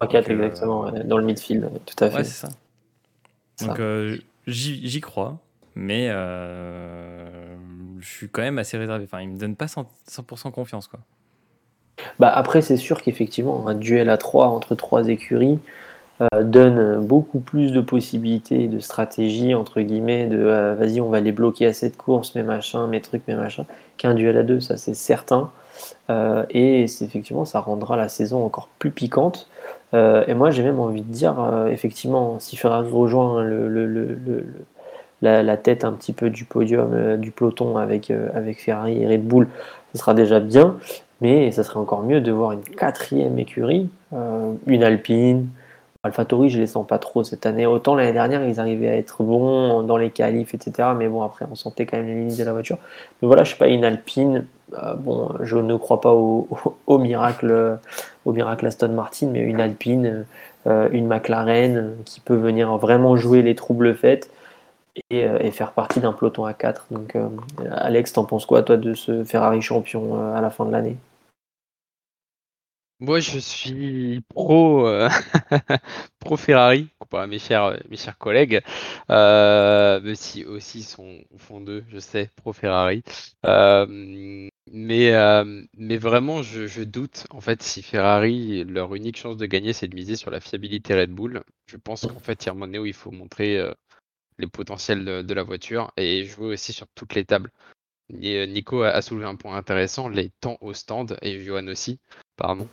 Donc, 0.00 0.14
euh, 0.14 0.32
exactement, 0.32 0.80
ouais, 0.84 1.04
dans 1.04 1.18
le 1.18 1.24
midfield, 1.24 1.70
tout 1.84 2.02
à 2.02 2.08
fait. 2.10 2.16
Ouais, 2.16 2.24
c'est 2.24 2.46
ça. 2.46 2.48
Ça. 3.56 3.66
Donc 3.66 3.78
euh, 3.80 4.16
j'y 4.46 5.00
crois, 5.00 5.38
mais 5.74 6.08
euh, 6.10 7.54
je 8.00 8.08
suis 8.08 8.28
quand 8.30 8.42
même 8.42 8.58
assez 8.58 8.78
réservé. 8.78 9.04
Enfin, 9.04 9.20
il 9.20 9.28
me 9.28 9.38
donne 9.38 9.56
pas 9.56 9.66
100%, 9.66 9.84
100% 10.10 10.50
confiance. 10.50 10.88
Quoi. 10.88 11.00
Bah, 12.18 12.30
après, 12.30 12.62
c'est 12.62 12.76
sûr 12.78 13.02
qu'effectivement, 13.02 13.68
un 13.68 13.74
duel 13.74 14.08
à 14.08 14.16
3 14.16 14.46
entre 14.48 14.74
trois 14.74 15.08
écuries 15.08 15.52
euh, 15.52 15.58
donne 16.42 17.04
beaucoup 17.04 17.40
plus 17.40 17.72
de 17.72 17.80
possibilités 17.80 18.68
de 18.68 18.78
stratégie, 18.78 19.54
entre 19.54 19.80
guillemets, 19.80 20.26
de 20.26 20.38
euh, 20.38 20.74
vas-y, 20.74 21.00
on 21.00 21.08
va 21.08 21.20
les 21.20 21.32
bloquer 21.32 21.66
à 21.66 21.72
cette 21.72 21.96
course, 21.96 22.34
mes 22.34 22.42
machins, 22.42 22.86
mes 22.86 23.00
trucs, 23.00 23.26
mes 23.26 23.34
machins, 23.34 23.64
qu'un 23.96 24.14
duel 24.14 24.36
à 24.36 24.42
deux, 24.42 24.60
ça 24.60 24.76
c'est 24.76 24.94
certain. 24.94 25.50
Euh, 26.10 26.44
et 26.50 26.84
effectivement, 26.84 27.44
ça 27.44 27.60
rendra 27.60 27.96
la 27.96 28.08
saison 28.08 28.44
encore 28.44 28.68
plus 28.78 28.90
piquante. 28.90 29.48
Euh, 29.94 30.24
et 30.26 30.34
moi, 30.34 30.50
j'ai 30.50 30.62
même 30.62 30.80
envie 30.80 31.02
de 31.02 31.12
dire, 31.12 31.38
euh, 31.40 31.68
effectivement, 31.68 32.38
si 32.40 32.56
Ferrari 32.56 32.88
rejoint 32.90 33.44
la, 35.22 35.56
tête 35.56 35.84
un 35.84 35.92
petit 35.92 36.12
peu 36.12 36.30
du 36.30 36.44
podium, 36.44 36.90
euh, 36.92 37.16
du 37.16 37.30
peloton 37.30 37.76
avec, 37.76 38.10
euh, 38.10 38.28
avec 38.34 38.60
Ferrari 38.60 39.02
et 39.02 39.06
Red 39.06 39.26
Bull, 39.26 39.48
ce 39.92 39.98
sera 39.98 40.14
déjà 40.14 40.40
bien. 40.40 40.76
Mais 41.20 41.50
ça 41.52 41.62
serait 41.62 41.78
encore 41.78 42.02
mieux 42.02 42.20
de 42.20 42.32
voir 42.32 42.52
une 42.52 42.62
quatrième 42.62 43.38
écurie, 43.38 43.88
euh, 44.12 44.52
une 44.66 44.82
Alpine. 44.82 45.48
AlphaTauri, 46.04 46.50
je 46.50 46.60
les 46.60 46.66
sens 46.66 46.86
pas 46.86 46.98
trop 46.98 47.24
cette 47.24 47.46
année. 47.46 47.64
Autant 47.64 47.94
l'année 47.94 48.12
dernière, 48.12 48.46
ils 48.46 48.60
arrivaient 48.60 48.90
à 48.90 48.96
être 48.96 49.22
bons 49.22 49.82
dans 49.82 49.96
les 49.96 50.10
qualifs, 50.10 50.54
etc. 50.54 50.90
Mais 50.96 51.08
bon, 51.08 51.22
après, 51.22 51.46
on 51.50 51.54
sentait 51.54 51.86
quand 51.86 51.96
même 51.96 52.06
les 52.06 52.14
limites 52.14 52.38
de 52.38 52.44
la 52.44 52.52
voiture. 52.52 52.76
Mais 53.22 53.26
voilà, 53.26 53.42
je 53.44 53.52
sais 53.52 53.56
pas, 53.56 53.68
une 53.68 53.84
Alpine. 53.86 54.46
euh, 54.74 54.94
bon, 54.94 55.30
je 55.40 55.56
ne 55.56 55.76
crois 55.76 56.02
pas 56.02 56.12
au, 56.12 56.46
miracle, 56.98 57.78
au 58.26 58.32
miracle 58.32 58.66
Aston 58.66 58.90
Martin, 58.90 59.28
mais 59.32 59.40
une 59.40 59.62
Alpine, 59.62 60.26
euh, 60.66 60.88
une 60.92 61.06
McLaren 61.06 61.76
euh, 61.76 61.94
qui 62.04 62.20
peut 62.20 62.36
venir 62.36 62.76
vraiment 62.76 63.16
jouer 63.16 63.40
les 63.40 63.54
troubles 63.54 63.94
faits 63.94 64.30
et, 65.10 65.50
faire 65.52 65.72
partie 65.72 66.00
d'un 66.00 66.12
peloton 66.12 66.44
à 66.44 66.52
4. 66.52 66.86
Donc, 66.90 67.16
Alex, 67.70 68.12
t'en 68.12 68.24
penses 68.24 68.46
quoi, 68.46 68.62
toi, 68.62 68.76
de 68.76 68.94
ce 68.94 69.24
Ferrari 69.24 69.62
champion 69.62 70.34
à 70.34 70.40
la 70.40 70.50
fin 70.50 70.66
de 70.66 70.70
l'année? 70.70 70.96
Moi, 73.04 73.20
je 73.20 73.38
suis 73.38 74.22
pro, 74.30 74.88
euh, 74.88 75.10
Ferrari, 76.38 76.88
comparé 76.98 77.24
à 77.24 77.26
mes 77.26 77.38
chers, 77.38 77.64
euh, 77.64 77.76
mes 77.90 77.98
chers 77.98 78.16
collègues, 78.16 78.62
euh, 79.10 80.00
aussi 80.46 80.82
sont 80.82 81.18
au 81.30 81.36
fond 81.36 81.60
d'eux, 81.60 81.84
je 81.88 81.98
sais, 81.98 82.30
pro 82.36 82.54
Ferrari. 82.54 83.02
Euh, 83.44 84.48
mais, 84.72 85.98
vraiment, 85.98 86.42
je, 86.42 86.82
doute, 86.82 87.26
en 87.28 87.42
fait, 87.42 87.62
si 87.62 87.82
Ferrari, 87.82 88.64
leur 88.64 88.94
unique 88.94 89.18
chance 89.18 89.36
de 89.36 89.44
gagner, 89.44 89.74
c'est 89.74 89.88
de 89.88 89.94
miser 89.94 90.16
sur 90.16 90.30
la 90.30 90.40
fiabilité 90.40 90.94
Red 90.98 91.10
Bull. 91.10 91.42
Je 91.66 91.76
pense 91.76 92.06
qu'en 92.06 92.20
fait, 92.20 92.42
il 92.44 92.46
y 92.46 92.48
a 92.48 92.52
un 92.52 92.54
moment 92.54 92.78
où 92.78 92.86
il 92.86 92.94
faut 92.94 93.10
montrer 93.10 93.62
les 94.38 94.46
potentiels 94.46 95.04
de 95.04 95.34
la 95.34 95.42
voiture 95.42 95.92
et 95.98 96.24
jouer 96.24 96.54
aussi 96.54 96.72
sur 96.72 96.86
toutes 96.94 97.14
les 97.14 97.26
tables. 97.26 97.50
Et, 98.10 98.36
euh, 98.38 98.46
Nico 98.46 98.82
a, 98.82 99.00
soulevé 99.02 99.26
un 99.26 99.36
point 99.36 99.56
intéressant, 99.56 100.08
les 100.08 100.30
temps 100.30 100.58
au 100.60 100.74
stand, 100.74 101.16
et 101.22 101.42
Johan 101.42 101.66
aussi, 101.68 102.00
pardon. 102.36 102.68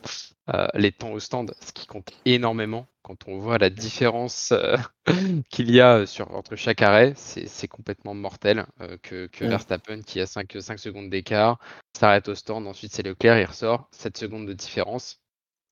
Euh, 0.54 0.68
les 0.74 0.92
temps 0.92 1.12
au 1.12 1.20
stand, 1.20 1.54
ce 1.62 1.72
qui 1.72 1.88
compte 1.88 2.12
énormément 2.26 2.88
quand 3.04 3.28
on 3.28 3.40
voit 3.40 3.58
la 3.58 3.70
différence 3.70 4.52
euh, 4.52 4.78
qu'il 5.50 5.72
y 5.72 5.80
a 5.82 6.06
sur, 6.06 6.34
entre 6.36 6.56
chaque 6.56 6.82
arrêt, 6.82 7.14
c'est 7.16 7.48
c'est 7.48 7.68
complètement 7.68 8.14
mortel. 8.14 8.66
euh, 8.82 8.98
que, 9.02 9.28
que 9.28 9.46
Ouais. 9.46 9.50
Verstappen, 9.50 10.02
qui 10.02 10.20
a 10.20 10.26
5, 10.28 10.58
5 10.60 10.80
secondes 10.80 11.10
d'écart, 11.10 11.60
s'arrête 11.98 12.28
au 12.28 12.36
stand, 12.36 12.68
ensuite 12.68 12.94
c'est 12.94 13.04
Leclerc, 13.04 13.40
il 13.40 13.46
ressort, 13.46 13.88
7 13.92 14.18
secondes 14.18 14.48
de 14.48 14.54
différence. 14.54 15.21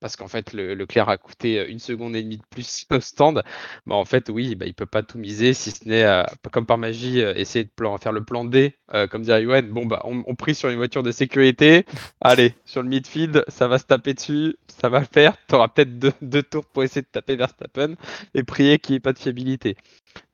Parce 0.00 0.16
qu'en 0.16 0.28
fait, 0.28 0.52
le, 0.54 0.74
Leclerc 0.74 1.08
a 1.10 1.18
coûté 1.18 1.66
une 1.68 1.78
seconde 1.78 2.16
et 2.16 2.22
demie 2.22 2.38
de 2.38 2.42
plus 2.50 2.86
au 2.90 3.00
stand. 3.00 3.42
Bah, 3.86 3.94
en 3.94 4.04
fait, 4.04 4.28
oui, 4.30 4.54
bah, 4.54 4.66
il 4.66 4.74
peut 4.74 4.86
pas 4.86 5.02
tout 5.02 5.18
miser, 5.18 5.52
si 5.54 5.70
ce 5.70 5.86
n'est, 5.88 6.04
euh, 6.04 6.22
comme 6.52 6.66
par 6.66 6.78
magie, 6.78 7.20
euh, 7.22 7.34
essayer 7.36 7.64
de 7.64 7.70
plan, 7.70 7.96
faire 7.98 8.12
le 8.12 8.24
plan 8.24 8.44
D, 8.44 8.76
euh, 8.94 9.06
comme 9.06 9.22
dirait 9.22 9.42
Yoann. 9.42 9.68
Bon, 9.70 9.86
bah, 9.86 10.00
on, 10.04 10.22
on 10.26 10.34
prie 10.34 10.54
sur 10.54 10.68
une 10.70 10.76
voiture 10.76 11.02
de 11.02 11.12
sécurité. 11.12 11.84
Allez, 12.20 12.54
sur 12.64 12.82
le 12.82 12.88
midfield, 12.88 13.44
ça 13.48 13.68
va 13.68 13.78
se 13.78 13.84
taper 13.84 14.14
dessus, 14.14 14.56
ça 14.80 14.88
va 14.88 15.00
le 15.00 15.06
faire. 15.12 15.36
Tu 15.48 15.54
auras 15.54 15.68
peut-être 15.68 15.98
deux, 15.98 16.12
deux 16.22 16.42
tours 16.42 16.64
pour 16.66 16.82
essayer 16.82 17.02
de 17.02 17.08
taper 17.12 17.36
Verstappen 17.36 17.94
et 18.34 18.42
prier 18.42 18.78
qu'il 18.78 18.94
n'y 18.94 18.96
ait 18.96 19.00
pas 19.00 19.12
de 19.12 19.18
fiabilité. 19.18 19.76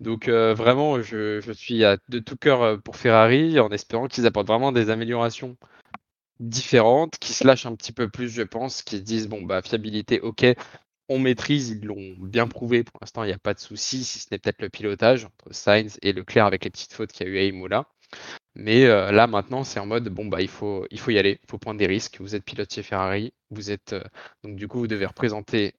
Donc, 0.00 0.29
euh, 0.29 0.55
vraiment, 0.55 1.02
je, 1.02 1.40
je 1.40 1.52
suis 1.52 1.85
à- 1.85 1.98
de 2.09 2.18
tout 2.18 2.37
cœur 2.37 2.81
pour 2.83 2.96
Ferrari 2.96 3.59
en 3.61 3.70
espérant 3.70 4.09
qu'ils 4.09 4.26
apportent 4.26 4.46
vraiment 4.48 4.72
des 4.72 4.90
améliorations 4.90 5.57
différentes, 6.40 7.18
qui 7.18 7.33
se 7.33 7.46
lâchent 7.46 7.66
un 7.66 7.75
petit 7.77 7.92
peu 7.92 8.09
plus, 8.09 8.29
je 8.31 8.42
pense, 8.42 8.83
qui 8.83 8.96
se 8.99 9.03
disent 9.03 9.29
bon 9.29 9.42
bah 9.42 9.62
fiabilité, 9.62 10.20
ok, 10.20 10.46
on 11.09 11.18
maîtrise, 11.18 11.70
ils 11.70 11.87
l'ont 11.87 12.16
bien 12.18 12.49
prouvé. 12.49 12.85
Pour 12.85 12.99
l'instant, 13.01 13.25
il 13.25 13.29
n'y 13.29 13.33
a 13.33 13.38
pas 13.38 13.55
de 13.55 13.61
souci, 13.61 14.05
si 14.05 14.18
ce 14.18 14.27
n'est 14.31 14.38
peut-être 14.38 14.62
le 14.62 14.70
pilotage 14.70 15.25
entre 15.25 15.53
Sainz 15.53 15.99
et 16.03 16.12
Leclerc 16.12 16.46
avec 16.46 16.64
les 16.64 16.70
petites 16.70 16.92
fautes 16.92 17.12
qu'il 17.12 17.27
y 17.27 17.31
a 17.31 17.33
eu 17.33 17.38
à 17.38 17.44
Imola. 17.44 17.87
Mais 18.55 18.87
euh, 18.87 19.12
là 19.12 19.27
maintenant, 19.27 19.64
c'est 19.64 19.81
en 19.81 19.87
mode 19.87 20.09
bon 20.09 20.27
bah 20.27 20.40
il 20.42 20.49
faut 20.49 20.87
il 20.90 20.99
faut 21.01 21.11
y 21.11 21.18
aller, 21.18 21.40
il 21.42 21.51
faut 21.51 21.59
prendre 21.59 21.79
des 21.79 21.87
risques. 21.87 22.18
Vous 22.20 22.35
êtes 22.35 22.44
pilote 22.44 22.72
chez 22.72 22.83
Ferrari, 22.83 23.33
vous 23.51 23.70
êtes 23.70 23.92
euh, 23.92 24.03
donc 24.44 24.57
du 24.57 24.68
coup 24.68 24.79
vous 24.81 24.87
devez 24.88 25.07
représenter 25.07 25.75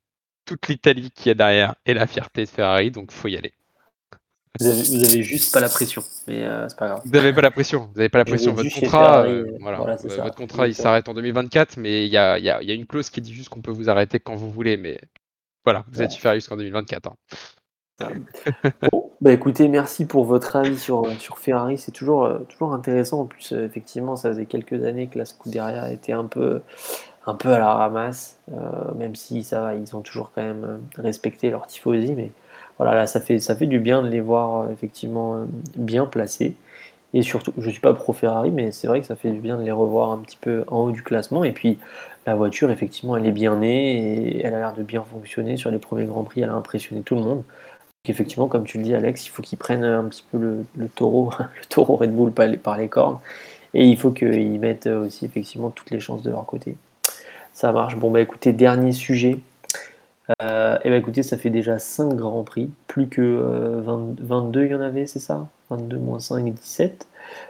toute 0.45 0.67
l'Italie 0.67 1.11
qui 1.11 1.29
est 1.29 1.35
derrière 1.35 1.75
et 1.85 1.93
la 1.93 2.07
fierté 2.07 2.45
de 2.45 2.49
Ferrari, 2.49 2.91
donc 2.91 3.11
faut 3.11 3.27
y 3.27 3.37
aller. 3.37 3.53
Vous 4.59 4.67
avez, 4.67 4.81
vous 4.83 5.03
avez 5.05 5.23
juste 5.23 5.53
pas 5.53 5.59
la 5.59 5.69
pression, 5.69 6.03
mais 6.27 6.43
euh, 6.43 6.67
c'est 6.69 6.77
pas 6.77 6.87
grave. 6.87 7.01
Vous 7.05 7.11
n'avez 7.11 7.33
pas 7.33 7.41
la 7.41 7.51
pression, 7.51 7.89
vous 7.91 7.97
n'avez 7.97 8.09
pas 8.09 8.17
la 8.19 8.25
pression. 8.25 8.53
Votre 8.53 8.79
contrat, 8.79 9.23
euh, 9.23 9.45
euh, 9.45 9.57
voilà, 9.59 9.77
voilà, 9.77 9.97
c'est 9.97 10.11
euh, 10.11 10.15
ça. 10.17 10.23
votre 10.23 10.35
contrat 10.35 10.67
il 10.67 10.75
s'arrête 10.75 11.07
en 11.09 11.13
2024, 11.13 11.77
mais 11.77 12.05
il 12.05 12.11
y 12.11 12.17
a, 12.17 12.37
il 12.39 12.45
y 12.45 12.49
a- 12.49 12.61
y 12.63 12.71
a 12.71 12.73
une 12.73 12.85
clause 12.85 13.09
qui 13.09 13.21
dit 13.21 13.33
juste 13.33 13.49
qu'on 13.49 13.61
peut 13.61 13.71
vous 13.71 13.89
arrêter 13.89 14.19
quand 14.19 14.35
vous 14.35 14.51
voulez, 14.51 14.77
mais 14.77 14.99
voilà, 15.65 15.85
vous 15.91 16.01
êtes 16.01 16.13
Ferrari 16.13 16.39
jusqu'en 16.39 16.57
2024. 16.57 17.07
hein. 17.07 17.15
Bon, 18.91 19.11
bah 19.21 19.31
écoutez, 19.33 19.67
merci 19.67 20.05
pour 20.05 20.25
votre 20.25 20.55
avis 20.55 20.77
sur, 20.77 21.11
sur 21.19 21.39
Ferrari. 21.39 21.77
C'est 21.79 21.91
toujours, 21.91 22.25
euh, 22.25 22.39
toujours 22.49 22.73
intéressant. 22.73 23.21
En 23.21 23.25
plus, 23.25 23.53
euh, 23.53 23.65
effectivement, 23.65 24.15
ça 24.15 24.29
faisait 24.29 24.45
quelques 24.45 24.83
années 24.83 25.07
que 25.07 25.17
la 25.17 25.25
Scuderia 25.25 25.91
était 25.91 26.13
un 26.13 26.25
peu, 26.25 26.61
un 27.25 27.33
peu 27.33 27.49
à 27.49 27.57
la 27.59 27.73
ramasse, 27.73 28.37
euh, 28.51 28.93
même 28.95 29.15
si 29.15 29.43
ça 29.43 29.61
va, 29.61 29.75
ils 29.75 29.95
ont 29.95 30.01
toujours 30.01 30.31
quand 30.35 30.43
même 30.43 30.81
respecté 30.97 31.49
leur 31.49 31.65
tifosi. 31.65 32.13
Mais 32.13 32.31
voilà, 32.77 32.95
là, 32.95 33.07
ça 33.07 33.19
fait, 33.21 33.65
du 33.65 33.79
bien 33.79 34.01
de 34.03 34.07
les 34.07 34.21
voir 34.21 34.61
euh, 34.61 34.71
effectivement 34.71 35.35
euh, 35.35 35.45
bien 35.75 36.05
placés. 36.05 36.55
Et 37.13 37.21
surtout, 37.23 37.53
je 37.57 37.67
ne 37.67 37.71
suis 37.71 37.81
pas 37.81 37.93
pro 37.93 38.13
Ferrari, 38.13 38.51
mais 38.51 38.71
c'est 38.71 38.87
vrai 38.87 39.01
que 39.01 39.07
ça 39.07 39.15
fait 39.15 39.31
du 39.31 39.39
bien 39.39 39.57
de 39.57 39.63
les 39.63 39.71
revoir 39.71 40.11
un 40.11 40.19
petit 40.19 40.37
peu 40.39 40.63
en 40.67 40.81
haut 40.81 40.91
du 40.91 41.03
classement. 41.03 41.43
Et 41.43 41.53
puis, 41.53 41.79
la 42.25 42.35
voiture, 42.35 42.69
effectivement, 42.69 43.17
elle 43.17 43.25
est 43.25 43.31
bien 43.31 43.57
née 43.57 44.37
et 44.37 44.45
elle 44.45 44.53
a 44.53 44.59
l'air 44.59 44.73
de 44.73 44.83
bien 44.83 45.03
fonctionner. 45.03 45.57
Sur 45.57 45.71
les 45.71 45.79
premiers 45.79 46.05
Grands 46.05 46.23
Prix, 46.23 46.41
elle 46.41 46.49
a 46.49 46.53
impressionné 46.53 47.01
tout 47.01 47.15
le 47.15 47.21
monde. 47.21 47.43
effectivement, 48.05 48.47
comme 48.47 48.65
tu 48.65 48.77
le 48.77 48.83
dis, 48.83 48.93
Alex, 48.95 49.25
il 49.25 49.29
faut 49.29 49.41
qu'ils 49.41 49.57
prennent 49.57 49.83
un 49.83 50.05
petit 50.05 50.25
peu 50.31 50.37
le, 50.37 50.89
taureau, 50.89 51.31
le 51.39 51.65
taureau 51.69 51.95
Red 51.95 52.13
Bull 52.15 52.31
par 52.31 52.47
les, 52.47 52.57
par 52.57 52.77
les 52.77 52.89
cornes. 52.89 53.19
Et 53.73 53.85
il 53.85 53.97
faut 53.97 54.11
qu'ils 54.11 54.59
mettent 54.59 54.87
aussi, 54.87 55.25
effectivement, 55.25 55.69
toutes 55.71 55.91
les 55.91 55.99
chances 55.99 56.23
de 56.23 56.31
leur 56.31 56.45
côté. 56.45 56.77
Ça 57.53 57.71
marche. 57.71 57.95
Bon, 57.95 58.11
bah 58.11 58.21
écoutez, 58.21 58.53
dernier 58.53 58.91
sujet. 58.91 59.39
Euh, 60.41 60.77
et 60.83 60.89
bah 60.89 60.97
écoutez, 60.97 61.23
ça 61.23 61.37
fait 61.37 61.49
déjà 61.49 61.79
5 61.79 62.13
Grands 62.15 62.43
Prix. 62.43 62.69
Plus 62.87 63.07
que 63.07 63.21
22, 64.21 64.59
euh, 64.59 64.65
il 64.65 64.71
y 64.71 64.75
en 64.75 64.81
avait, 64.81 65.05
c'est 65.05 65.19
ça? 65.19 65.47
22 65.69 65.97
moins 65.97 66.19
5, 66.19 66.53
17. 66.53 67.07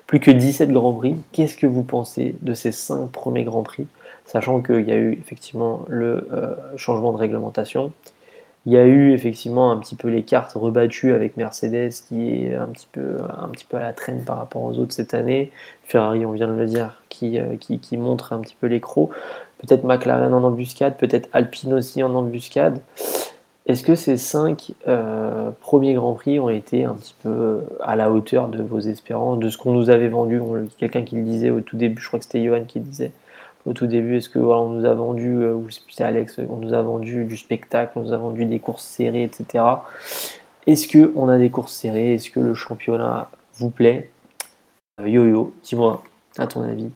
Plus 0.07 0.19
que 0.19 0.32
17 0.32 0.71
Grands 0.71 0.93
Prix. 0.93 1.15
Qu'est-ce 1.32 1.57
que 1.57 1.67
vous 1.67 1.84
pensez 1.84 2.36
de 2.41 2.53
ces 2.53 2.71
5 2.71 3.11
premiers 3.11 3.43
Grands 3.43 3.63
Prix? 3.63 3.88
Sachant 4.25 4.61
qu'il 4.61 4.88
y 4.88 4.91
a 4.91 4.97
eu 4.97 5.13
effectivement 5.13 5.86
le 5.88 6.28
euh, 6.34 6.55
changement 6.75 7.13
de 7.13 7.17
réglementation. 7.17 7.93
Il 8.65 8.73
y 8.73 8.78
a 8.78 8.86
eu 8.86 9.13
effectivement 9.13 9.71
un 9.71 9.78
petit 9.78 9.95
peu 9.95 10.09
les 10.09 10.23
cartes 10.23 10.51
rebattues 10.53 11.13
avec 11.13 11.38
Mercedes 11.38 11.91
qui 12.09 12.43
est 12.43 12.53
un 12.53 12.67
petit 12.67 12.88
peu, 12.91 13.15
à 13.71 13.80
la 13.80 13.93
traîne 13.93 14.25
par 14.25 14.38
rapport 14.38 14.61
aux 14.63 14.78
autres 14.78 14.93
cette 14.93 15.13
année. 15.13 15.53
Ferrari, 15.86 16.25
on 16.25 16.34
vient 16.34 16.49
de 16.49 16.53
le 16.53 16.65
dire, 16.65 17.01
qui, 17.07 17.39
euh, 17.39 17.55
qui, 17.55 17.97
montre 17.97 18.34
un 18.34 18.41
petit 18.41 18.57
peu 18.59 18.67
les 18.67 18.82
crocs. 18.82 19.11
Peut-être 19.59 19.83
McLaren 19.83 20.33
en 20.33 20.43
embuscade, 20.43 20.97
peut-être 20.97 21.29
Alpine 21.33 21.73
aussi 21.73 22.03
en 22.03 22.13
embuscade. 22.13 22.79
Est-ce 23.67 23.83
que 23.83 23.95
ces 23.95 24.15
cinq 24.15 24.71
euh, 24.87 25.51
premiers 25.59 25.93
Grands 25.93 26.13
Prix 26.13 26.39
ont 26.39 26.49
été 26.49 26.85
un 26.85 26.93
petit 26.93 27.15
peu 27.21 27.63
à 27.81 27.97
la 27.97 28.09
hauteur 28.09 28.47
de 28.47 28.63
vos 28.63 28.79
espérances, 28.79 29.39
de 29.39 29.49
ce 29.49 29.57
qu'on 29.57 29.73
nous 29.73 29.89
avait 29.89 30.07
vendu? 30.07 30.41
Quelqu'un 30.77 31.03
qui 31.03 31.15
le 31.15 31.23
disait 31.23 31.49
au 31.49 31.59
tout 31.59 31.75
début, 31.75 32.01
je 32.01 32.07
crois 32.07 32.19
que 32.19 32.25
c'était 32.25 32.43
Johan 32.43 32.63
qui 32.65 32.79
le 32.79 32.85
disait, 32.85 33.11
au 33.65 33.73
tout 33.73 33.87
début 33.87 34.17
Est-ce 34.17 34.29
que 34.29 34.39
nous 34.39 34.85
a 34.85 34.93
vendu, 34.93 35.41
euh, 35.41 35.53
ou 35.53 35.67
c'est 35.69 36.03
Alex, 36.03 36.39
on 36.49 36.57
nous 36.57 36.73
a 36.73 36.81
vendu 36.81 37.25
du 37.25 37.35
spectacle, 37.35 37.91
on 37.97 38.03
nous 38.03 38.13
a 38.13 38.17
vendu 38.17 38.45
des 38.45 38.59
courses 38.59 38.85
serrées, 38.85 39.23
etc. 39.23 39.63
Est-ce 40.65 40.87
que 40.87 41.11
on 41.15 41.27
a 41.27 41.37
des 41.37 41.49
courses 41.49 41.73
serrées? 41.73 42.13
Est-ce 42.13 42.29
que 42.29 42.39
le 42.39 42.53
championnat 42.53 43.29
vous 43.55 43.69
plaît? 43.69 44.11
Euh, 45.01 45.09
Yo-yo, 45.09 45.53
dis-moi, 45.63 46.03
à 46.37 46.47
ton 46.47 46.61
avis. 46.61 46.89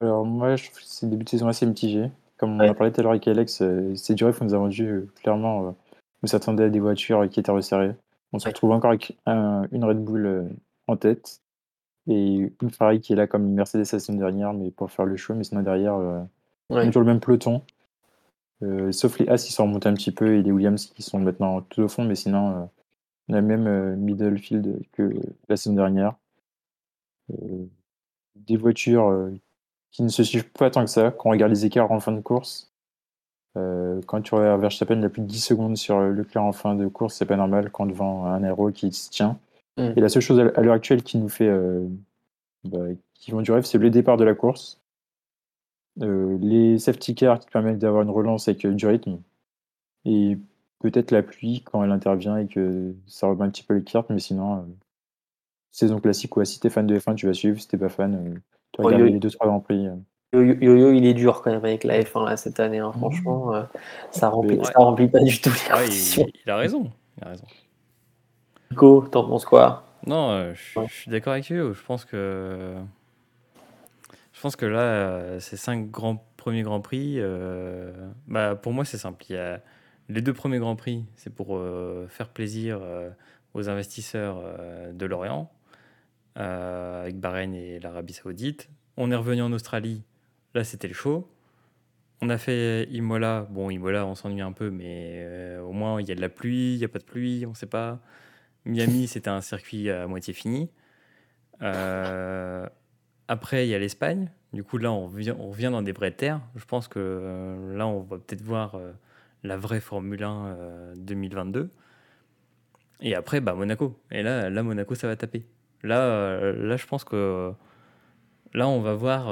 Alors 0.00 0.24
moi, 0.24 0.56
je 0.56 0.66
trouve 0.66 0.78
que 0.78 0.84
c'est 0.84 1.08
début 1.08 1.24
de 1.24 1.28
saison 1.28 1.48
assez 1.48 1.66
mitigé. 1.66 2.10
Comme 2.36 2.54
on 2.54 2.60
a 2.60 2.72
parlé 2.74 2.92
tout 2.92 3.00
à 3.00 3.02
l'heure 3.02 3.12
avec 3.12 3.26
Alex, 3.26 3.62
euh, 3.62 3.94
c'est 3.96 4.14
dur, 4.14 4.36
qu'on 4.36 4.44
nous 4.44 4.54
a 4.54 4.58
vendu 4.58 5.08
clairement. 5.22 5.74
on 6.22 6.26
s'attendait 6.26 6.64
à 6.64 6.68
des 6.68 6.80
voitures 6.80 7.28
qui 7.28 7.40
étaient 7.40 7.50
resserrées. 7.50 7.94
On 8.32 8.38
se 8.38 8.48
retrouve 8.48 8.70
encore 8.72 8.90
avec 8.90 9.18
une 9.26 9.84
Red 9.84 10.04
Bull 10.04 10.48
en 10.86 10.96
tête. 10.96 11.42
Et 12.08 12.50
une 12.62 12.70
Ferrari 12.70 13.00
qui 13.00 13.12
est 13.12 13.16
là 13.16 13.26
comme 13.26 13.46
Mercedes 13.52 13.84
la 13.92 14.00
semaine 14.00 14.18
dernière, 14.18 14.54
mais 14.54 14.70
pour 14.70 14.90
faire 14.90 15.04
le 15.04 15.16
show, 15.16 15.34
mais 15.34 15.44
sinon 15.44 15.62
derrière, 15.62 15.94
euh, 15.94 16.22
on 16.70 16.80
est 16.80 16.86
toujours 16.86 17.02
le 17.02 17.08
même 17.08 17.20
peloton. 17.20 17.62
Euh, 18.62 18.90
sauf 18.92 19.18
les 19.18 19.28
As 19.28 19.44
qui 19.44 19.52
sont 19.52 19.64
remontés 19.64 19.88
un 19.90 19.94
petit 19.94 20.10
peu 20.10 20.34
et 20.34 20.42
les 20.42 20.50
Williams 20.50 20.86
qui 20.86 21.02
sont 21.02 21.18
maintenant 21.18 21.60
tout 21.60 21.82
au 21.82 21.88
fond, 21.88 22.04
mais 22.04 22.14
sinon, 22.14 22.50
euh, 22.50 22.64
on 23.28 23.34
a 23.34 23.40
le 23.42 23.46
même 23.46 23.96
middle 23.96 24.38
field 24.38 24.80
que 24.92 25.12
la 25.48 25.56
saison 25.56 25.74
dernière. 25.74 26.14
des 28.36 28.56
voitures 28.56 29.30
qui 29.98 30.04
ne 30.04 30.10
se 30.10 30.22
suivent 30.22 30.48
pas 30.52 30.70
tant 30.70 30.84
que 30.84 30.90
ça. 30.90 31.10
Quand 31.10 31.28
on 31.28 31.32
regarde 31.32 31.50
les 31.50 31.66
écarts 31.66 31.90
en 31.90 31.98
fin 31.98 32.12
de 32.12 32.20
course, 32.20 32.72
quand 34.06 34.22
tu 34.22 34.32
regardes 34.36 34.60
Verstappen, 34.60 34.96
il 34.96 35.04
a 35.04 35.08
plus 35.08 35.22
de 35.22 35.26
10 35.26 35.40
secondes 35.40 35.76
sur 35.76 35.98
Leclerc 35.98 36.44
en 36.44 36.52
fin 36.52 36.76
de 36.76 36.86
course, 36.86 37.16
c'est 37.16 37.26
pas 37.26 37.34
normal 37.34 37.72
quand 37.72 37.84
devant 37.84 38.26
un 38.26 38.44
aéro 38.44 38.70
qui 38.70 38.92
se 38.92 39.10
tient. 39.10 39.40
Mm. 39.76 39.94
Et 39.96 40.00
la 40.00 40.08
seule 40.08 40.22
chose 40.22 40.38
à 40.38 40.60
l'heure 40.60 40.74
actuelle 40.74 41.02
qui 41.02 41.18
nous 41.18 41.28
fait, 41.28 41.48
euh, 41.48 41.84
bah, 42.62 42.86
qui 43.14 43.32
vend 43.32 43.42
du 43.42 43.50
rêve, 43.50 43.64
c'est 43.64 43.78
le 43.78 43.90
départ 43.90 44.16
de 44.16 44.22
la 44.22 44.36
course. 44.36 44.80
Euh, 46.00 46.38
les 46.40 46.78
safety 46.78 47.16
cars 47.16 47.40
qui 47.40 47.50
permettent 47.50 47.80
d'avoir 47.80 48.02
une 48.02 48.10
relance 48.10 48.46
avec 48.46 48.64
euh, 48.64 48.72
du 48.74 48.86
rythme. 48.86 49.20
Et 50.04 50.38
peut-être 50.78 51.10
la 51.10 51.24
pluie 51.24 51.62
quand 51.62 51.82
elle 51.82 51.90
intervient 51.90 52.36
et 52.36 52.46
que 52.46 52.94
ça 53.08 53.26
remet 53.26 53.42
un 53.42 53.50
petit 53.50 53.64
peu 53.64 53.74
les 53.74 53.82
cartes, 53.82 54.10
mais 54.10 54.20
sinon, 54.20 54.64
saison 55.72 55.98
classique, 55.98 56.30
quoi. 56.30 56.44
Si 56.44 56.60
t'es 56.60 56.70
fan 56.70 56.86
de 56.86 56.96
F1, 56.96 57.16
tu 57.16 57.26
vas 57.26 57.34
suivre. 57.34 57.60
Si 57.60 57.66
t'es 57.66 57.76
pas 57.76 57.88
fan, 57.88 58.40
trois 58.78 59.48
grands 59.48 59.60
prix. 59.60 59.88
Yo-Yo, 60.32 60.92
il 60.92 61.06
est 61.06 61.14
dur 61.14 61.40
quand 61.42 61.50
même 61.50 61.64
avec 61.64 61.84
la 61.84 62.00
F1 62.02 62.26
là, 62.26 62.36
cette 62.36 62.60
année. 62.60 62.78
Hein. 62.78 62.92
Franchement, 62.92 63.52
ça, 64.10 64.28
remplit, 64.28 64.58
ça 64.62 64.72
remplit 64.76 65.08
pas 65.08 65.20
du 65.20 65.40
tout 65.40 65.50
les 65.50 66.26
il, 66.44 66.50
a 66.50 66.56
raison. 66.56 66.90
Il 67.16 67.24
a 67.24 67.28
raison. 67.30 67.44
Nico, 68.70 69.08
t'en 69.10 69.26
penses 69.26 69.44
quoi? 69.44 69.84
Non, 70.06 70.30
euh, 70.30 70.54
je, 70.54 70.92
suis 70.92 71.10
d'accord 71.10 71.32
avec 71.32 71.48
lui. 71.48 71.58
Je 71.58 71.82
pense 71.84 72.04
que 72.04 72.74
je 74.32 74.40
pense 74.40 74.56
que 74.56 74.66
là, 74.66 74.80
euh, 74.80 75.40
ces 75.40 75.56
cinq 75.56 75.90
grands 75.90 76.24
premiers 76.36 76.62
grands 76.62 76.80
prix, 76.80 77.16
euh, 77.18 77.92
bah, 78.26 78.54
pour 78.54 78.72
moi 78.72 78.84
c'est 78.84 78.98
simple. 78.98 79.24
Il 79.28 79.34
y 79.34 79.38
a 79.38 79.60
les 80.08 80.22
deux 80.22 80.32
premiers 80.32 80.58
grands 80.58 80.76
prix, 80.76 81.04
c'est 81.16 81.34
pour 81.34 81.60
faire 82.08 82.28
plaisir 82.28 82.80
aux 83.52 83.68
investisseurs 83.68 84.42
de 84.92 85.06
l'Orient, 85.06 85.50
avec 86.38 87.18
Bahreïn 87.18 87.54
et 87.54 87.80
l'Arabie 87.80 88.12
Saoudite. 88.12 88.68
On 88.96 89.10
est 89.10 89.16
revenu 89.16 89.42
en 89.42 89.52
Australie. 89.52 90.02
Là, 90.54 90.64
c'était 90.64 90.88
le 90.88 90.94
show. 90.94 91.28
On 92.20 92.30
a 92.30 92.38
fait 92.38 92.84
Imola. 92.90 93.46
Bon, 93.50 93.70
Imola, 93.70 94.06
on 94.06 94.14
s'ennuie 94.14 94.40
un 94.40 94.52
peu, 94.52 94.70
mais 94.70 95.56
au 95.58 95.72
moins, 95.72 96.00
il 96.00 96.08
y 96.08 96.12
a 96.12 96.14
de 96.14 96.20
la 96.20 96.28
pluie, 96.28 96.74
il 96.74 96.78
n'y 96.78 96.84
a 96.84 96.88
pas 96.88 96.98
de 96.98 97.04
pluie, 97.04 97.44
on 97.46 97.50
ne 97.50 97.54
sait 97.54 97.66
pas. 97.66 98.00
Miami, 98.64 99.06
c'était 99.08 99.30
un 99.30 99.40
circuit 99.40 99.90
à 99.90 100.06
moitié 100.06 100.32
fini. 100.32 100.70
Euh, 101.62 102.66
après, 103.26 103.66
il 103.66 103.70
y 103.70 103.74
a 103.74 103.78
l'Espagne. 103.78 104.30
Du 104.52 104.62
coup, 104.64 104.78
là, 104.78 104.92
on 104.92 105.06
revient, 105.06 105.70
dans 105.70 105.82
des 105.82 105.92
vraies 105.92 106.12
terres. 106.12 106.40
Je 106.56 106.64
pense 106.64 106.88
que 106.88 106.98
euh, 106.98 107.76
là, 107.76 107.86
on 107.86 108.00
va 108.00 108.18
peut-être 108.18 108.42
voir 108.42 108.76
euh, 108.76 108.92
la 109.42 109.56
vraie 109.56 109.80
Formule 109.80 110.22
1 110.22 110.94
2022. 110.96 111.70
Et 113.00 113.14
après, 113.14 113.40
bah, 113.40 113.54
Monaco. 113.54 114.00
Et 114.10 114.22
là, 114.22 114.50
là, 114.50 114.62
Monaco, 114.62 114.94
ça 114.94 115.06
va 115.06 115.16
taper. 115.16 115.44
Là, 115.82 116.52
là 116.52 116.76
je 116.76 116.86
pense 116.86 117.04
que 117.04 117.52
là, 118.54 118.68
on 118.68 118.80
va 118.80 118.94
voir, 118.94 119.28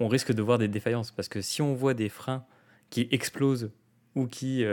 on 0.00 0.08
risque 0.08 0.32
de 0.32 0.42
voir 0.42 0.58
des 0.58 0.68
défaillances. 0.68 1.10
Parce 1.10 1.28
que 1.28 1.40
si 1.40 1.62
on 1.62 1.74
voit 1.74 1.94
des 1.94 2.08
freins 2.08 2.44
qui 2.90 3.08
explosent 3.10 3.70
ou 4.14 4.26
qui, 4.26 4.64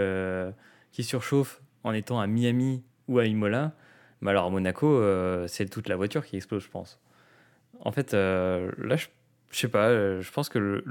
qui 0.92 1.04
surchauffent 1.04 1.62
en 1.84 1.94
étant 1.94 2.20
à 2.20 2.28
Miami 2.28 2.84
ou 3.08 3.20
à 3.20 3.26
Imola, 3.26 3.74
mais 4.22 4.32
alors 4.32 4.46
à 4.46 4.50
Monaco, 4.50 4.88
euh, 4.88 5.48
c'est 5.48 5.70
toute 5.70 5.88
la 5.88 5.96
voiture 5.96 6.26
qui 6.26 6.36
explose, 6.36 6.64
je 6.64 6.70
pense. 6.70 7.00
En 7.80 7.92
fait, 7.92 8.14
euh, 8.14 8.72
là, 8.78 8.96
je, 8.98 9.08
sais 9.52 9.70
pas, 9.70 9.88
euh, 9.88 10.22
je 10.22 10.32
pense 10.32 10.50
que 10.50 10.60
le, 10.60 10.84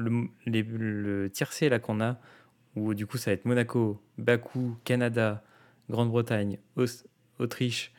le, 0.46 1.28
tiercé 1.28 1.68
là 1.68 1.78
qu'on 1.78 2.00
a, 2.00 2.18
où 2.76 2.94
du 2.94 3.06
coup 3.06 3.18
ça 3.18 3.30
va 3.30 3.34
être 3.34 3.44
Monaco, 3.44 4.00
Bakou, 4.16 4.78
Canada, 4.84 5.42
Grande-Bretagne, 5.90 6.58
Autriche, 7.38 7.92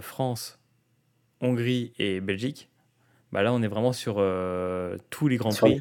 France, 0.00 0.60
Hongrie 1.42 1.92
et 1.98 2.20
Belgique, 2.20 2.70
bah 3.32 3.42
là 3.42 3.52
on 3.52 3.62
est 3.62 3.68
vraiment 3.68 3.92
sur 3.92 4.14
tous 5.10 5.28
les 5.28 5.36
grands 5.36 5.50
prix 5.50 5.80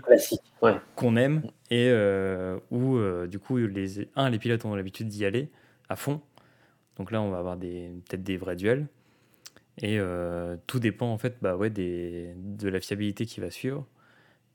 qu'on 0.95 1.16
aime 1.16 1.43
et 1.70 1.93
où 2.72 2.97
du 3.28 3.39
coup 3.39 3.57
les, 3.57 4.09
un, 4.16 4.30
les 4.30 4.39
pilotes 4.39 4.66
ont 4.66 4.76
l'habitude 4.76 5.07
d'y 5.07 5.24
aller 5.26 5.49
à 5.88 5.95
fond 5.95 6.22
donc 6.97 7.12
là, 7.12 7.22
on 7.22 7.32
va 7.32 7.39
avoir 7.39 7.57
peut-être 7.57 8.24
des 8.24 8.38
vrais 8.38 8.55
duels. 8.55 8.88
Et 9.80 9.97
euh, 9.99 10.57
tout 10.68 10.80
dépend 10.80 11.07
en 11.07 11.18
fait 11.18 11.38
bah 11.41 11.55
ouais, 11.55 11.70
des, 11.70 12.36
de 12.38 12.70
la 12.70 12.80
fiabilité 12.80 13.26
qui 13.26 13.39
va 13.39 13.49
suivre 13.49 13.88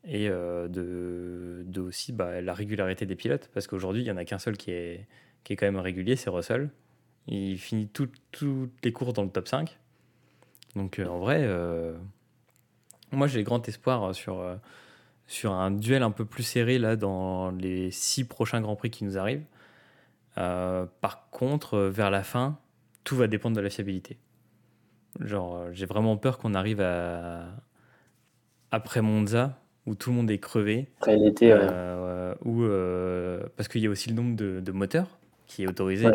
et 0.04 0.28
euh, 0.28 0.68
de, 0.68 1.64
de, 1.66 1.80
aussi 1.80 2.12
bah, 2.12 2.40
la 2.40 2.54
régularité 2.54 3.06
des 3.06 3.16
pilotes. 3.16 3.50
Parce 3.52 3.66
qu'aujourd'hui, 3.66 4.02
il 4.02 4.04
n'y 4.04 4.10
en 4.12 4.16
a 4.16 4.24
qu'un 4.24 4.38
seul 4.38 4.56
qui 4.56 4.70
est, 4.70 5.08
qui 5.42 5.54
est 5.54 5.56
quand 5.56 5.66
même 5.66 5.78
régulier, 5.78 6.14
c'est 6.14 6.30
Russell. 6.30 6.70
Il 7.26 7.58
finit 7.58 7.88
toutes 7.88 8.44
les 8.84 8.92
courses 8.92 9.14
dans 9.14 9.24
le 9.24 9.30
top 9.30 9.48
5. 9.48 9.76
Donc 10.76 11.00
euh, 11.00 11.06
en 11.06 11.18
vrai, 11.18 11.48
moi 13.10 13.26
j'ai 13.26 13.42
grand 13.42 13.66
espoir 13.68 14.14
sur, 14.14 14.44
sur 15.26 15.52
un 15.52 15.72
duel 15.72 16.04
un 16.04 16.12
peu 16.12 16.24
plus 16.24 16.44
serré 16.44 16.78
là 16.78 16.94
dans 16.94 17.50
les 17.50 17.90
six 17.90 18.24
prochains 18.24 18.60
Grands 18.60 18.76
Prix 18.76 18.90
qui 18.90 19.04
nous 19.04 19.18
arrivent. 19.18 19.44
Euh, 20.38 20.86
par 21.00 21.30
contre, 21.30 21.74
euh, 21.74 21.90
vers 21.90 22.10
la 22.10 22.22
fin, 22.22 22.58
tout 23.04 23.16
va 23.16 23.26
dépendre 23.26 23.56
de 23.56 23.60
la 23.60 23.70
fiabilité. 23.70 24.18
Genre, 25.20 25.56
euh, 25.56 25.70
j'ai 25.72 25.86
vraiment 25.86 26.16
peur 26.16 26.38
qu'on 26.38 26.54
arrive 26.54 26.80
à 26.80 27.46
après 28.70 29.00
Monza 29.00 29.58
où 29.86 29.94
tout 29.94 30.10
le 30.10 30.16
monde 30.16 30.30
est 30.30 30.38
crevé. 30.38 30.88
Après 30.98 31.16
l'été, 31.16 31.50
parce 33.56 33.68
qu'il 33.68 33.80
y 33.80 33.86
a 33.86 33.90
aussi 33.90 34.10
le 34.10 34.16
nombre 34.16 34.36
de, 34.36 34.72
moteurs 34.72 35.18
qui 35.46 35.62
est 35.62 35.68
autorisé, 35.68 36.08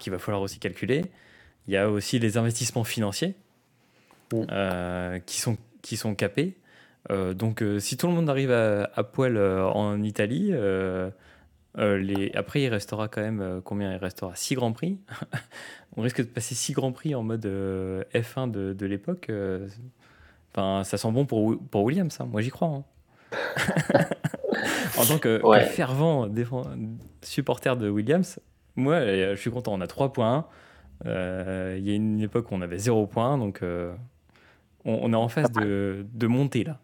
qu'il 0.00 0.12
va 0.12 0.18
falloir 0.18 0.42
aussi 0.42 0.58
calculer. 0.58 1.04
Il 1.66 1.72
y 1.72 1.76
a 1.76 1.88
aussi 1.88 2.18
les 2.18 2.36
investissements 2.36 2.84
financiers 2.84 3.34
mm. 4.42 5.20
qui 5.26 5.40
sont 5.40 5.56
qui 5.82 5.96
sont 5.96 6.14
capés. 6.14 6.56
donc, 7.10 7.62
si 7.78 7.96
tout 7.96 8.06
le 8.06 8.12
monde 8.14 8.28
arrive 8.30 8.50
à, 8.50 8.90
à 8.94 9.04
poil 9.04 9.38
en 9.38 10.02
Italie, 10.02 10.50
euh, 10.52 11.10
les... 11.98 12.30
Après, 12.34 12.62
il 12.62 12.68
restera 12.68 13.08
quand 13.08 13.20
même 13.20 13.40
euh, 13.40 13.60
combien? 13.62 13.92
Il 13.92 13.96
restera 13.98 14.34
6 14.34 14.54
grands 14.54 14.72
prix. 14.72 14.98
on 15.96 16.02
risque 16.02 16.18
de 16.20 16.26
passer 16.26 16.54
6 16.54 16.72
grands 16.72 16.92
prix 16.92 17.14
en 17.14 17.22
mode 17.24 17.44
euh, 17.46 18.04
F1 18.14 18.50
de, 18.50 18.72
de 18.72 18.86
l'époque. 18.86 19.30
Enfin, 20.54 20.84
ça 20.84 20.96
sent 20.98 21.10
bon 21.10 21.26
pour, 21.26 21.58
pour 21.70 21.82
Williams, 21.82 22.16
hein. 22.20 22.26
moi 22.30 22.40
j'y 22.40 22.50
crois. 22.50 22.68
hein. 22.68 22.84
en 24.98 25.04
tant 25.04 25.18
que, 25.18 25.42
Ouais. 25.44 25.64
fervent 25.64 26.28
défend- 26.28 26.64
supporter 27.22 27.76
de 27.76 27.88
Williams, 27.88 28.38
moi 28.76 28.94
euh, 28.94 29.34
je 29.34 29.40
suis 29.40 29.50
content. 29.50 29.72
On 29.74 29.80
a 29.80 29.86
3 29.86 30.12
points. 30.12 30.46
Euh, 31.06 31.74
Il 31.78 31.86
y 31.88 31.90
a 31.90 31.94
une 31.94 32.20
époque 32.20 32.50
où 32.50 32.54
on 32.54 32.62
avait 32.62 32.78
0 32.78 33.06
points, 33.08 33.36
donc 33.36 33.62
euh, 33.62 33.92
on, 34.84 34.98
on 35.02 35.12
est 35.12 35.16
en 35.16 35.28
phase 35.28 35.50
de, 35.52 36.06
de 36.12 36.26
montée 36.26 36.64
là. 36.64 36.78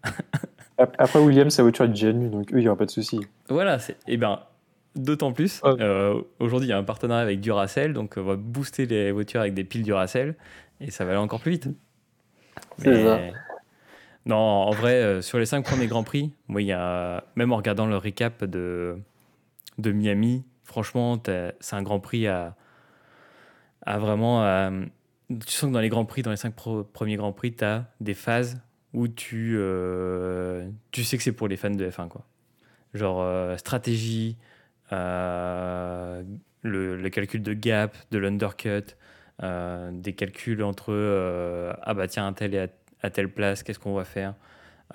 Ap- 0.79 0.97
Après, 0.99 1.19
Williams, 1.19 1.53
sa 1.55 1.63
voiture 1.63 1.85
est 1.85 1.89
déjà 1.89 2.13
nue, 2.13 2.29
donc 2.31 2.53
eux, 2.53 2.59
il 2.59 2.63
n'y 2.63 2.69
aura 2.69 2.79
pas 2.79 2.87
de 2.87 2.91
souci. 2.91 3.21
Voilà, 3.49 3.79
c'est- 3.79 3.97
et 4.09 4.17
ben 4.17 4.41
d'autant 4.97 5.33
plus. 5.33 5.61
Ouais. 5.63 5.75
euh, 5.81 6.21
Aujourd'hui, 6.39 6.69
il 6.69 6.71
y 6.71 6.75
a 6.75 6.79
un 6.79 6.83
partenariat 6.85 7.23
avec 7.23 7.41
Duracell, 7.41 7.93
donc 7.93 8.15
on 8.17 8.23
va 8.23 8.37
booster 8.37 8.87
les 8.87 9.13
voitures 9.13 9.41
avec 9.41 9.55
des 9.55 9.65
piles 9.65 9.83
Duracell 9.83 10.35
et 10.81 10.91
ça 10.91 11.05
va 11.05 11.11
aller 11.13 11.21
encore 11.21 11.41
plus 11.41 11.53
vite. 11.53 11.69
C'est 12.79 13.05
ça. 13.05 13.21
Non, 14.27 14.37
en 14.37 14.71
vrai, 14.71 14.95
euh, 14.95 15.23
sur 15.23 15.39
les 15.39 15.47
cinq 15.47 15.65
premiers 15.65 15.87
Grands 15.87 16.03
Prix, 16.05 16.33
moi, 16.49 16.61
il 16.63 16.67
y 16.67 16.73
a, 16.73 17.25
même 17.37 17.53
en 17.53 17.57
regardant 17.57 17.87
le 17.87 17.97
recap 17.97 18.45
de, 18.45 18.97
de 19.79 19.93
Miami, 19.93 20.45
franchement, 20.65 21.21
c'est 21.61 21.77
un 21.77 21.83
Grand 21.83 22.01
Prix 22.01 22.27
à, 22.27 22.55
à 23.87 23.99
vraiment. 23.99 24.43
à- 24.43 24.71
tu 25.39 25.53
sens 25.53 25.69
que 25.71 25.75
dans 25.75 25.81
les 25.81 25.89
Grands 25.89 26.05
Prix, 26.05 26.23
dans 26.23 26.31
les 26.31 26.37
cinq 26.37 26.55
pro- 26.55 26.85
premiers 26.85 27.17
Grands 27.17 27.33
Prix, 27.33 27.53
tu 27.55 27.65
as 27.65 27.87
des 28.01 28.15
phases 28.15 28.61
où 28.93 29.07
tu, 29.09 29.55
euh, 29.57 30.69
tu 30.91 31.05
sais 31.05 31.17
que 31.17 31.23
c'est 31.23 31.33
pour 31.33 31.47
les 31.49 31.57
fans 31.57 31.71
de 31.71 31.89
F1. 31.89 32.09
Quoi. 32.09 32.25
Genre 32.95 33.21
euh, 33.23 33.57
stratégie, 33.57 34.37
euh, 34.93 36.23
le, 36.63 36.97
le 36.97 37.11
calcul 37.11 37.43
de 37.43 37.53
gap, 37.55 37.97
de 38.11 38.19
l'undercut, 38.19 38.97
des 39.43 40.13
calculs 40.13 40.63
entre 40.63 40.93
ah 41.83 41.95
bah 41.95 42.09
tiens, 42.09 42.27
un 42.27 42.33
tel 42.35 42.55
est 42.55 42.59
à, 42.61 42.69
à 43.03 43.11
telle 43.11 43.31
place, 43.31 43.63
qu'est-ce 43.63 43.79
qu'on 43.79 43.95
va 43.95 44.05
faire, 44.05 44.35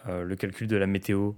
le 0.08 0.36
calcul 0.36 0.68
de 0.68 0.76
la 0.78 0.86
météo. 0.86 1.32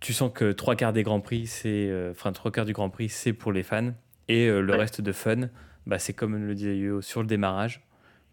Tu 0.00 0.12
sens 0.12 0.32
que 0.34 0.50
trois 0.50 0.74
quarts 0.74 0.92
des 0.92 1.04
Grands 1.04 1.20
Prix, 1.20 1.46
c'est, 1.46 1.88
enfin 2.10 2.32
trois 2.32 2.50
quarts 2.50 2.64
du 2.64 2.72
Grand 2.72 2.90
Prix, 2.90 3.10
c'est 3.10 3.32
pour 3.32 3.52
les 3.52 3.62
fans, 3.62 3.92
et 4.26 4.48
le 4.48 4.72
Ouais. 4.72 4.76
reste 4.78 5.00
de 5.00 5.12
fun, 5.12 5.48
bah, 5.88 5.98
c'est 5.98 6.12
comme 6.12 6.36
le 6.36 6.54
disait 6.54 6.76
Yo 6.78 7.00
sur 7.02 7.20
le 7.22 7.26
démarrage, 7.26 7.80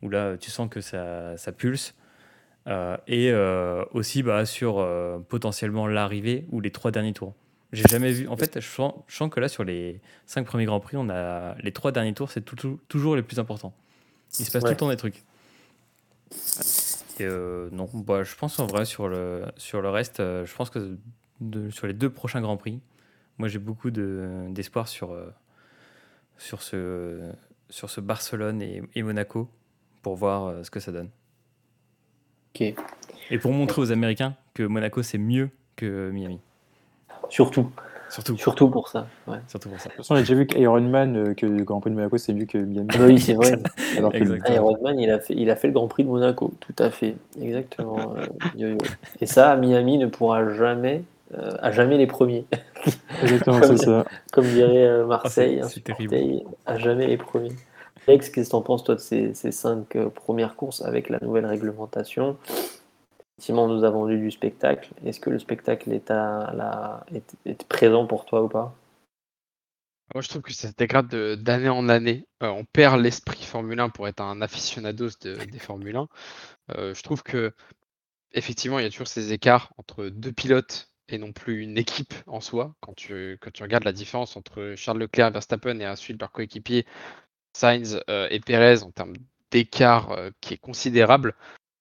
où 0.04 0.10
là 0.10 0.38
tu 0.38 0.52
sens 0.52 0.70
que 0.70 0.82
ça, 0.82 1.36
ça 1.38 1.52
pulse. 1.52 1.96
Euh, 2.68 2.98
et 3.08 3.32
euh, 3.32 3.86
aussi 3.92 4.24
bah, 4.24 4.44
sur 4.46 4.80
euh, 4.80 5.20
potentiellement 5.20 5.88
l'arrivée 5.88 6.46
ou 6.52 6.62
les 6.62 6.72
trois 6.72 6.90
derniers 6.92 7.14
tours. 7.14 7.34
J'ai 7.72 7.84
jamais 7.90 8.12
vu. 8.12 8.28
En 8.28 8.38
fait, 8.38 8.60
je 8.60 8.68
sens, 8.68 8.94
je 9.08 9.16
sens 9.16 9.30
que 9.30 9.40
là, 9.40 9.48
sur 9.48 9.64
les 9.64 10.02
cinq 10.26 10.46
premiers 10.46 10.66
Grands 10.66 10.80
Prix, 10.80 10.98
on 10.98 11.10
a 11.10 11.56
les 11.62 11.72
trois 11.72 11.92
derniers 11.92 12.14
tours, 12.14 12.32
c'est 12.32 12.42
tout- 12.42 12.56
tout- 12.56 12.80
toujours 12.88 13.16
les 13.16 13.22
plus 13.22 13.38
importants. 13.40 13.74
Il 14.40 14.46
se 14.46 14.52
passe 14.52 14.64
tout 14.64 14.70
le 14.70 14.76
temps 14.78 14.90
des 14.90 14.98
trucs. 14.98 15.24
Et, 17.20 17.28
non, 17.72 17.88
bah, 17.94 18.24
je 18.24 18.36
pense 18.36 18.60
en 18.60 18.66
vrai 18.68 18.86
sur 18.86 19.08
le, 19.08 19.44
sur 19.58 19.82
le 19.82 19.90
reste, 19.90 20.18
je 20.18 20.56
pense 20.56 20.70
que 20.70 20.98
de- 21.42 21.70
sur 21.70 21.88
les 21.88 21.94
deux 21.94 22.10
prochains 22.10 22.42
Grands 22.42 22.58
Prix, 22.58 22.80
moi 23.38 23.48
j'ai 23.48 23.60
beaucoup 23.60 23.92
de- 23.92 24.46
d'espoir 24.50 24.88
sur, 24.88 25.16
sur, 26.38 26.62
ce, 26.62 27.22
sur 27.70 27.90
ce 27.90 28.02
Barcelone 28.02 28.62
et, 28.62 28.82
et 28.96 29.04
Monaco 29.04 29.48
pour 30.02 30.16
voir 30.16 30.46
euh, 30.48 30.64
ce 30.64 30.70
que 30.72 30.80
ça 30.80 30.92
donne. 30.92 31.10
Ok. 32.56 32.74
Et 33.32 33.38
pour 33.40 33.52
montrer 33.52 33.82
aux 33.82 33.92
Américains 33.92 34.36
que 34.54 34.64
Monaco 34.64 35.02
c'est 35.04 35.18
mieux 35.18 35.50
que 35.76 36.10
Miami. 36.12 36.40
Surtout, 37.30 37.70
Surtout. 38.10 38.38
surtout 38.38 38.70
pour 38.70 38.88
ça. 38.88 39.08
Ouais. 39.28 39.40
Surtout 39.48 39.70
pour 39.70 39.80
ça. 39.80 39.90
De 39.90 39.96
toute 39.96 39.98
façon, 39.98 40.14
on 40.14 40.18
a 40.18 40.20
déjà 40.22 40.36
vu 40.36 40.46
qu'Ironman, 40.46 41.18
euh, 41.18 41.34
que 41.34 41.46
le 41.48 41.64
Grand 41.64 41.82
Prix 41.82 41.90
de 41.90 41.96
Monaco, 41.96 42.18
c'est 42.20 42.34
mieux 42.34 42.46
que 42.46 42.60
Miami. 42.60 42.88
Oui, 43.00 43.20
c'est 43.20 43.34
vrai. 43.34 43.54
Alors 43.98 44.12
que- 44.14 44.52
Ironman, 44.54 45.00
il 45.00 45.10
a 45.10 45.20
fait, 45.20 45.34
il 45.36 45.50
a 45.50 45.56
fait 45.56 45.68
le 45.68 45.74
Grand 45.74 45.88
Prix 45.88 46.04
de 46.04 46.10
Monaco, 46.10 46.54
tout 46.60 46.76
à 46.78 46.92
fait, 46.92 47.16
exactement. 47.42 48.16
euh, 48.16 48.26
yo-yo. 48.56 48.78
Et 49.22 49.26
ça, 49.26 49.56
Miami 49.58 49.98
ne 49.98 50.06
pourra 50.06 50.54
jamais, 50.54 51.04
euh, 51.38 51.52
à 51.62 51.72
jamais 51.72 51.98
les 51.98 52.08
premiers, 52.08 52.46
Exactement, 53.22 53.62
c'est 53.62 53.78
ça. 53.78 54.06
comme 54.32 54.46
dirait 54.46 54.86
euh, 54.88 55.06
Marseille, 55.06 55.60
Ah, 55.62 55.66
hein, 55.66 55.68
c'est- 55.68 55.76
c'est 55.76 55.84
terrible. 55.84 56.14
Marseille, 56.16 56.44
à 56.66 56.78
jamais 56.78 57.08
les 57.08 57.18
premiers. 57.18 57.52
Alex, 58.08 58.30
qu'est-ce 58.30 58.48
que 58.50 58.52
t'en 58.52 58.62
penses 58.62 58.84
toi 58.84 58.96
de 58.96 59.00
ces, 59.00 59.34
ces 59.34 59.52
cinq 59.52 59.96
euh, 59.96 60.10
premières 60.10 60.56
courses 60.56 60.82
avec 60.84 61.10
la 61.10 61.20
nouvelle 61.22 61.46
réglementation? 61.46 62.38
Effectivement, 63.38 63.66
on 63.66 63.68
nous 63.68 63.84
a 63.84 63.90
vendu 63.90 64.18
du 64.18 64.32
spectacle. 64.32 64.90
Est-ce 65.06 65.20
que 65.20 65.30
le 65.30 65.40
spectacle 65.40 65.92
est, 65.92 66.10
à 66.12 66.54
la, 66.56 67.06
est, 67.14 67.36
est 67.46 67.64
présent 67.68 68.06
pour 68.06 68.26
toi 68.26 68.44
ou 68.44 68.48
pas? 68.48 68.74
Moi, 70.14 70.22
je 70.22 70.30
trouve 70.30 70.44
que 70.44 70.54
ça 70.54 70.70
se 70.70 70.74
dégrade 70.76 71.08
de- 71.08 71.36
d'année 71.36 71.68
en 71.70 71.90
année. 71.90 72.28
Euh, 72.44 72.50
on 72.50 72.64
perd 72.64 73.02
l'esprit 73.02 73.44
Formule 73.44 73.80
1 73.80 73.90
pour 73.90 74.08
être 74.08 74.22
un 74.22 74.42
aficionados 74.42 75.10
de- 75.22 75.36
des 75.46 75.60
Formule 75.60 75.96
1. 75.98 76.08
Euh, 76.78 76.94
je 76.94 77.02
trouve 77.02 77.24
que, 77.24 77.54
effectivement, 78.32 78.80
il 78.80 78.84
y 78.84 78.86
a 78.86 78.90
toujours 78.92 79.08
ces 79.08 79.34
écarts 79.34 79.74
entre 79.78 80.06
deux 80.06 80.32
pilotes 80.32 80.90
et 81.10 81.18
non 81.18 81.32
plus 81.34 81.62
une 81.64 81.78
équipe 81.78 82.14
en 82.28 82.42
soi. 82.42 82.76
Quand 82.82 82.94
tu, 82.96 83.38
quand 83.42 83.52
tu 83.52 83.64
regardes 83.64 83.84
la 83.86 83.94
différence 83.94 84.36
entre 84.38 84.74
Charles 84.78 85.00
Leclerc, 85.00 85.32
Verstappen 85.32 85.80
et 85.80 85.88
ensuite 85.88 86.20
leur 86.20 86.32
coéquipier 86.32 86.86
Sainz 87.54 88.02
euh, 88.10 88.28
et 88.32 88.40
Perez 88.40 88.84
en 88.84 88.92
termes 88.92 89.14
d'écart 89.52 90.12
euh, 90.12 90.32
qui 90.42 90.54
est 90.56 90.58
considérable. 90.58 91.36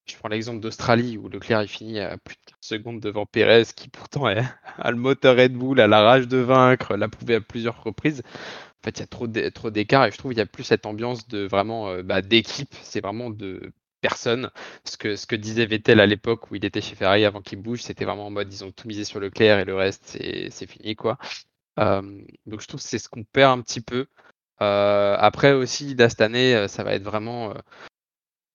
Je 0.07 0.17
prends 0.17 0.29
l'exemple 0.29 0.61
d'Australie 0.61 1.19
où 1.19 1.29
Leclerc 1.29 1.63
il 1.63 1.69
finit 1.69 2.01
à 2.01 2.17
plus 2.19 2.37
de 2.37 2.41
15 2.53 2.59
secondes 2.61 3.01
devant 3.01 3.27
Perez 3.27 3.65
qui 3.77 3.89
pourtant 3.89 4.29
est- 4.29 4.45
a 4.79 4.91
le 4.91 4.97
moteur 4.99 5.37
Red 5.37 5.55
Bull, 5.55 5.81
a 5.81 5.87
la 5.89 6.03
rage 6.03 6.29
de 6.29 6.39
vaincre, 6.39 6.97
l'a 6.97 7.09
prouvé 7.09 7.37
à 7.37 7.41
plusieurs 7.41 7.83
reprises. 7.85 8.23
En 8.61 8.85
fait, 8.85 8.99
il 8.99 9.01
y 9.01 9.03
a 9.05 9.07
trop 9.07 9.27
d'é- 9.27 9.51
trop 9.53 9.71
d'écart 9.71 10.05
et 10.07 10.13
je 10.13 10.19
trouve 10.19 10.33
qu'il 10.33 10.39
n'y 10.39 10.43
a 10.43 10.47
plus 10.47 10.65
cette 10.65 10.87
ambiance 10.87 11.29
de 11.29 11.47
vraiment 11.47 11.89
euh, 11.91 12.03
bah, 12.03 12.23
d'équipe, 12.23 12.75
c'est 12.83 13.01
vraiment 13.01 13.31
de 13.31 13.73
personne. 14.05 14.51
Ce 14.85 14.99
que, 14.99 15.17
ce 15.17 15.27
que 15.27 15.35
disait 15.37 15.65
Vettel 15.65 15.99
à 15.99 16.07
l'époque 16.07 16.51
où 16.51 16.57
il 16.57 16.65
était 16.67 16.83
chez 16.83 16.95
Ferrari 16.95 17.25
avant 17.25 17.41
qu'il 17.41 17.59
bouge, 17.61 17.81
c'était 17.83 18.05
vraiment 18.05 18.27
en 18.27 18.31
mode 18.31 18.53
ils 18.53 18.63
ont 18.65 18.71
tout 18.71 18.87
misé 18.87 19.05
sur 19.05 19.19
Leclerc 19.19 19.61
et 19.61 19.65
le 19.65 19.75
reste 19.75 20.19
c'est 20.51 20.67
fini 20.67 20.95
quoi. 20.95 21.17
Euh, 21.81 22.03
donc 22.47 22.61
je 22.61 22.69
trouve 22.69 22.81
que 22.83 22.87
c'est 22.87 22.99
ce 22.99 23.09
qu'on 23.09 23.25
perd 23.25 23.59
un 23.59 23.63
petit 23.63 23.81
peu. 23.81 24.07
Euh, 24.63 25.17
après 25.19 25.53
aussi, 25.53 25.95
là, 25.95 26.09
cette 26.11 26.21
année, 26.21 26.55
euh, 26.55 26.69
ça 26.69 26.85
va 26.85 26.95
être 26.95 27.03
vraiment, 27.03 27.55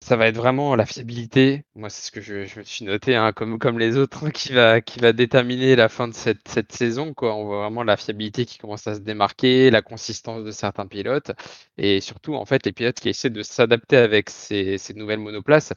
ça 0.01 0.15
va 0.15 0.27
être 0.27 0.37
vraiment 0.37 0.75
la 0.75 0.85
fiabilité. 0.85 1.63
Moi, 1.75 1.89
c'est 1.89 2.07
ce 2.07 2.11
que 2.11 2.21
je, 2.21 2.59
me 2.59 2.63
suis 2.63 2.85
noté, 2.85 3.15
hein, 3.15 3.33
comme, 3.33 3.79
les 3.79 3.97
autres, 3.97 4.25
hein, 4.25 4.31
qui 4.31 4.53
va, 4.53 4.81
qui 4.81 4.99
va 4.99 5.13
déterminer 5.13 5.75
la 5.75 5.89
fin 5.89 6.07
de 6.07 6.13
cette, 6.13 6.71
saison. 6.71 7.13
Quoi. 7.13 7.35
On 7.35 7.45
voit 7.45 7.61
vraiment 7.63 7.83
la 7.83 7.97
fiabilité 7.97 8.45
qui 8.45 8.57
commence 8.57 8.87
à 8.87 8.95
se 8.95 9.01
démarquer, 9.01 9.69
la 9.71 9.81
consistance 9.81 10.43
de 10.43 10.51
certains 10.51 10.87
pilotes, 10.87 11.31
et 11.77 12.01
surtout, 12.01 12.35
en 12.35 12.45
fait, 12.45 12.65
les 12.65 12.71
pilotes 12.71 12.99
qui 12.99 13.09
essaient 13.09 13.29
de 13.29 13.43
s'adapter 13.43 13.97
avec 13.97 14.29
ces 14.29 14.79
nouvelles 14.95 15.19
monoplaces. 15.19 15.73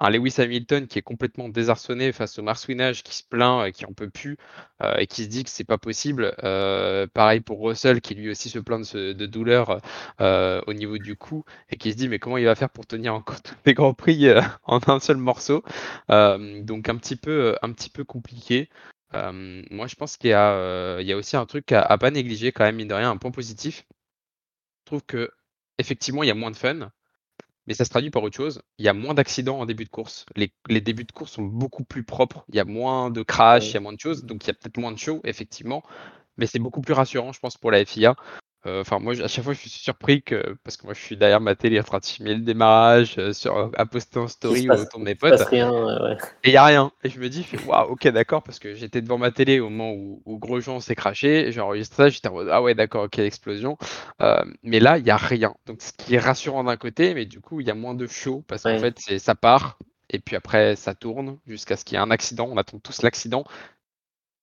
Un 0.00 0.10
Lewis 0.10 0.34
Hamilton 0.38 0.86
qui 0.86 0.98
est 0.98 1.02
complètement 1.02 1.50
désarçonné 1.50 2.12
face 2.12 2.38
au 2.38 2.42
marsouinage, 2.42 3.02
qui 3.02 3.14
se 3.14 3.22
plaint, 3.22 3.68
euh, 3.68 3.70
qui 3.70 3.84
en 3.84 3.92
peut 3.92 4.08
plus, 4.08 4.38
euh, 4.82 4.96
et 4.96 5.06
qui 5.06 5.24
se 5.24 5.28
dit 5.28 5.44
que 5.44 5.50
c'est 5.50 5.64
pas 5.64 5.76
possible. 5.78 6.34
Euh, 6.42 7.06
pareil 7.06 7.40
pour 7.40 7.60
Russell 7.60 8.00
qui 8.00 8.14
lui 8.14 8.30
aussi 8.30 8.48
se 8.48 8.58
plaint 8.58 8.96
de, 8.96 9.26
douleur 9.26 9.80
euh, 10.20 10.62
au 10.66 10.72
niveau 10.72 10.96
du 10.98 11.16
cou 11.16 11.44
et 11.68 11.76
qui 11.76 11.92
se 11.92 11.96
dit 11.96 12.08
mais 12.08 12.18
comment 12.18 12.38
il 12.38 12.46
va 12.46 12.54
faire 12.54 12.70
pour 12.70 12.86
tenir 12.86 13.14
encore 13.14 13.42
tous 13.42 13.54
les 13.66 13.74
grands 13.74 13.94
prix 13.94 14.26
en 14.64 14.80
un 14.86 15.00
seul 15.00 15.18
morceau? 15.18 15.62
Donc 16.08 16.88
un 16.88 16.96
petit 16.96 17.16
peu, 17.16 17.56
compliqué. 18.06 18.70
Moi 19.12 19.86
je 19.86 19.94
pense 19.96 20.16
qu'il 20.16 20.30
y, 20.30 20.32
a, 20.32 20.98
il 21.00 21.06
y 21.06 21.12
a 21.12 21.16
aussi 21.16 21.36
un 21.36 21.46
truc 21.46 21.72
à, 21.72 21.82
à 21.82 21.98
pas 21.98 22.10
négliger 22.10 22.52
quand 22.52 22.64
même 22.64 22.76
mine 22.76 22.88
de 22.88 22.94
rien, 22.94 23.10
un 23.10 23.16
point 23.18 23.30
positif. 23.30 23.86
Je 24.80 24.86
trouve 24.86 25.02
que 25.06 25.30
effectivement 25.78 26.22
il 26.22 26.28
y 26.28 26.30
a 26.30 26.34
moins 26.34 26.50
de 26.50 26.56
fun. 26.56 26.90
Mais 27.70 27.74
ça 27.74 27.84
se 27.84 27.90
traduit 27.90 28.10
par 28.10 28.24
autre 28.24 28.36
chose. 28.36 28.62
Il 28.78 28.84
y 28.84 28.88
a 28.88 28.92
moins 28.92 29.14
d'accidents 29.14 29.60
en 29.60 29.64
début 29.64 29.84
de 29.84 29.90
course. 29.90 30.26
Les, 30.34 30.52
les 30.68 30.80
débuts 30.80 31.04
de 31.04 31.12
course 31.12 31.30
sont 31.30 31.44
beaucoup 31.44 31.84
plus 31.84 32.02
propres. 32.02 32.44
Il 32.48 32.56
y 32.56 32.58
a 32.58 32.64
moins 32.64 33.12
de 33.12 33.22
crash, 33.22 33.70
il 33.70 33.74
y 33.74 33.76
a 33.76 33.80
moins 33.80 33.92
de 33.92 34.00
choses. 34.00 34.24
Donc 34.24 34.42
il 34.42 34.48
y 34.48 34.50
a 34.50 34.54
peut-être 34.54 34.76
moins 34.76 34.90
de 34.90 34.98
show, 34.98 35.20
effectivement. 35.22 35.84
Mais 36.36 36.46
c'est 36.46 36.58
beaucoup 36.58 36.80
plus 36.80 36.94
rassurant, 36.94 37.30
je 37.30 37.38
pense, 37.38 37.56
pour 37.56 37.70
la 37.70 37.84
FIA. 37.84 38.16
Euh, 38.66 38.80
Enfin, 38.80 38.98
moi, 38.98 39.14
à 39.20 39.28
chaque 39.28 39.44
fois, 39.44 39.52
je 39.54 39.58
suis 39.60 39.70
surpris 39.70 40.22
que, 40.22 40.56
parce 40.64 40.76
que 40.76 40.84
moi, 40.86 40.94
je 40.94 41.00
suis 41.00 41.16
derrière 41.16 41.40
ma 41.40 41.54
télé 41.54 41.80
en 41.80 41.82
train 41.82 41.98
de 41.98 42.04
filmer 42.04 42.34
le 42.34 42.40
démarrage, 42.42 43.16
euh, 43.18 43.32
sur, 43.32 43.70
à 43.76 43.86
poster 43.86 44.18
en 44.18 44.28
story 44.28 44.68
ou 44.68 44.72
autour 44.72 45.00
de 45.00 45.04
mes 45.04 45.14
potes. 45.14 45.40
rien, 45.40 45.72
euh, 45.72 46.08
ouais. 46.10 46.16
Et 46.44 46.48
il 46.48 46.52
n'y 46.52 46.56
a 46.56 46.64
rien. 46.64 46.92
Et 47.04 47.08
je 47.08 47.18
me 47.20 47.28
dis, 47.28 47.46
waouh, 47.66 47.92
ok, 47.92 48.08
d'accord, 48.08 48.42
parce 48.42 48.58
que 48.58 48.74
j'étais 48.74 49.00
devant 49.00 49.18
ma 49.18 49.30
télé 49.30 49.60
au 49.60 49.70
moment 49.70 49.92
où, 49.92 50.22
où 50.26 50.38
Grosjean 50.38 50.80
s'est 50.80 50.94
craché, 50.94 51.52
j'ai 51.52 51.60
enregistré 51.60 52.04
ça, 52.04 52.08
j'étais 52.08 52.28
en 52.28 52.32
mode, 52.34 52.48
ah 52.50 52.62
ouais, 52.62 52.74
d'accord, 52.74 53.04
ok, 53.04 53.18
explosion. 53.18 53.78
Euh, 54.20 54.42
mais 54.62 54.80
là, 54.80 54.98
il 54.98 55.04
n'y 55.04 55.10
a 55.10 55.16
rien. 55.16 55.54
Donc, 55.66 55.82
ce 55.82 55.92
qui 55.92 56.14
est 56.14 56.18
rassurant 56.18 56.64
d'un 56.64 56.76
côté, 56.76 57.14
mais 57.14 57.26
du 57.26 57.40
coup, 57.40 57.60
il 57.60 57.66
y 57.66 57.70
a 57.70 57.74
moins 57.74 57.94
de 57.94 58.06
show, 58.06 58.44
parce 58.46 58.62
qu'en 58.64 58.78
fait, 58.78 58.98
ça 59.18 59.34
part, 59.34 59.78
et 60.10 60.18
puis 60.18 60.36
après, 60.36 60.76
ça 60.76 60.94
tourne 60.94 61.38
jusqu'à 61.46 61.76
ce 61.76 61.84
qu'il 61.84 61.96
y 61.96 61.98
ait 61.98 62.02
un 62.02 62.10
accident. 62.10 62.48
On 62.50 62.56
attend 62.56 62.78
tous 62.78 63.02
l'accident. 63.02 63.44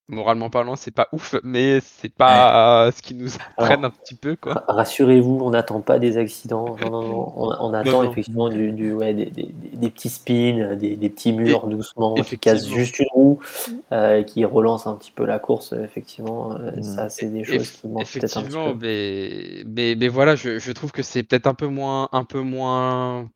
Moralement 0.10 0.50
parlant, 0.50 0.78
c'est 0.78 0.92
pas 0.92 1.10
ouf, 1.12 1.36
mais 1.44 1.82
c'est 1.82 2.14
pas 2.14 2.86
euh, 2.88 2.92
ce 2.94 3.02
qui 3.02 3.14
nous 3.14 3.30
apprenne 3.58 3.84
un 3.84 3.90
petit 3.90 4.16
peu, 4.16 4.38
quoi. 4.40 4.64
Rassurez-vous, 4.70 5.40
on 5.44 5.50
n'attend 5.50 5.82
pas 5.82 6.00
des 6.00 6.16
accidents. 6.16 6.78
Non, 6.82 6.90
non, 6.90 7.02
non. 7.04 7.34
On, 7.36 7.56
on 7.60 7.74
attend 7.74 8.04
effectivement 8.10 8.48
du, 8.48 8.72
du- 8.72 8.94
ouais, 8.94 9.14
des, 9.14 9.26
des- 9.26 9.44
des- 9.52 9.76
des 9.76 9.90
petits 9.90 10.08
spins, 10.08 10.76
des, 10.78 10.96
des 10.96 11.10
petits 11.10 11.34
murs 11.34 11.68
doucement 11.68 12.14
qui 12.16 12.40
cassent 12.40 12.68
juste 12.70 13.00
une 13.00 13.08
roue, 13.12 13.40
euh, 13.92 14.24
qui 14.24 14.46
relancent 14.46 14.88
un 14.88 14.96
petit 14.96 15.12
peu 15.12 15.26
la 15.26 15.40
course. 15.40 15.74
Effectivement, 15.74 16.54
euh, 16.56 16.72
Mm. 16.78 16.84
ça, 16.84 17.10
c'est 17.10 17.26
des 17.28 17.44
choses 17.44 17.70
qui 17.72 17.88
manquent 17.90 18.10
peut-être 18.10 18.38
un 18.38 18.44
petit 18.44 18.56
peu. 18.56 18.74
mais, 18.82 19.64
mais, 19.66 19.96
mais 20.00 20.08
voilà, 20.08 20.38
je, 20.38 20.58
je 20.58 20.72
trouve 20.72 20.94
que 20.94 21.04
c'est 21.04 21.24
peut-être 21.24 21.48
un 21.48 21.54
peu 21.54 21.68
moins, 21.68 22.08
un 22.14 22.24
peu 22.24 22.40
moins, 22.40 23.30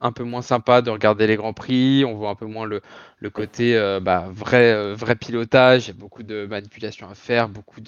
un 0.00 0.12
peu 0.12 0.24
moins 0.24 0.42
sympa 0.42 0.82
de 0.82 0.90
regarder 0.90 1.26
les 1.26 1.36
grands 1.36 1.52
prix. 1.52 2.04
On 2.04 2.14
voit 2.14 2.30
un 2.30 2.34
peu 2.34 2.46
moins 2.46 2.66
le, 2.66 2.80
côté 3.30 3.76
euh, 3.76 4.00
bah, 4.00 4.28
vrai, 4.30 4.72
euh, 4.72 4.94
vrai 4.94 5.16
pilotage. 5.16 5.92
Beaucoup 5.94 6.22
de 6.22 6.46
manipulations 6.46 7.08
à 7.08 7.14
faire, 7.14 7.48
beaucoup 7.48 7.80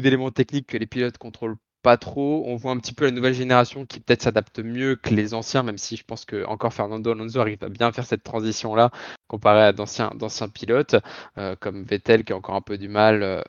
d'éléments 0.00 0.30
techniques 0.30 0.68
que 0.68 0.76
les 0.76 0.86
pilotes 0.86 1.18
contrôlent 1.18 1.56
pas 1.82 1.96
trop. 1.96 2.44
On 2.46 2.56
voit 2.56 2.72
un 2.72 2.78
petit 2.78 2.92
peu 2.92 3.04
la 3.04 3.12
nouvelle 3.12 3.34
génération 3.34 3.86
qui 3.86 4.00
peut-être 4.00 4.22
s'adapte 4.22 4.58
mieux 4.58 4.96
que 4.96 5.14
les 5.14 5.32
anciens, 5.34 5.62
même 5.62 5.78
si 5.78 5.96
je 5.96 6.04
pense 6.04 6.24
que 6.24 6.44
encore 6.46 6.74
Fernando 6.74 7.12
Alonso 7.12 7.40
arrive 7.40 7.62
à 7.62 7.68
bien 7.68 7.92
faire 7.92 8.04
cette 8.04 8.24
transition-là 8.24 8.90
comparé 9.28 9.62
à 9.62 9.72
d'anciens, 9.72 10.10
d'anciens 10.16 10.48
pilotes, 10.48 10.96
euh, 11.38 11.54
comme 11.60 11.84
Vettel 11.84 12.24
qui 12.24 12.32
a 12.32 12.36
encore 12.36 12.56
un 12.56 12.60
peu 12.60 12.78
du 12.78 12.88
mal 12.88 13.44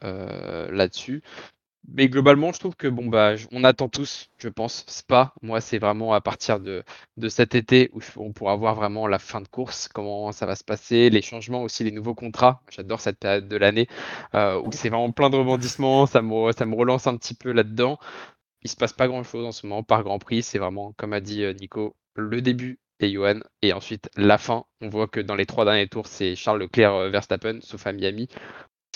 là-dessus 0.72 1.24
mais 1.94 2.10
globalement, 2.10 2.52
je 2.52 2.60
trouve 2.60 2.76
que 2.76 2.88
bon 2.88 3.08
bah, 3.08 3.36
on 3.52 3.64
attend 3.64 3.90
tous, 3.90 4.30
je 4.38 4.50
pense, 4.50 4.86
Spa. 4.88 5.34
Moi, 5.42 5.62
c'est 5.62 5.80
vraiment 5.80 6.14
à 6.14 6.22
partir 6.22 6.60
de, 6.60 6.84
de 7.18 7.30
cet 7.30 7.56
été 7.56 7.90
où 7.94 8.00
on 8.18 8.32
pourra 8.34 8.56
voir 8.56 8.76
vraiment 8.76 9.08
la 9.08 9.20
fin 9.20 9.42
de 9.42 9.48
course, 9.48 9.88
comment 9.88 10.32
ça 10.32 10.46
va 10.46 10.56
se 10.56 10.64
passer, 10.64 11.10
les 11.10 11.22
changements 11.22 11.64
aussi, 11.64 11.84
les 11.84 11.92
nouveaux 11.92 12.16
contrats. 12.16 12.62
J'adore 12.70 13.02
cette 13.02 13.20
période 13.20 13.48
de 13.48 13.58
l'année 13.58 13.88
euh, 14.36 14.62
où 14.62 14.72
c'est 14.72 14.90
vraiment 14.90 15.12
plein 15.12 15.30
de 15.30 15.36
rebondissements. 15.38 16.06
Ça 16.06 16.22
me, 16.22 16.52
ça 16.52 16.66
me 16.66 16.76
relance 16.76 17.08
un 17.08 17.18
petit 17.18 17.34
peu 17.36 17.52
là-dedans. 17.52 18.00
Il 18.64 18.70
se 18.70 18.76
passe 18.76 18.94
pas 18.94 19.08
grand-chose 19.08 19.46
en 19.46 19.52
ce 19.52 19.66
moment 19.68 19.84
par 19.84 20.04
Grand 20.04 20.20
Prix. 20.20 20.44
C'est 20.44 20.60
vraiment, 20.60 20.94
comme 20.98 21.14
a 21.14 21.22
dit 21.22 21.44
euh, 21.44 21.54
Nico, 21.54 21.96
le 22.16 22.42
début 22.42 22.80
et 23.00 23.12
Johan, 23.12 23.40
et 23.62 23.74
ensuite 23.74 24.10
la 24.18 24.38
fin. 24.38 24.66
On 24.82 24.90
voit 24.90 25.08
que 25.08 25.20
dans 25.22 25.36
les 25.36 25.46
trois 25.46 25.66
derniers 25.66 25.88
tours, 25.88 26.08
c'est 26.08 26.36
Charles 26.36 26.60
Leclerc 26.60 26.94
euh, 26.94 27.10
Verstappen, 27.10 27.60
sauf 27.62 27.88
à 27.88 27.94
Miami. 27.94 28.28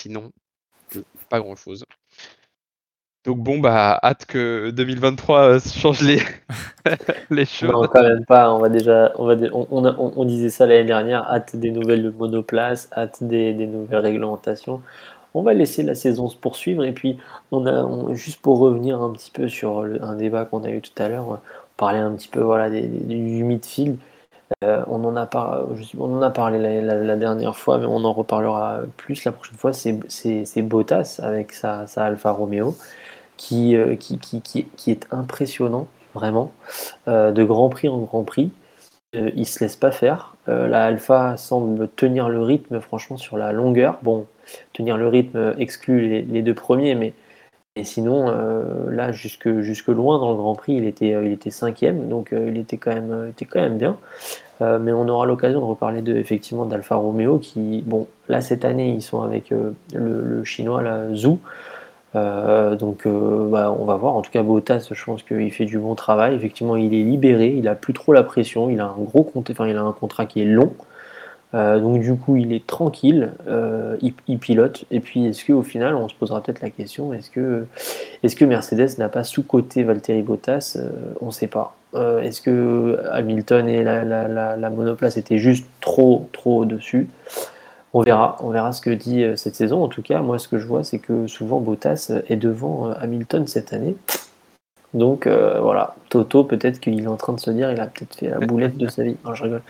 Sinon, 0.00 0.32
pas 1.28 1.40
grand-chose. 1.40 1.83
Donc 3.24 3.38
bon, 3.38 3.58
bah, 3.58 3.98
hâte 4.02 4.26
que 4.26 4.70
2023 4.70 5.40
euh, 5.40 5.58
change 5.74 6.02
les, 6.02 6.20
les 7.30 7.46
choses. 7.46 7.70
Non, 7.70 7.86
quand 7.86 8.02
même 8.02 8.24
pas. 8.26 8.52
On 8.52 8.58
va 8.58 8.68
déjà, 8.68 9.12
on, 9.16 9.26
va, 9.26 9.34
on, 9.52 10.12
on, 10.16 10.24
disait 10.26 10.50
ça 10.50 10.66
l'année 10.66 10.84
dernière. 10.84 11.22
Hâte 11.22 11.56
des 11.56 11.70
nouvelles 11.70 12.12
monoplaces, 12.12 12.88
hâte 12.94 13.22
des, 13.22 13.54
des, 13.54 13.66
nouvelles 13.66 14.00
réglementations. 14.00 14.82
On 15.32 15.42
va 15.42 15.54
laisser 15.54 15.82
la 15.82 15.94
saison 15.94 16.28
se 16.28 16.36
poursuivre. 16.36 16.84
Et 16.84 16.92
puis, 16.92 17.18
on 17.50 17.66
a, 17.66 18.14
juste 18.14 18.42
pour 18.42 18.58
revenir 18.58 19.00
un 19.00 19.12
petit 19.12 19.30
peu 19.30 19.48
sur 19.48 19.80
un 19.80 20.16
débat 20.16 20.44
qu'on 20.44 20.62
a 20.64 20.70
eu 20.70 20.82
tout 20.82 21.02
à 21.02 21.08
l'heure, 21.08 21.28
on 21.28 21.38
parlait 21.78 21.98
un 21.98 22.12
petit 22.12 22.28
peu 22.28 22.40
voilà, 22.40 22.68
des, 22.68 22.82
du 22.82 23.42
midfield. 23.42 23.96
Euh, 24.62 24.84
on, 24.88 25.02
en 25.04 25.16
a 25.16 25.24
par, 25.24 25.64
on 25.98 26.18
en 26.18 26.22
a 26.22 26.30
parlé 26.30 26.58
la, 26.58 26.94
la, 26.94 27.16
dernière 27.16 27.56
fois, 27.56 27.78
mais 27.78 27.86
on 27.86 28.04
en 28.04 28.12
reparlera 28.12 28.80
plus 28.98 29.24
la 29.24 29.32
prochaine 29.32 29.56
fois. 29.56 29.72
C'est 29.72 30.62
Bottas 30.62 31.20
avec 31.22 31.52
sa, 31.52 31.86
sa 31.86 32.04
Alfa 32.04 32.30
Romeo. 32.30 32.76
Euh, 33.52 33.96
qui, 33.96 34.18
qui, 34.18 34.40
qui, 34.40 34.64
qui, 34.76 34.90
est 34.90 35.06
impressionnant, 35.10 35.86
vraiment. 36.14 36.52
Euh, 37.08 37.32
de 37.32 37.44
Grand 37.44 37.68
Prix 37.68 37.88
en 37.88 37.98
Grand 37.98 38.24
Prix, 38.24 38.50
euh, 39.16 39.30
il 39.34 39.46
se 39.46 39.60
laisse 39.62 39.76
pas 39.76 39.90
faire. 39.90 40.36
la 40.46 40.84
Alpha 40.84 41.36
semble 41.36 41.88
tenir 41.88 42.28
le 42.28 42.42
rythme, 42.42 42.80
franchement, 42.80 43.16
sur 43.16 43.36
la 43.36 43.52
longueur. 43.52 43.98
Bon, 44.02 44.26
tenir 44.72 44.96
le 44.96 45.08
rythme 45.08 45.54
exclut 45.58 46.22
les, 46.22 46.42
deux 46.42 46.54
premiers, 46.54 46.94
mais 46.94 47.12
sinon, 47.82 48.26
là, 48.90 49.12
jusque, 49.12 49.60
jusque 49.60 49.88
loin 49.88 50.18
dans 50.18 50.30
le 50.30 50.36
Grand 50.36 50.54
Prix, 50.54 50.74
il 50.74 50.84
était, 50.86 51.10
il 51.10 51.32
était 51.32 51.50
cinquième, 51.50 52.08
donc 52.08 52.32
il 52.32 52.56
était 52.58 52.76
quand 52.76 52.94
même, 52.94 53.28
était 53.30 53.46
quand 53.46 53.60
même 53.60 53.78
bien. 53.78 53.98
mais 54.60 54.92
on 54.92 55.08
aura 55.08 55.26
l'occasion 55.26 55.60
de 55.60 55.64
reparler 55.64 56.02
de, 56.02 56.16
effectivement 56.16 56.66
d'Alfa 56.66 56.96
Romeo, 56.96 57.38
qui, 57.38 57.82
bon, 57.86 58.06
là, 58.28 58.40
cette 58.40 58.64
année, 58.64 58.90
ils 58.90 59.02
sont 59.02 59.22
avec 59.22 59.50
le, 59.92 60.44
chinois, 60.44 60.82
là, 60.82 61.14
Zhou. 61.14 61.40
Euh, 62.16 62.76
donc 62.76 63.06
euh, 63.06 63.48
bah, 63.50 63.74
on 63.78 63.84
va 63.84 63.96
voir. 63.96 64.14
En 64.14 64.22
tout 64.22 64.30
cas, 64.30 64.42
Bottas, 64.42 64.88
je 64.90 65.04
pense 65.04 65.22
qu'il 65.22 65.50
fait 65.52 65.64
du 65.64 65.78
bon 65.78 65.94
travail. 65.94 66.34
Effectivement, 66.34 66.76
il 66.76 66.94
est 66.94 67.02
libéré, 67.02 67.54
il 67.56 67.68
a 67.68 67.74
plus 67.74 67.92
trop 67.92 68.12
la 68.12 68.22
pression, 68.22 68.70
il 68.70 68.80
a 68.80 68.86
un 68.86 68.94
gros 68.98 69.24
compte, 69.24 69.50
enfin 69.50 69.66
il 69.66 69.76
a 69.76 69.82
un 69.82 69.92
contrat 69.92 70.26
qui 70.26 70.42
est 70.42 70.46
long. 70.46 70.72
Euh, 71.54 71.78
donc 71.78 72.00
du 72.00 72.16
coup, 72.16 72.36
il 72.36 72.52
est 72.52 72.66
tranquille, 72.66 73.32
il, 74.00 74.38
pilote. 74.38 74.84
Et 74.90 75.00
puis, 75.00 75.26
est-ce 75.26 75.44
qu'au 75.44 75.62
final, 75.62 75.94
on 75.94 76.08
se 76.08 76.14
posera 76.14 76.42
peut-être 76.42 76.62
la 76.62 76.70
question 76.70 77.12
est-ce 77.12 77.30
que, 77.30 77.66
est 78.22 78.34
que 78.36 78.44
Mercedes 78.44 78.98
n'a 78.98 79.08
pas 79.08 79.24
sous-coté 79.24 79.82
Valtteri 79.84 80.22
Bottas? 80.22 80.78
On 81.20 81.26
ne 81.26 81.30
sait 81.30 81.46
pas. 81.46 81.76
est-ce 82.22 82.40
que 82.40 82.98
Hamilton 83.12 83.68
et 83.68 83.84
la, 83.84 84.04
la, 84.04 84.70
monoplace 84.70 85.16
étaient 85.16 85.38
juste 85.38 85.66
trop, 85.80 86.28
trop 86.32 86.62
au-dessus? 86.62 87.08
On 87.94 88.02
verra, 88.02 88.36
on 88.40 88.50
verra 88.50 88.72
ce 88.72 88.80
que 88.80 88.90
dit 88.90 89.22
euh, 89.22 89.36
cette 89.36 89.54
saison. 89.54 89.82
En 89.82 89.88
tout 89.88 90.02
cas, 90.02 90.20
moi, 90.20 90.38
ce 90.38 90.48
que 90.48 90.58
je 90.58 90.66
vois, 90.66 90.84
c'est 90.84 90.98
que 90.98 91.26
souvent 91.26 91.60
Bottas 91.60 92.12
est 92.28 92.36
devant 92.36 92.88
euh, 92.90 92.94
Hamilton 92.98 93.46
cette 93.46 93.72
année. 93.72 93.96
Donc 94.92 95.26
voilà, 95.26 95.96
Toto, 96.08 96.44
peut-être 96.44 96.78
qu'il 96.78 97.02
est 97.02 97.08
en 97.08 97.16
train 97.16 97.32
de 97.32 97.40
se 97.40 97.50
dire, 97.50 97.72
il 97.72 97.80
a 97.80 97.88
peut-être 97.88 98.14
fait 98.14 98.28
la 98.28 98.38
boulette 98.38 98.76
de 98.76 98.86
sa 98.86 99.02
vie. 99.02 99.16
Non, 99.24 99.34
je 99.34 99.42
rigole. 99.42 99.62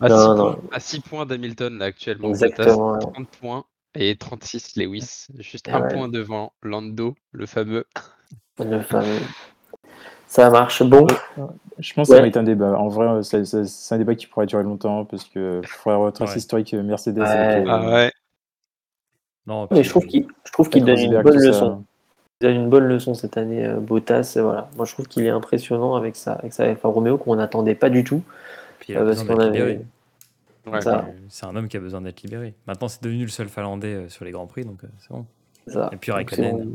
À 0.00 0.80
6 0.80 1.00
points, 1.00 1.26
d'Hamilton 1.26 1.76
là, 1.76 1.84
actuellement. 1.84 2.30
Exactement. 2.30 2.98
30 2.98 3.28
points 3.28 3.64
et 3.94 4.16
36 4.16 4.76
Lewis. 4.76 5.26
Juste 5.38 5.68
un 5.68 5.82
point 5.82 6.08
devant 6.08 6.54
Lando, 6.62 7.14
le 7.32 7.44
fameux. 7.44 7.84
Le 8.58 8.80
fameux. 8.80 9.20
Ça 10.32 10.48
marche. 10.48 10.82
Bon. 10.82 11.06
Je 11.78 11.92
pense 11.92 12.08
que 12.08 12.14
ça 12.14 12.22
va 12.22 12.26
être 12.26 12.38
un 12.38 12.42
débat. 12.42 12.72
En 12.78 12.88
vrai, 12.88 13.22
c'est 13.22 13.94
un 13.94 13.98
débat 13.98 14.14
qui 14.14 14.26
pourrait 14.26 14.46
durer 14.46 14.62
longtemps 14.62 15.04
parce 15.04 15.24
que 15.24 15.60
faudrait 15.66 15.98
retracer 15.98 16.38
historique 16.38 16.72
Mercedes. 16.72 17.18
Euh, 17.18 17.64
ah 17.68 17.86
ouais. 17.86 18.12
Non, 19.46 19.68
mais 19.70 19.82
je 19.82 19.90
trouve 19.90 20.06
qu'il 20.06 20.26
qu'il 20.70 20.84
donne 20.86 20.98
une 20.98 21.20
bonne 21.20 21.36
leçon. 21.36 21.84
Il 22.40 22.46
donne 22.46 22.56
une 22.56 22.70
bonne 22.70 22.84
leçon 22.84 23.12
cette 23.12 23.36
année, 23.36 23.66
euh, 23.66 23.78
Bottas. 23.78 24.38
Voilà. 24.40 24.70
Moi, 24.74 24.86
je 24.86 24.94
trouve 24.94 25.06
qu'il 25.06 25.26
est 25.26 25.30
impressionnant 25.30 25.96
avec 25.96 26.16
ça, 26.16 26.32
avec 26.32 26.54
ça, 26.54 26.62
avec 26.62 26.80
Romeo 26.82 27.18
qu'on 27.18 27.36
n'attendait 27.36 27.74
pas 27.74 27.90
du 27.90 28.02
tout. 28.02 28.22
Puis 28.78 28.96
euh, 28.96 29.04
parce 29.04 29.24
qu'on 29.24 29.38
avait... 29.38 29.82
c'est 31.28 31.44
un 31.44 31.54
homme 31.54 31.68
qui 31.68 31.76
a 31.76 31.80
besoin 31.80 32.00
d'être 32.00 32.22
libéré. 32.22 32.54
Maintenant, 32.66 32.88
c'est 32.88 33.02
devenu 33.02 33.24
le 33.24 33.30
seul 33.30 33.50
Finlandais 33.50 34.08
sur 34.08 34.24
les 34.24 34.30
grands 34.30 34.46
prix, 34.46 34.64
donc 34.64 34.80
c'est 34.98 35.10
bon. 35.10 35.26
Et 35.92 35.96
puis 35.96 36.10
Raikkonen. 36.10 36.74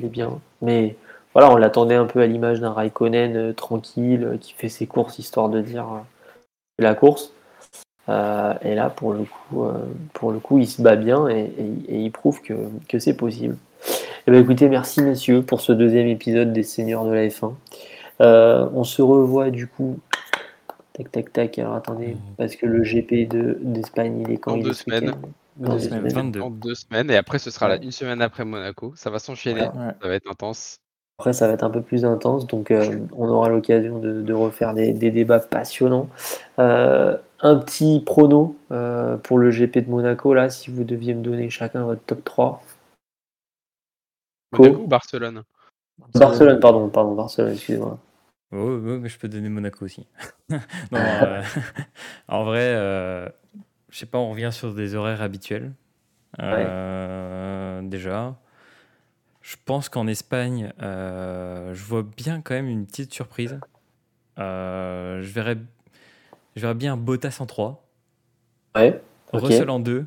Il 0.00 0.06
est 0.06 0.08
bien, 0.08 0.40
mais 0.60 0.96
voilà, 1.34 1.50
on 1.50 1.56
l'attendait 1.56 1.96
un 1.96 2.06
peu 2.06 2.20
à 2.20 2.26
l'image 2.26 2.60
d'un 2.60 2.72
Raikkonen 2.72 3.36
euh, 3.36 3.52
tranquille, 3.52 4.24
euh, 4.24 4.36
qui 4.38 4.52
fait 4.52 4.68
ses 4.68 4.86
courses 4.86 5.18
histoire 5.18 5.48
de 5.48 5.60
dire 5.60 5.86
euh, 5.92 5.98
la 6.78 6.94
course. 6.94 7.32
et 8.08 8.74
là, 8.74 8.90
pour 8.90 9.12
le 9.12 9.24
coup, 9.24 9.66
pour 10.12 10.30
le 10.30 10.38
coup, 10.38 10.58
il 10.58 10.68
se 10.68 10.82
bat 10.82 10.96
bien 10.96 11.28
et, 11.28 11.50
il 11.88 12.10
prouve 12.12 12.40
que, 12.42 12.98
c'est 12.98 13.16
possible. 13.16 13.56
Eh 14.26 14.30
bien, 14.30 14.40
écoutez, 14.40 14.68
merci 14.68 15.02
messieurs 15.02 15.42
pour 15.42 15.60
ce 15.60 15.72
deuxième 15.72 16.06
épisode 16.06 16.52
des 16.52 16.62
Seigneurs 16.62 17.04
de 17.04 17.12
la 17.12 17.26
F1. 17.26 17.54
on 18.20 18.84
se 18.84 19.02
revoit 19.02 19.50
du 19.50 19.66
coup. 19.66 19.98
Tac, 20.92 21.10
tac, 21.10 21.32
tac. 21.32 21.58
Alors 21.58 21.74
attendez, 21.74 22.16
parce 22.36 22.56
que 22.56 22.66
le 22.66 22.82
GP 22.82 23.28
d'Espagne, 23.62 24.24
il 24.26 24.32
est 24.32 24.36
quand 24.36 24.52
Dans 24.52 24.58
il 24.58 24.64
deux 24.64 24.72
semaines. 24.74 25.14
Dans 25.56 25.74
deux 25.74 25.78
semaines. 25.80 26.32
deux 26.32 26.74
semaines. 26.74 27.10
Et 27.10 27.16
après, 27.16 27.38
ce 27.38 27.50
sera 27.50 27.76
une 27.76 27.92
semaine 27.92 28.20
après 28.20 28.44
Monaco. 28.44 28.92
Ça 28.96 29.10
va 29.10 29.18
s'enchaîner. 29.18 29.62
Ça 29.62 30.08
va 30.08 30.14
être 30.14 30.30
intense. 30.30 30.78
Après, 31.18 31.32
ça 31.32 31.46
va 31.46 31.54
être 31.54 31.62
un 31.62 31.70
peu 31.70 31.80
plus 31.80 32.04
intense, 32.04 32.46
donc 32.48 32.72
euh, 32.72 32.98
on 33.12 33.28
aura 33.28 33.48
l'occasion 33.48 34.00
de, 34.00 34.32
refaire 34.32 34.74
des, 34.74 34.92
débats 34.92 35.38
passionnants. 35.38 36.08
Euh, 36.58 37.16
un 37.40 37.56
petit 37.56 38.02
prono 38.04 38.56
euh, 38.72 39.16
pour 39.18 39.38
le 39.38 39.50
GP 39.50 39.78
de 39.86 39.90
Monaco, 39.90 40.34
là, 40.34 40.50
si 40.50 40.72
vous 40.72 40.82
deviez 40.82 41.14
me 41.14 41.22
donner 41.22 41.50
chacun 41.50 41.84
votre 41.84 42.02
top 42.02 42.24
3. 42.24 42.62
Monaco 44.58 44.80
ou 44.80 44.86
Barcelone? 44.88 45.44
Barcelone, 46.14 46.58
pardon, 46.58 46.88
pardon, 46.88 47.14
Barcelone, 47.14 47.52
excusez-moi. 47.52 47.96
Oh, 48.50 48.78
mais 48.78 49.08
je 49.08 49.18
peux 49.18 49.28
donner 49.28 49.48
Monaco 49.48 49.84
aussi. 49.84 50.08
en 52.28 52.44
vrai, 52.44 52.74
je 53.88 53.98
sais 53.98 54.06
pas, 54.06 54.18
on 54.18 54.30
revient 54.30 54.50
sur 54.50 54.74
des 54.74 54.96
horaires 54.96 55.22
habituels. 55.22 55.74
Déjà. 57.84 58.34
Je 59.44 59.56
pense 59.62 59.90
qu'en 59.90 60.06
Espagne, 60.06 60.72
euh, 60.80 61.74
je 61.74 61.84
vois 61.84 62.02
bien 62.02 62.40
quand 62.40 62.54
même 62.54 62.66
une 62.66 62.86
petite 62.86 63.12
surprise. 63.12 63.60
Euh, 64.38 65.20
je, 65.20 65.30
verrais, 65.32 65.58
je 66.56 66.62
verrais 66.62 66.74
bien 66.74 66.96
Bottas 66.96 67.36
en 67.40 67.46
3. 67.46 67.86
Ouais. 68.74 69.02
Russell 69.34 69.68
en 69.68 69.80
2. 69.80 70.06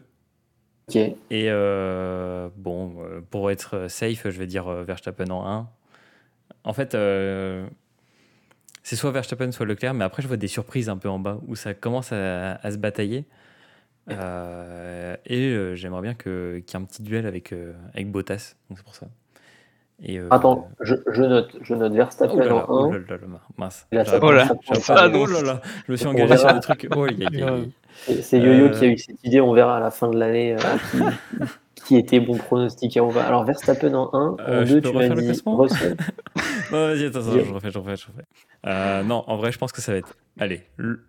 Ok. 0.90 0.96
Et 0.96 1.16
euh, 1.32 2.50
bon, 2.56 2.96
pour 3.30 3.52
être 3.52 3.88
safe, 3.90 4.28
je 4.28 4.40
vais 4.40 4.48
dire 4.48 4.68
Verstappen 4.72 5.30
en 5.30 5.48
1. 5.48 5.70
En 6.64 6.74
fait, 6.74 6.98
c'est 8.82 8.96
soit 8.96 9.12
Verstappen, 9.12 9.52
soit 9.52 9.68
Leclerc, 9.68 9.94
mais 9.94 10.04
après, 10.04 10.24
je 10.24 10.28
vois 10.28 10.38
des 10.38 10.48
surprises 10.48 10.90
un 10.90 10.98
peu 10.98 11.10
en 11.10 11.20
bas 11.20 11.40
où 11.46 11.56
ça 11.56 11.76
commence 11.76 12.12
à, 12.12 12.72
se 12.72 12.78
batailler. 12.78 13.26
et 14.10 15.76
j'aimerais 15.76 16.02
bien 16.02 16.16
qu'il 16.16 16.32
y 16.32 16.72
ait 16.72 16.76
un 16.76 16.86
petit 16.86 17.04
duel 17.04 17.28
avec, 17.28 17.54
avec 17.94 18.10
Bottas. 18.10 18.56
Donc 18.70 18.80
c'est 18.80 18.84
pour 18.84 18.96
ça. 18.96 19.08
Euh, 20.08 20.28
Attends, 20.30 20.70
je, 20.80 20.94
je, 21.12 21.24
note, 21.24 21.56
je 21.62 21.74
note 21.74 21.94
Verstappen 21.94 22.34
oh 22.36 22.40
là 22.40 22.46
là, 22.46 22.70
en 22.70 22.84
1. 22.84 22.88
Oh 22.88 22.92
là 22.92 23.00
là, 23.18 23.18
mince. 23.58 23.88
Oh 23.92 23.96
là, 23.96 24.04
oh 24.22 24.32
là, 24.32 25.62
je 25.88 25.92
me 25.92 25.98
suis 25.98 26.06
engagé 26.08 26.38
sur 26.38 26.54
le 26.54 26.60
truc. 26.60 26.88
Oh, 26.96 27.08
y 27.08 27.26
a, 27.26 27.30
y 27.32 27.42
a, 27.42 27.58
Et 28.08 28.22
C'est 28.22 28.40
Yo-Yo 28.40 28.66
Euh, 28.66 28.70
qui 28.70 28.86
a 28.86 28.88
eu 28.90 28.98
cette 29.00 29.24
idée, 29.24 29.42
on 29.42 29.54
verra 29.54 29.78
à 29.78 29.80
la 29.80 29.90
fin 29.90 30.08
de 30.10 30.18
l'année 30.20 30.54
euh, 30.54 30.58
qui, 31.76 31.84
qui 31.86 31.98
était 31.98 32.20
bon 32.20 32.38
pronostic. 32.38 32.98
On 33.02 33.08
va... 33.08 33.26
Alors 33.26 33.44
Verstappen 33.44 33.92
en 33.96 34.10
1, 34.14 34.28
en 34.30 34.38
Euh, 34.40 34.66
je 34.66 34.76
2 34.76 34.82
peux 34.82 34.90
tu 34.92 34.98
m'as 34.98 35.16
dit 35.16 35.42
Russell. 35.46 35.98
Non, 36.72 36.88
vas-y, 36.88 37.06
attends, 37.06 37.20
attends, 37.22 37.32
je 37.32 37.54
refais, 37.54 37.72
je 37.72 37.80
refais, 37.80 37.96
je 37.96 38.08
refais. 38.08 38.26
Euh, 38.68 39.02
non, 39.04 39.24
en 39.26 39.38
vrai, 39.38 39.52
je 39.52 39.58
pense 39.58 39.72
que 39.72 39.82
ça 39.82 39.94
va 39.94 39.98
être. 39.98 40.16
Allez. 40.40 40.62
le- 40.76 41.08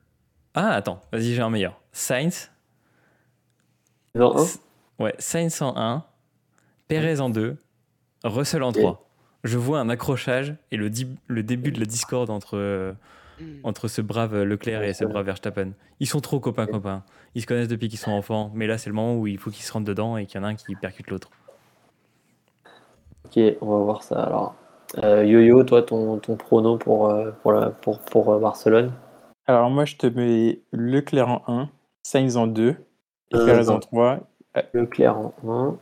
Ah, 0.55 0.70
attends, 0.70 1.03
vas-y, 1.12 1.34
j'ai 1.34 1.43
un 1.43 1.51
meilleur. 1.51 1.78
Sainz. 1.93 2.51
En 4.18 4.34
1 4.39 4.43
S- 4.43 4.61
Ouais, 4.99 5.14
Sainz 5.18 5.61
en 5.61 5.76
1, 5.76 6.05
Perez 6.89 7.20
en 7.20 7.28
2, 7.28 7.59
Russell 8.24 8.62
en 8.62 8.68
Ok. 8.70 8.74
3. 8.78 9.04
Je 9.44 9.56
vois 9.56 9.78
un 9.78 9.88
accrochage 9.88 10.56
et 10.72 10.76
le, 10.76 10.90
le 11.28 11.42
début 11.42 11.70
de 11.70 11.78
la 11.78 11.86
discorde 11.86 12.28
entre, 12.30 12.56
euh, 12.56 12.92
entre 13.62 13.86
ce 13.86 14.00
brave 14.02 14.42
Leclerc 14.42 14.82
et 14.82 14.92
ce 14.94 15.04
brave 15.04 15.26
Verstappen. 15.26 15.70
Ils 16.00 16.06
sont 16.08 16.20
trop 16.20 16.40
copains-copains. 16.40 17.04
Ils 17.36 17.42
se 17.42 17.46
connaissent 17.46 17.68
depuis 17.68 17.88
qu'ils 17.88 18.00
sont 18.00 18.10
enfants, 18.10 18.50
mais 18.54 18.66
là, 18.66 18.78
c'est 18.78 18.90
le 18.90 18.94
moment 18.96 19.16
où 19.16 19.26
il 19.28 19.38
faut 19.38 19.50
qu'ils 19.50 19.64
se 19.64 19.72
rentrent 19.72 19.84
dedans 19.86 20.16
et 20.16 20.26
qu'il 20.26 20.40
y 20.40 20.44
en 20.44 20.46
a 20.46 20.50
un 20.50 20.54
qui 20.56 20.74
percute 20.74 21.08
l'autre. 21.10 21.30
Ok, 23.26 23.38
on 23.60 23.78
va 23.78 23.84
voir 23.84 24.02
ça. 24.02 24.22
Alors, 24.22 24.54
euh, 25.04 25.24
Yo-Yo, 25.24 25.62
toi, 25.64 25.82
ton, 25.82 26.18
ton 26.18 26.36
prono 26.36 26.78
pour, 26.78 27.10
euh, 27.10 27.30
pour, 27.42 27.52
la- 27.52 27.70
pour, 27.70 28.00
pour 28.00 28.38
Barcelone? 28.40 28.92
Alors 29.46 29.70
moi, 29.70 29.84
je 29.84 29.96
te 29.96 30.06
mets 30.06 30.60
Leclerc 30.72 31.28
en 31.28 31.42
1, 31.46 31.68
Sainz 32.02 32.36
en 32.36 32.46
2, 32.46 32.70
et 33.30 33.36
Euh, 33.36 33.44
Perez 33.46 33.68
en 33.68 33.74
non. 33.74 33.80
3. 33.80 34.20
Leclerc 34.72 35.16
en 35.16 35.34
1. 35.46 35.76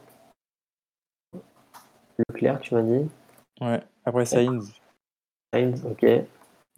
Leclerc, 2.19 2.61
tu 2.61 2.75
m'as 2.75 2.83
dit 2.83 3.09
Ouais. 3.61 3.83
Après 4.05 4.25
Sainz, 4.27 4.73
Sainz, 5.53 5.85
ok. 5.85 6.05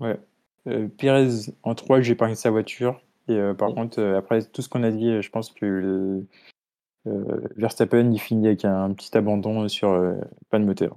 euh, 0.03 0.89
Perez 0.99 1.29
en 1.63 1.75
3, 1.75 2.01
j'épargne 2.01 2.35
sa 2.35 2.51
voiture. 2.51 3.01
Et 3.29 3.33
euh, 3.33 3.55
par 3.55 3.69
Oui. 3.69 3.75
contre, 3.75 4.01
euh, 4.01 4.19
après 4.19 4.43
tout 4.43 4.63
ce 4.63 4.69
qu'on 4.69 4.83
a 4.83 4.91
dit, 4.91 5.09
euh, 5.11 5.23
je 5.23 5.31
pense 5.31 5.51
que 5.51 5.67
le- 5.67 6.27
euh, 7.07 7.41
Verstappen, 7.57 8.11
il 8.13 8.19
finit 8.21 8.47
avec 8.47 8.65
un 8.65 8.93
petit 8.93 9.17
abandon 9.17 9.69
sur 9.69 9.91
euh, 9.91 10.15
pas 10.51 10.59
de 10.59 10.65
moteur. 10.65 10.97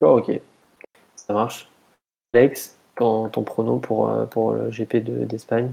Oh, 0.00 0.18
ok, 0.18 0.40
ça 1.14 1.32
marche. 1.32 1.68
Alex, 2.34 2.76
ton, 2.96 3.28
ton 3.30 3.42
prono 3.42 3.78
pour, 3.78 4.10
euh, 4.10 4.26
pour 4.26 4.52
le 4.52 4.70
GP 4.70 4.96
de- 5.02 5.24
d'Espagne 5.24 5.72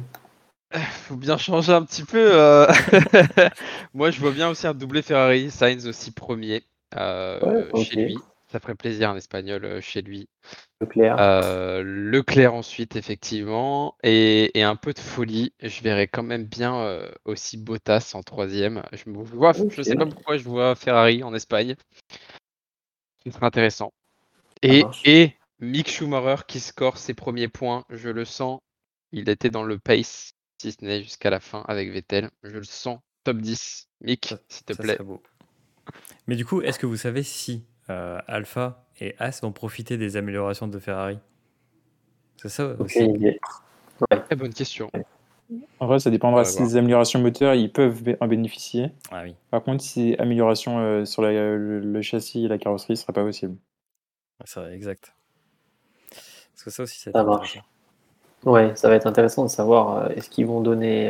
Faut 0.71 1.15
bien 1.17 1.37
changer 1.37 1.73
un 1.73 1.83
petit 1.83 2.03
peu. 2.03 2.29
euh. 2.33 2.67
Moi, 3.93 4.11
je 4.11 4.19
vois 4.21 4.31
bien 4.31 4.49
aussi 4.49 4.65
un 4.67 4.73
doublé 4.73 5.01
Ferrari, 5.01 5.51
Sainz 5.51 5.85
aussi 5.87 6.11
premier 6.11 6.63
Ouais, 6.95 7.83
chez 7.83 7.95
lui. 7.95 8.17
Ça 8.53 8.59
ferait 8.59 8.75
plaisir 8.75 9.09
un 9.09 9.15
espagnol 9.15 9.65
euh, 9.65 9.81
chez 9.81 10.03
lui. 10.03 10.29
Leclerc 10.79 11.19
Euh, 11.19 11.81
Leclerc 11.83 12.53
ensuite, 12.53 12.95
effectivement. 12.95 13.97
Et, 14.03 14.57
et 14.59 14.61
un 14.61 14.75
peu 14.75 14.93
de 14.93 14.99
folie. 14.99 15.53
Je 15.59 15.81
verrais 15.81 16.07
quand 16.07 16.21
même 16.21 16.45
bien 16.45 16.75
euh, 16.75 17.09
aussi 17.25 17.57
Bottas 17.57 18.11
en 18.13 18.21
troisième. 18.21 18.83
Je, 18.91 19.09
me 19.09 19.23
vois, 19.23 19.53
je 19.53 19.63
Ok. 19.63 19.83
sais 19.83 19.95
pas 19.95 20.05
pourquoi 20.05 20.37
je 20.37 20.43
vois 20.43 20.75
Ferrari 20.75 21.23
en 21.23 21.33
Espagne. 21.33 21.75
Ce 23.25 23.31
serait 23.31 23.47
intéressant. 23.47 23.91
Et, 24.61 25.35
Mick 25.59 25.89
Schumacher 25.89 26.43
qui 26.47 26.59
score 26.59 26.99
ses 26.99 27.15
premiers 27.15 27.47
points. 27.47 27.85
Je 27.89 28.09
le 28.09 28.25
sens. 28.25 28.59
Il 29.11 29.29
était 29.29 29.49
dans 29.49 29.63
le 29.63 29.79
pace, 29.79 30.33
si 30.61 30.71
ce 30.73 30.85
n'est 30.85 31.01
jusqu'à 31.01 31.31
la 31.31 31.39
fin 31.39 31.63
avec 31.67 31.89
Vettel. 31.91 32.29
Je 32.43 32.57
le 32.57 32.63
sens. 32.63 32.99
Top 33.23 33.37
10. 33.37 33.87
Mick, 34.01 34.35
s'il 34.49 34.65
te 34.65 34.73
Ça 34.73 34.83
plaît. 34.83 34.93
serait 34.93 35.05
beau. 35.05 35.23
Mais 36.27 36.35
du 36.35 36.45
coup, 36.45 36.61
est-ce 36.61 36.79
que 36.79 36.85
vous 36.85 36.97
savez 36.97 37.23
si 37.23 37.65
euh, 37.89 38.19
Alpha 38.27 38.85
et 38.99 39.15
As 39.19 39.41
vont 39.41 39.51
profiter 39.51 39.97
des 39.97 40.17
améliorations 40.17 40.67
de 40.67 40.79
Ferrari? 40.79 41.19
C'est 42.37 42.49
ça 42.49 42.75
aussi. 42.79 43.07
Très 44.25 44.35
bonne 44.35 44.53
question. 44.53 44.89
En 45.79 45.87
vrai, 45.87 45.99
ça 45.99 46.09
dépendra 46.09 46.39
Ouais, 46.39 46.45
si 46.45 46.57
voir. 46.57 46.67
les 46.67 46.77
améliorations 46.77 47.19
moteurs, 47.19 47.53
ils 47.55 47.71
peuvent 47.71 48.01
en 48.19 48.27
bénéficier. 48.27 48.91
Ah 49.11 49.21
oui, 49.23 49.35
Par 49.51 49.63
contre, 49.63 49.83
si 49.83 50.15
amélioration 50.17 50.79
euh, 50.79 51.05
sur 51.05 51.21
la- 51.21 51.31
le, 51.31 51.79
le 51.79 52.01
châssis 52.01 52.45
et 52.45 52.47
la 52.47 52.57
carrosserie, 52.57 52.95
ce 52.97 53.03
sera 53.03 53.13
pas 53.13 53.23
possible. 53.23 53.57
c'est 54.45 54.59
vrai, 54.59 54.73
exact. 54.75 55.13
Parce 56.53 56.63
que 56.63 56.69
ça 56.69 56.83
aussi, 56.83 56.99
c'est 56.99 57.11
Ça 57.11 57.23
marche. 57.23 57.59
Ouais, 58.45 58.75
ça 58.75 58.89
va 58.89 58.95
être 58.95 59.07
intéressant 59.07 59.43
de 59.43 59.49
savoir 59.49 59.97
euh, 59.97 60.09
est-ce 60.09 60.29
qu'ils 60.29 60.45
vont 60.47 60.61
donner, 60.61 61.09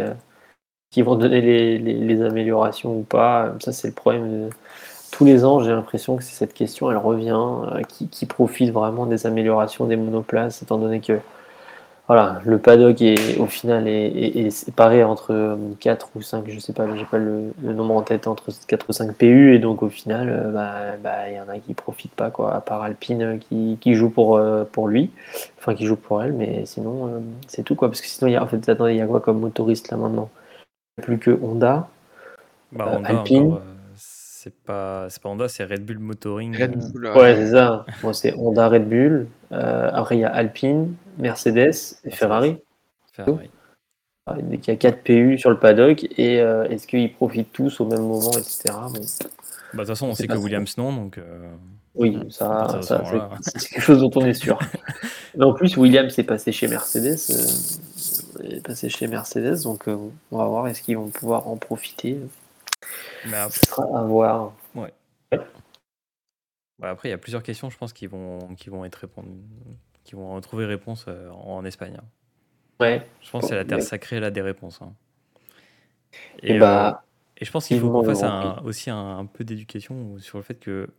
euh, 0.94 0.96
qu'ils 0.96 1.04
vont 1.04 1.16
donner 1.16 1.42
les, 1.42 2.22
améliorations 2.22 2.98
ou 2.98 3.04
pas. 3.04 3.54
Ça, 3.60 3.72
c'est 3.72 3.88
le 3.90 3.94
problème. 3.94 4.50
Tous 5.12 5.26
les 5.26 5.46
ans, 5.46 5.60
j'ai 5.60 5.72
l'impression 5.72 6.18
que 6.18 6.24
c'est 6.24 6.36
cette 6.36 6.54
question, 6.54 6.90
elle 6.90 6.98
revient, 6.98 7.32
euh, 7.36 7.82
qui, 7.88 8.08
qui 8.08 8.26
profite 8.26 8.72
vraiment 8.72 9.06
des 9.06 9.28
améliorations 9.28 9.86
des 9.86 9.96
monoplaces, 9.96 10.62
étant 10.64 10.78
donné 10.78 11.02
que 11.02 11.20
voilà, 12.08 12.42
le 12.44 12.58
paddock 12.58 13.02
est 13.02 13.38
au 13.40 13.46
final 13.46 13.88
est, 13.88 14.50
séparé 14.50 15.06
entre 15.06 15.58
4 15.80 16.10
ou 16.16 16.22
5, 16.22 16.44
je 16.50 16.60
sais 16.60 16.74
pas, 16.74 16.86
j'ai 16.98 17.06
pas 17.06 17.18
le, 17.18 17.54
nombre 17.62 17.96
en 17.96 18.02
tête, 18.02 18.28
entre 18.28 18.52
4 18.68 18.86
ou 18.90 18.94
5 18.94 19.14
PU, 19.16 19.56
et 19.56 19.60
donc 19.60 19.84
au 19.84 19.90
final, 19.90 20.30
euh, 20.30 20.52
bah, 20.52 20.98
bah, 21.02 21.30
il 21.30 21.36
y 21.38 21.40
en 21.40 21.48
a 21.48 21.60
qui 21.60 21.74
profitent 21.74 22.14
pas, 22.14 22.30
quoi, 22.30 22.56
à 22.56 22.60
part 22.60 22.82
Alpine 22.84 23.22
euh, 23.22 23.38
qui, 23.38 23.78
qui 23.80 23.94
joue 23.94 24.10
pour, 24.10 24.36
euh, 24.36 24.66
pour 24.70 24.90
lui, 24.90 25.12
enfin 25.60 25.76
qui 25.76 25.86
joue 25.86 25.96
pour 25.96 26.22
elle, 26.22 26.34
mais 26.34 26.66
sinon, 26.66 27.08
euh, 27.08 27.20
c'est 27.48 27.64
tout, 27.64 27.76
quoi, 27.76 27.88
parce 27.88 28.02
que 28.02 28.08
sinon, 28.08 28.28
il 28.28 28.34
y 28.34 28.36
a, 28.36 28.44
en 28.44 28.48
fait, 28.48 28.68
attendez, 28.68 28.92
il 28.94 28.98
y 28.98 29.02
a 29.02 29.08
quoi 29.08 29.22
comme 29.22 29.40
motoriste 29.40 29.90
là 29.90 29.96
maintenant? 29.96 30.30
Plus 31.02 31.18
que 31.20 31.32
Honda, 31.32 31.90
Bah, 32.72 32.86
Euh, 32.92 32.98
Honda, 32.98 33.10
Alpine. 33.10 33.44
encore, 33.44 33.58
euh, 33.58 33.74
c'est 33.96 34.54
pas, 34.64 35.08
c'est 35.10 35.22
pas 35.22 35.30
Honda, 35.30 35.48
c'est 35.48 35.64
Red 35.64 35.86
Bull 35.86 36.00
Motoring. 36.00 36.56
Red 36.56 36.76
euh, 36.76 36.90
Bull, 36.92 37.06
euh, 37.08 37.16
ouais, 37.16 37.36
c'est 37.36 37.52
ça, 37.52 37.86
Moi, 38.04 38.14
c'est 38.14 38.34
Honda 38.36 38.68
Red 38.70 38.88
Bull, 38.90 39.28
euh, 39.52 39.90
après 39.94 40.18
il 40.18 40.22
y 40.22 40.26
a 40.26 40.34
Alpine, 40.34 40.96
Mercedes 41.18 41.72
et 42.04 42.12
Ferrari. 42.12 42.58
Ferrari. 43.12 43.50
Il 44.40 44.66
y 44.66 44.72
a 44.72 44.76
4 44.78 45.04
PU 45.04 45.38
sur 45.38 45.50
le 45.50 45.60
paddock 45.60 46.06
et 46.18 46.40
euh, 46.40 46.64
est-ce 46.70 46.88
qu'ils 46.88 47.12
profitent 47.14 47.52
tous 47.52 47.82
au 47.82 47.86
même 47.86 48.02
moment, 48.04 48.32
etc. 48.32 48.64
Bon, 48.74 48.94
Bah, 48.94 49.00
de 49.00 49.78
toute 49.80 49.88
façon, 49.88 50.08
on 50.08 50.16
sait 50.16 50.28
que 50.28 50.34
ça. 50.36 50.40
Williams 50.40 50.78
non, 50.78 50.94
donc. 50.94 51.18
euh, 51.18 51.52
oui, 51.96 52.18
ça, 52.30 52.80
c'est 52.82 53.60
c'est 53.60 53.70
quelque 53.70 53.82
chose 53.84 54.00
dont 54.00 54.10
on 54.16 54.26
est 54.26 54.34
sûr. 54.34 54.58
Mais 55.38 55.44
en 55.44 55.54
plus, 55.54 55.76
Williams 55.78 56.18
est 56.18 56.24
passé 56.24 56.52
chez 56.54 56.68
Mercedes, 56.70 57.18
euh, 57.32 57.36
est 58.42 58.66
passé 58.66 58.90
chez 58.90 59.08
Mercedes, 59.08 59.64
donc 59.64 59.88
euh, 59.88 59.98
on 60.32 60.38
va 60.38 60.46
voir 60.46 60.68
est-ce 60.68 60.82
qu'ils 60.82 60.98
vont 60.98 61.10
pouvoir 61.10 61.48
en 61.48 61.58
profiter? 61.58 62.18
Mais 63.26 63.38
après, 63.38 63.60
Ce 63.60 63.66
sera 63.68 63.84
à 64.00 64.04
voir. 64.04 64.54
après, 66.82 67.08
il 67.08 67.12
y 67.12 67.16
a 67.16 67.18
plusieurs 67.18 67.44
questions, 67.44 67.70
je 67.70 67.78
pense, 67.78 67.94
qui 67.94 68.08
vont, 68.08 68.56
qui 68.56 68.70
vont 68.70 68.84
être 68.84 68.96
répondues, 68.96 69.30
qui 70.04 70.16
vont 70.16 70.40
trouver 70.42 70.66
réponse 70.66 71.06
euh, 71.08 71.30
en 71.32 71.64
Espagne. 71.64 71.98
hein. 71.98 72.04
Ouais. 72.80 73.08
Je 73.22 73.30
pense 73.32 73.44
que 73.44 73.50
c'est 73.50 73.56
la 73.56 73.64
terre 73.64 73.82
sacrée 73.82 74.20
là 74.20 74.32
des 74.32 74.42
réponses. 74.42 74.82
hein. 74.82 74.94
Et, 76.42 76.58
euh, 76.58 76.60
bah, 76.60 77.04
Et 77.38 77.46
je 77.46 77.52
pense 77.52 77.68
qu'il 77.68 77.80
faut 77.80 77.90
qu'on 77.90 78.04
fasse 78.04 78.24
un- 78.24 78.62
aussi 78.66 78.90
un, 78.90 79.18
un 79.20 79.26
peu 79.26 79.44
d'éducation 79.44 80.18
sur 80.20 80.38
le 80.38 80.44
fait 80.44 80.56
que 80.56 80.90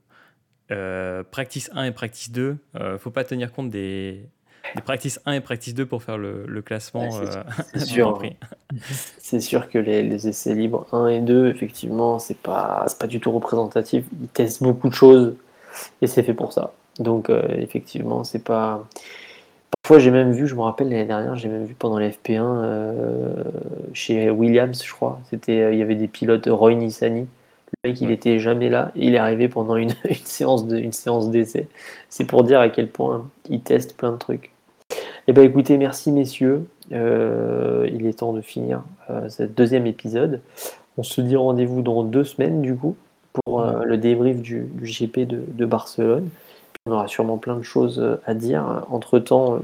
euh, 0.71 1.23
practice 1.25 1.69
1 1.75 1.85
et 1.85 1.93
practice 1.93 2.31
2, 2.31 2.57
euh, 2.77 2.99
faut 2.99 3.11
pas 3.11 3.25
tenir 3.25 3.53
compte 3.53 3.69
des, 3.69 4.27
des 4.75 4.83
practice 4.83 5.21
1 5.27 5.33
et 5.35 5.41
practice 5.41 5.75
2 5.75 5.87
pour 5.87 6.03
faire 6.03 6.19
le, 6.19 6.47
le 6.47 6.63
classement 6.63 7.15
Ouais, 7.19 7.27
c'est- 7.75 7.77
euh, 7.77 7.79
sûr. 7.79 8.19
C'est 9.19 9.41
sûr 9.41 9.69
que 9.69 9.79
les, 9.79 10.03
les 10.03 10.29
essais 10.29 10.55
libres 10.55 10.87
1 10.93 11.09
et 11.09 11.21
2, 11.21 11.49
effectivement, 11.49 12.19
c'est 12.19 12.39
pas, 12.39 12.85
c'est 12.89 12.99
pas 12.99 13.07
du 13.07 13.21
tout 13.21 13.31
représentatif. 13.33 14.05
Ils 14.23 14.29
testent 14.29 14.63
beaucoup 14.63 14.89
de 14.89 14.95
choses 14.95 15.37
et 16.03 16.07
c'est 16.09 16.23
fait 16.25 16.35
pour 16.35 16.53
ça. 16.53 16.75
Donc, 17.01 17.31
euh, 17.31 17.43
effectivement, 17.59 18.25
c'est 18.25 18.45
pas. 18.45 18.87
Parfois, 19.83 19.99
j'ai 19.99 20.11
même 20.11 20.33
vu, 20.33 20.47
je 20.49 20.55
me 20.55 20.63
rappelle 20.63 20.89
l'année 20.89 21.05
dernière, 21.05 21.37
j'ai 21.37 21.49
même 21.49 21.67
vu 21.67 21.75
pendant 21.75 21.99
les 21.99 22.11
FP1 22.11 22.43
euh, 22.65 23.35
chez 23.93 24.31
Williams, 24.31 24.83
je 24.85 24.93
crois. 24.93 25.21
C'était, 25.31 25.61
euh, 25.61 25.73
il 25.75 25.79
y 25.79 25.83
avait 25.83 25.95
des 25.97 26.09
pilotes, 26.09 26.47
Roy 26.51 26.75
Nissany. 26.75 27.29
Le 27.85 27.91
mec, 27.91 28.01
il 28.01 28.11
était 28.11 28.39
jamais 28.39 28.71
là. 28.71 28.93
Il 28.97 29.15
est 29.15 29.19
arrivé 29.19 29.49
pendant 29.49 29.77
une, 29.77 29.93
une 30.09 30.15
séance 30.17 30.67
de, 30.67 30.79
une 30.79 30.93
séance 30.93 31.31
d'essai. 31.31 31.69
C'est 32.11 32.25
pour 32.27 32.45
dire 32.45 32.61
à 32.61 32.71
quel 32.71 32.89
point 32.91 33.31
il 33.51 33.63
teste 33.63 33.97
plein 33.97 34.13
de 34.13 34.19
trucs. 34.19 34.54
Eh 35.27 35.33
ben, 35.33 35.43
écoutez, 35.43 35.79
merci 35.79 36.13
messieurs. 36.13 36.67
Euh, 36.93 37.89
il 37.91 38.07
est 38.07 38.19
temps 38.19 38.35
de 38.35 38.43
finir 38.43 38.83
euh, 39.09 39.29
ce 39.31 39.43
deuxième 39.43 39.87
épisode. 39.87 40.43
On 40.99 41.03
se 41.03 41.23
dit 41.23 41.35
rendez-vous 41.37 41.81
dans 41.81 42.03
deux 42.05 42.25
semaines 42.25 42.61
du 42.61 42.77
coup 42.77 42.95
pour 43.33 43.63
euh, 43.63 43.85
le 43.85 43.97
débrief 43.97 44.43
du, 44.43 44.67
du 44.71 44.85
GP 44.85 45.21
de, 45.21 45.43
de 45.49 45.65
Barcelone. 45.65 46.29
Puis 46.73 46.83
on 46.87 46.93
aura 46.93 47.09
sûrement 47.09 47.39
plein 47.39 47.57
de 47.57 47.63
choses 47.63 48.19
à 48.27 48.35
dire. 48.35 48.85
Entre 48.91 49.19
temps, 49.19 49.61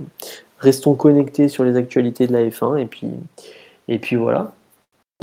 restons 0.59 0.95
connectés 0.95 1.49
sur 1.49 1.63
les 1.65 1.77
actualités 1.77 2.27
de 2.27 2.33
la 2.33 2.49
F1 2.49 2.79
et 2.79 2.87
puis 2.87 3.09
et 3.89 3.99
puis 3.99 4.17
voilà. 4.17 4.53